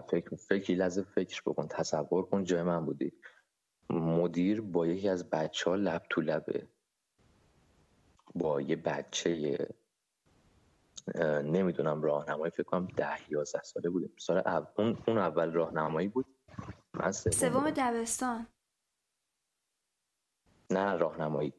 فکر 0.09 0.35
فکری 0.35 0.75
لحظه 0.75 1.01
فکر 1.01 1.41
بکن 1.45 1.67
تصور 1.67 2.25
کن 2.25 2.43
جای 2.43 2.63
من 2.63 2.85
بودی. 2.85 3.13
مدیر 3.89 4.61
با 4.61 4.87
یکی 4.87 5.09
از 5.09 5.29
بچه 5.29 5.69
ها 5.69 5.75
لب 5.75 6.03
تو 6.09 6.21
لبه. 6.21 6.67
با 8.35 8.61
یه 8.61 8.75
بچه 8.75 9.57
نمی‌دونم 11.43 12.01
راهنمایی 12.01 12.51
فکر 12.51 12.63
کنم 12.63 12.87
ده 12.87 13.31
یازده 13.31 13.61
ساله 13.61 13.89
بوده 13.89 14.09
سال 14.17 14.43
اون, 14.77 14.97
اون 15.07 15.17
اول 15.17 15.51
راهنمایی 15.51 16.07
بود. 16.07 16.25
من 16.93 17.11
سوم 17.11 17.69
دبستان. 17.69 18.47
نه 20.71 20.95
راهنمایی. 20.95 21.53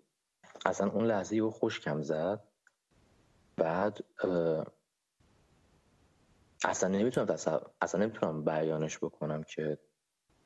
اصلا 0.66 0.90
اون 0.90 1.04
لحظه 1.06 1.36
یه 1.36 1.50
خوشکم 1.50 2.02
زد. 2.02 2.48
بعد 3.56 3.98
اصلا 6.64 6.88
نمی‌تونم 6.88 7.26
اصلا 7.80 8.00
نمی‌تونم 8.00 8.44
بیانش 8.44 8.98
بکنم 8.98 9.42
که 9.42 9.78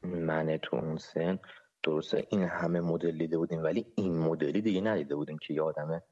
من 0.03 0.57
تو 0.57 0.77
اون 0.77 0.97
سن 0.97 1.39
درسته 1.83 2.27
این 2.31 2.43
همه 2.43 2.81
مدل 2.81 3.19
دیده 3.19 3.39
بودیم 3.39 3.63
ولی 3.63 3.93
این 3.97 4.19
مدلی 4.19 4.63
دیگه 4.63 4.81
ندیده 4.81 5.17
بودیم 5.17 5.39
که 5.39 5.55
یه 5.55 5.63
آدمه 5.63 6.03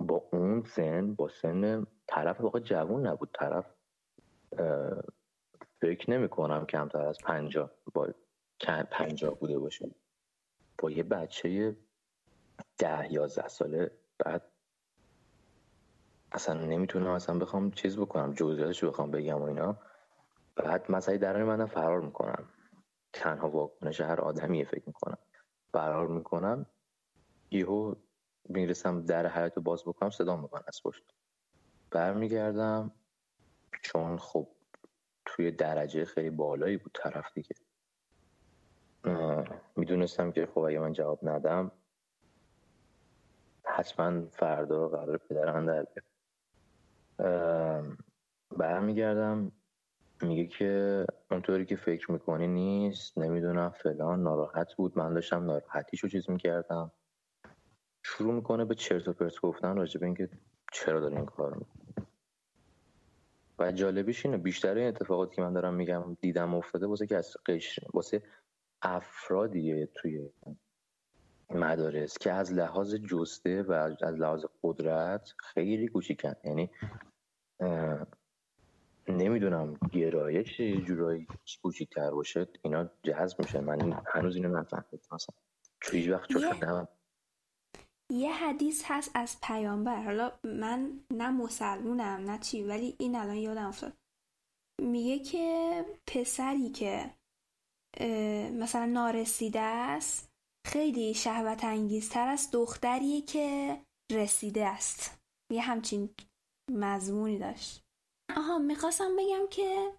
با 0.00 0.28
اون 0.32 0.62
سن 0.62 1.14
با 1.14 1.28
سن 1.28 1.86
طرف 2.06 2.40
واقع 2.40 2.60
جوون 2.60 3.06
نبود. 3.06 3.30
طرف 3.34 3.74
فکر 5.80 6.10
نمی 6.10 6.28
کنم 6.28 6.66
کمتر 6.66 7.00
از 7.06 7.18
پنجا 7.24 7.70
با 7.94 8.08
پنجا 8.90 9.30
بوده 9.30 9.58
باشه. 9.58 9.90
با 10.78 10.90
یه 10.90 11.02
بچه 11.02 11.76
ده 12.78 13.12
یازده 13.12 13.48
ساله 13.48 13.90
بعد 14.18 14.52
اصلا 16.32 16.66
نمی‌تونم 16.66 17.10
اصلا 17.10 17.38
بخوام 17.38 17.70
چیز 17.70 17.98
بکنم 17.98 18.32
جزئیاتش 18.32 18.84
بخوام 18.84 19.10
بگم 19.10 19.42
و 19.42 19.44
اینا. 19.44 19.78
بعد 20.56 20.90
مسئله 20.90 21.18
درون 21.18 21.42
من 21.42 21.66
فرار 21.66 22.00
می‌کنم. 22.00 22.48
تنها 23.12 23.50
واکنش 23.50 24.00
هر 24.00 24.20
آدمیه 24.20 24.64
فکر 24.64 24.82
می‌کنم. 24.86 25.18
فرار 25.72 26.06
می‌کنم. 26.08 26.66
یهو 27.50 27.94
می‌رسم 28.44 29.04
در 29.04 29.26
حیات 29.26 29.56
رو 29.56 29.62
باز 29.62 29.82
بکنم 29.82 30.10
صدا 30.10 30.36
می‌کنم 30.36 30.64
از 30.68 30.80
پشت. 30.84 31.02
برمیگردم. 31.90 32.90
چون 33.82 34.18
خب 34.18 34.48
توی 35.24 35.50
درجه 35.50 36.04
خیلی 36.04 36.30
بالایی 36.30 36.76
بود 36.76 36.98
طرف 37.02 37.32
دیگه. 37.34 37.54
می‌دونستم 39.76 40.32
که 40.32 40.46
خب 40.46 40.58
اگه 40.58 40.78
من 40.78 40.92
جواب 40.92 41.18
ندم 41.22 41.72
حتما 43.64 44.26
فردا 44.26 44.88
قرار 44.88 45.18
پدرم 45.18 45.66
در 45.66 45.86
برمیگردم. 48.56 49.52
میگه 50.22 50.46
که 50.46 51.04
اونطوری 51.30 51.66
که 51.66 51.76
فکر 51.76 52.12
می‌کنی 52.12 52.46
نیست 52.46 53.18
نمی‌دونم 53.18 53.70
فلان 53.70 54.22
ناراحت 54.22 54.74
بود. 54.74 54.98
من 54.98 55.14
داشتم 55.14 55.44
ناراحتیشو 55.44 56.08
چیز 56.08 56.30
می‌کردم. 56.30 56.92
شروع 58.02 58.34
می‌کنه 58.34 58.64
به 58.64 58.74
چرت 58.74 59.08
و 59.08 59.12
پرت 59.12 59.40
گفتن 59.40 59.76
راجع 59.76 60.00
به 60.00 60.06
اینکه 60.06 60.28
چرا 60.72 61.00
داره 61.00 61.16
این 61.16 61.26
کار 61.26 61.66
و 63.58 63.72
جالبیش 63.72 64.26
اینه 64.26 64.38
بیشتر 64.38 64.74
این 64.74 64.88
اتفاقاتی 64.88 65.36
که 65.36 65.42
من 65.42 65.52
دارم 65.52 65.74
میگم 65.74 66.16
دیدم 66.20 66.54
افتاده 66.54 66.86
واسه 66.86 67.06
که 67.06 67.16
از 67.16 67.36
قشر 67.46 67.82
واسه 67.94 68.22
افرادیه 68.82 69.88
توی 69.94 70.30
مدارس 71.50 72.18
که 72.18 72.32
از 72.32 72.52
لحاظ 72.52 72.94
جسته 72.94 73.62
و 73.62 73.72
از 74.02 74.14
لحاظ 74.14 74.44
قدرت 74.62 75.34
خیلی 75.38 75.88
کوچیکن. 75.88 76.34
یعنی 76.44 76.70
نمی‌دونم 79.08 79.74
گرایش 79.92 80.60
یه 80.60 80.80
جورایی 80.80 81.26
کوچیکتر 81.62 82.10
باشه 82.10 82.46
اینا 82.62 82.90
جذب 83.02 83.38
میشه. 83.38 83.60
من 83.60 84.02
هنوز 84.06 84.36
اینو 84.36 84.48
نفهمیدم. 84.48 84.98
مثلا 85.12 85.34
هیچ 85.92 86.10
وقت 86.10 86.28
چون 86.28 86.88
یه 88.12 88.32
حدیث 88.32 88.82
هست 88.86 89.10
از 89.14 89.40
پیامبر. 89.42 90.02
حالا 90.02 90.32
من 90.44 91.00
نه 91.12 91.30
مسلمونم 91.30 92.30
نه 92.30 92.38
چی 92.38 92.62
ولی 92.62 92.96
این 92.98 93.16
الان 93.16 93.36
یادم 93.36 93.66
افتاد. 93.66 93.92
میگه 94.82 95.18
که 95.18 95.84
پسری 96.06 96.70
که 96.70 97.14
مثلا 98.52 98.86
نارسیده 98.86 99.60
است 99.60 100.28
خیلی 100.66 101.14
شهوت 101.14 101.64
انگیزتر 101.64 102.28
از 102.28 102.50
دختری 102.52 103.20
که 103.20 103.80
رسیده 104.12 104.66
است. 104.66 105.20
یه 105.52 105.60
همچین 105.60 106.14
مضمونی 106.70 107.38
داشت. 107.38 107.82
آها 108.36 108.58
می‌خواستم 108.58 109.16
بگم 109.16 109.46
که 109.50 109.92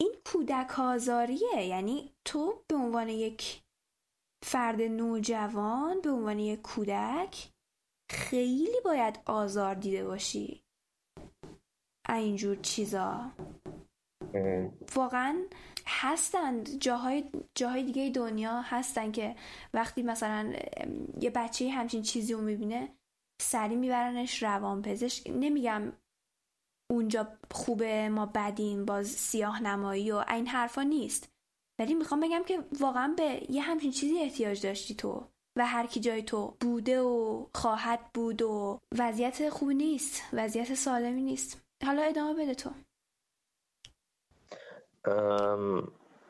این 0.00 0.14
کودک 0.26 0.78
آزاریه. 0.78 1.66
یعنی 1.66 2.12
تو 2.24 2.62
به 2.68 2.76
عنوان 2.76 3.08
یک 3.08 3.62
فرد 4.44 4.82
نوجوان 4.82 6.00
به 6.00 6.10
عنوان 6.10 6.38
یک 6.38 6.62
کودک 6.62 7.50
خیلی 8.10 8.80
باید 8.84 9.20
آزار 9.26 9.74
دیده 9.74 10.04
باشی. 10.04 10.64
اینجور 12.08 12.56
چیزا. 12.56 13.30
واقعا 14.94 15.42
هستند 15.86 16.78
جاهای 16.80 17.30
جاهای 17.54 17.82
دیگه 17.82 18.10
دنیا 18.10 18.60
هستن 18.60 19.12
که 19.12 19.36
وقتی 19.74 20.02
مثلا 20.02 20.52
یه 21.20 21.30
بچه 21.30 21.70
همچین 21.70 22.02
چیزی 22.02 22.32
رو 22.32 22.40
می‌بینه 22.40 22.88
سری 23.42 23.76
میبرنش 23.76 24.42
روان 24.42 24.82
پزشک. 24.82 25.30
نمیگم 25.30 25.92
اونجا 26.90 27.38
خوبه 27.50 28.08
ما 28.08 28.26
بدیم 28.26 28.84
باز 28.84 29.06
سیاه 29.06 29.62
نمایی 29.62 30.12
و 30.12 30.24
این 30.28 30.46
حرفا 30.46 30.82
نیست. 30.82 31.32
ولی 31.78 31.94
می‌خوام 31.94 32.20
بگم 32.20 32.42
که 32.46 32.64
واقعا 32.80 33.14
به 33.16 33.46
یه 33.50 33.62
همچین 33.62 33.90
چیزی 33.90 34.18
احتیاج 34.18 34.66
داشتی 34.66 34.94
تو 34.94 35.28
و 35.58 35.66
هر 35.66 35.86
کی 35.86 36.00
جای 36.00 36.22
تو 36.22 36.56
بوده 36.60 37.00
و 37.00 37.46
خواهد 37.54 38.12
بود 38.14 38.42
و 38.42 38.78
وضعیت 38.98 39.50
خوبی 39.50 39.74
نیست 39.74 40.22
وضعیت 40.32 40.74
سالمی 40.74 41.22
نیست. 41.22 41.62
حالا 41.86 42.02
ادامه 42.02 42.42
بده 42.42 42.54
تو. 42.54 42.70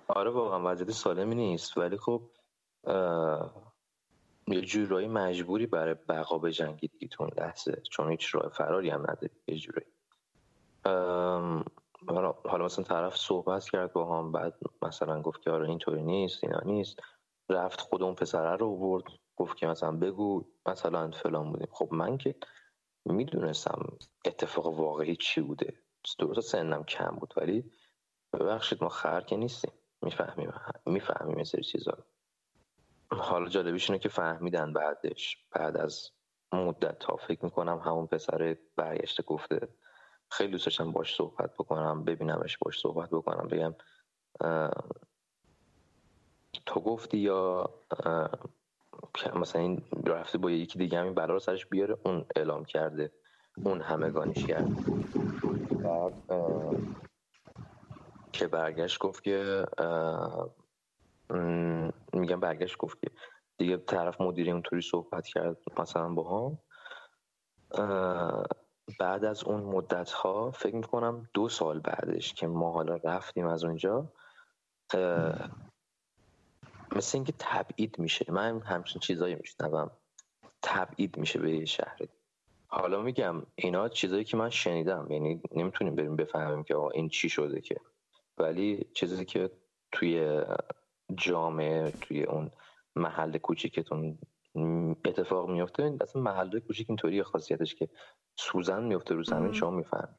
آره 0.09 0.31
واقعا 0.31 0.73
وضعیت 0.73 0.91
سالمی 0.91 1.35
نیست 1.35 1.79
ولی 1.79 1.97
خب 1.97 2.23
یه 4.49 4.61
جورایی 4.61 5.09
مجبوری 5.09 5.67
برای 5.67 5.95
بقا 6.09 6.39
به 6.39 6.53
جنگی 6.53 6.89
دیگه 6.89 7.09
لحظه 7.39 7.83
چون 7.91 8.11
هیچ 8.11 8.35
راه 8.35 8.49
فراری 8.49 8.91
هم 8.91 9.01
نداری 9.01 9.31
یه 9.47 9.57
جورایی. 9.57 9.93
حالا 12.07 12.65
مثلا 12.65 12.85
طرف 12.85 13.17
صحبت 13.17 13.65
کرد 13.65 13.93
با 13.93 14.19
هم 14.19 14.33
بعد 14.33 14.55
مثلا 14.83 15.23
گفت 15.23 15.43
که 15.43 15.51
آره 15.51 15.69
اینطوری 15.69 16.03
نیست 16.03 16.45
اینا 16.45 16.61
نیست. 16.65 17.01
رفت 17.49 17.81
خود 17.81 18.03
اون 18.03 18.15
پسره 18.15 18.57
رو 18.57 18.77
برد 18.77 19.05
گفت 19.37 19.57
که 19.57 19.67
مثلا 19.67 19.93
بگو 19.93 20.45
مثلا 20.67 21.11
فلان 21.11 21.53
بودیم. 21.53 21.69
خب 21.71 21.89
من 21.93 22.19
که 22.19 22.35
می‌دونستم 23.05 23.99
اتفاق 24.25 24.67
واقعی 24.67 25.17
چی 25.17 25.41
بوده. 25.41 25.75
درست 26.19 26.53
سنم 26.53 26.85
کم 26.85 27.17
بود 27.21 27.35
ولی 27.37 27.73
ببخشید 28.33 28.83
ما 28.83 28.89
خر 28.89 29.21
که 29.21 29.37
نیستیم. 29.37 29.73
می‌فهمیم 30.03 30.53
می‌فهمیم 30.87 31.45
سری 31.45 31.63
چیزا 31.63 31.99
حالا 33.11 33.49
جالبیش 33.49 33.91
اینه 33.91 33.99
که 33.99 34.09
فهمیدن 34.09 34.73
بعدش. 34.73 35.47
بعد 35.51 35.77
از 35.77 36.11
مدت 36.53 36.99
تا 36.99 37.17
فکر 37.17 37.45
می‌کنم 37.45 37.79
همون 37.79 38.07
پسر 38.07 38.57
برگشته 38.77 39.23
گفته 39.23 39.69
خیلی 40.31 40.53
دوست 40.53 40.67
داشتم 40.67 40.93
باش 40.93 41.15
صحبت 41.15 41.55
بکنم 41.55 42.05
ببینمش 42.05 42.59
باش 42.59 42.81
صحبت 42.81 43.11
بکنم 43.11 43.49
بگم 43.49 43.75
تو 46.67 46.81
گفتی 46.81 47.19
یا 47.19 47.71
مثلا 49.35 49.63
این 49.63 49.85
رفته 50.07 50.39
با 50.39 50.51
یکی 50.51 50.79
دیگه 50.79 50.99
همین 50.99 51.15
بلا 51.15 51.33
رو 51.33 51.39
سرش 51.39 51.67
بیاره 51.67 51.99
اون 52.05 52.27
اعلام 52.37 52.65
کرده 52.65 53.13
اون 53.65 53.81
همگانیش 53.81 54.47
کرد 54.47 54.69
که 58.33 58.47
برگشت 58.47 58.99
گفت 58.99 59.25
که 59.25 59.67
میگم 62.13 62.41
برگشت 62.41 62.77
گفت 62.77 63.01
که 63.01 63.11
دیگه 63.59 63.77
طرف 63.77 64.21
مدیره 64.21 64.53
اونطوری 64.53 64.83
صحبت 64.83 65.27
کرد 65.27 65.57
مثلا 65.79 66.09
با 66.09 66.49
هم 66.49 66.59
بعد 68.99 69.25
از 69.25 69.45
اون 69.45 69.63
مدت 69.63 70.11
ها 70.11 70.51
فکر 70.51 70.77
می‌کنم 70.77 71.29
دو 71.35 71.49
سال 71.49 71.81
بعدش 71.81 72.35
که 72.35 72.47
ما 72.47 72.73
حالا 72.73 72.97
رفتیم 72.97 73.47
از 73.47 73.65
اونجا 73.65 74.13
مثل 76.97 77.19
اینکه 77.19 77.33
تبعید 77.39 77.99
میشه. 77.99 78.33
من 78.33 78.61
همچین 78.61 79.01
چیزایی 79.01 79.35
میشنوم. 79.35 79.91
تبعید 80.63 81.17
میشه 81.17 81.39
به 81.39 81.65
شهر. 81.65 81.99
حالا 82.69 83.03
میگم 83.03 83.43
اینا 83.55 83.89
چیزایی 83.89 84.25
که 84.25 84.37
من 84.37 84.51
شنیدم. 84.51 85.07
یعنی 85.11 85.41
نمی‌تونیم 85.53 85.95
بریم 85.95 86.17
بفهمیم 86.17 86.65
که 86.65 86.75
آقا 86.75 86.91
این 86.91 87.09
چی 87.09 87.29
شده 87.29 87.61
که. 87.61 87.81
ولی 88.39 88.87
چیزی 88.95 89.25
که 89.25 89.51
توی 89.93 90.43
جامعه 91.15 91.91
توی 91.91 92.25
اون 92.25 92.51
محل 92.97 93.39
کوچیکتون 93.39 94.19
اتفاق 95.05 95.51
میفته 95.51 95.97
اصلا 96.01 96.23
محل 96.23 96.59
کوچیک 96.59 96.91
اینطوری 96.91 97.23
خاصیتش 97.23 97.75
که 97.75 97.89
سوزن 98.37 98.85
میفته 98.85 99.15
رو 99.15 99.23
زمین 99.23 99.53
شما 99.53 99.71
میفهم 99.71 100.19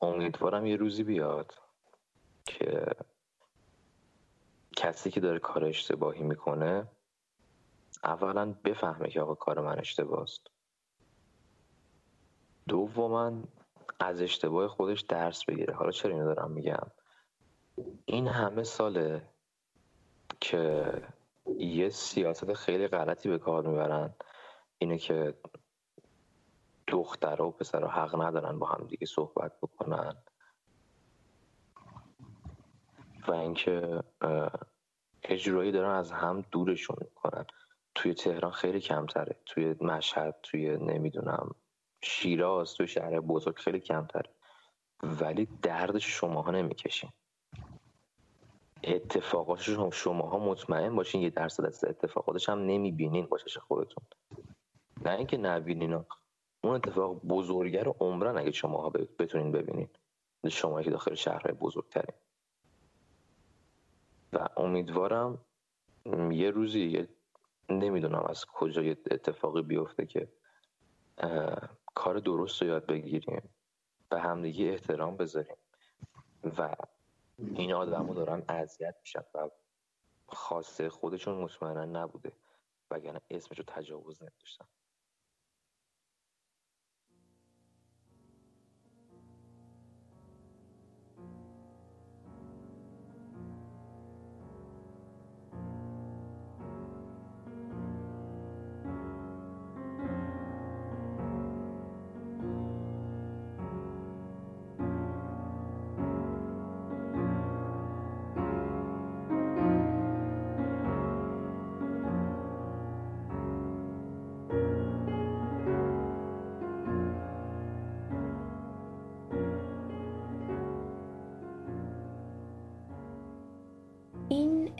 امیدوارم 0.00 0.66
یه 0.66 0.76
روزی 0.76 1.04
بیاد 1.04 1.54
که 2.46 2.86
کسی 4.76 5.10
که 5.10 5.20
داره 5.20 5.38
کار 5.38 5.64
اشتباهی 5.64 6.22
می‌کنه 6.22 6.88
اولا 8.04 8.54
بفهمه 8.64 9.08
که 9.08 9.20
آقا 9.20 9.34
کار 9.34 9.60
من 9.60 9.78
اشتباهست 9.78 10.46
دوما 12.68 13.42
از 14.00 14.22
اشتباه 14.22 14.68
خودش 14.68 15.00
درس 15.00 15.44
بگیره. 15.44 15.74
حالا 15.74 15.90
چرا 15.90 16.12
اینو 16.12 16.34
دارم 16.34 16.50
میگم؟ 16.50 16.86
این 18.04 18.28
همه 18.28 18.62
ساله 18.62 19.28
که 20.40 20.92
یه 21.56 21.88
سیاست 21.88 22.52
خیلی 22.52 22.88
غلطی 22.88 23.28
به 23.28 23.38
کار 23.38 23.66
می‌برن. 23.66 24.14
اینه 24.78 24.98
که 24.98 25.34
دختر 26.86 27.42
و 27.42 27.50
پسر 27.50 27.86
حق 27.86 28.22
ندارن 28.22 28.58
با 28.58 28.66
هم 28.66 28.86
دیگه 28.86 29.06
صحبت 29.06 29.52
بکنن. 29.62 30.16
و 33.28 33.32
اینکه 33.32 34.02
اجرایی 35.22 35.72
دارن 35.72 35.90
از 35.90 36.12
هم 36.12 36.44
دورشون 36.50 36.96
می‌کنن. 37.00 37.46
توی 37.94 38.14
تهران 38.14 38.52
خیلی 38.52 38.80
کمتره. 38.80 39.36
توی 39.46 39.74
مشهد 39.80 40.36
توی 40.42 40.76
نمی‌دونم 40.76 41.54
شیراز 42.02 42.74
توی 42.74 42.88
شهر 42.88 43.20
بزرگ 43.20 43.56
خیلی 43.56 43.80
کمتره. 43.80 44.30
ولی 45.02 45.48
دردش 45.62 46.06
شماها 46.06 46.50
نمی‌کشین. 46.50 47.10
اتفاقاتش 48.84 49.70
شماها 49.92 50.38
مطمئن 50.38 50.96
باشین 50.96 51.22
یه 51.22 51.30
درصد 51.30 51.64
از 51.64 51.84
اتفاقاتش 51.84 52.48
هم 52.48 52.58
نمی‌بینین 52.58 53.26
باشش 53.26 53.58
خودتون. 53.58 54.04
نه 55.04 55.10
اینکه 55.10 55.36
نبینین 55.36 56.04
اون 56.60 56.74
اتفاق 56.74 57.20
بزرگه 57.22 57.82
رو 57.82 57.96
عمرن 58.00 58.38
اگه 58.38 58.50
شماها 58.50 58.90
بتونین 58.90 59.52
ببینین. 59.52 59.88
شما 60.48 60.82
که 60.82 60.90
داخل 60.90 61.14
شهرهای 61.14 61.54
بزرگترین. 61.54 62.16
و 64.32 64.48
امیدوارم 64.56 65.44
یه 66.30 66.50
روزی 66.50 67.08
نمی‌دونم 67.68 68.26
از 68.28 68.44
کجا 68.46 68.82
یه 68.82 68.96
اتفاقی 69.10 69.62
بیفته 69.62 70.06
که 70.06 70.28
کار 71.94 72.18
درست 72.18 72.62
رو 72.62 72.68
یاد 72.68 72.86
بگیریم. 72.86 73.42
به 74.08 74.20
همدیگه 74.20 74.64
احترام 74.64 75.16
بذاریم. 75.16 75.56
و 76.58 76.74
این 77.38 77.72
آدم 77.72 78.08
رو 78.08 78.14
دارن 78.14 78.44
اذیت 78.48 78.96
میشن 79.00 79.24
و 79.34 79.50
خاصه 80.28 80.88
خودشون 80.88 81.38
مطمئنا 81.38 81.84
نبوده 81.84 82.32
وگرنه 82.90 83.20
اسمش 83.30 83.58
رو 83.58 83.64
تجاوز 83.68 84.22
نداشتن 84.22 84.66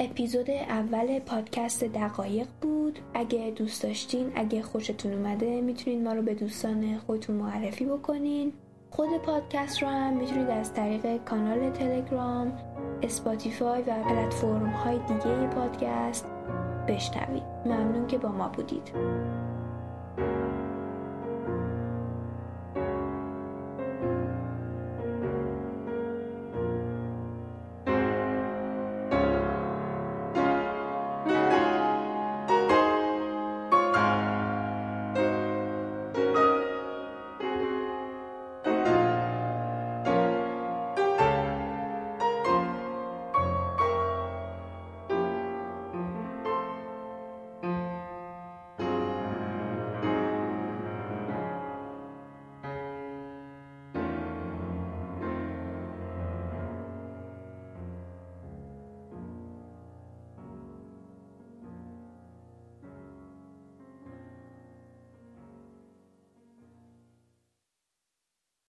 اپیزود 0.00 0.50
اول 0.50 1.18
پادکست 1.18 1.84
دقایق 1.84 2.46
بود. 2.62 2.98
اگه 3.14 3.52
دوست 3.56 3.82
داشتین 3.82 4.32
اگه 4.34 4.62
خوشتون 4.62 5.12
اومده 5.12 5.60
می‌تونین 5.60 6.04
ما 6.04 6.12
رو 6.12 6.22
به 6.22 6.34
دوستان 6.34 6.98
خودتون 6.98 7.36
معرفی 7.36 7.84
بکنین. 7.84 8.52
خود 8.90 9.08
پادکست 9.22 9.82
رو 9.82 9.88
هم 9.88 10.16
می‌تونید 10.16 10.50
از 10.50 10.74
طریق 10.74 11.24
کانال 11.24 11.70
تلگرام 11.70 12.52
اسپاتیفای 13.02 13.82
و 13.82 14.02
پلتفرم 14.02 14.66
های 14.66 14.98
دیگه 14.98 15.46
پادکست 15.46 16.26
بشنوید. 16.88 17.42
ممنون 17.66 18.06
که 18.06 18.18
با 18.18 18.28
ما 18.28 18.48
بودید. 18.48 18.92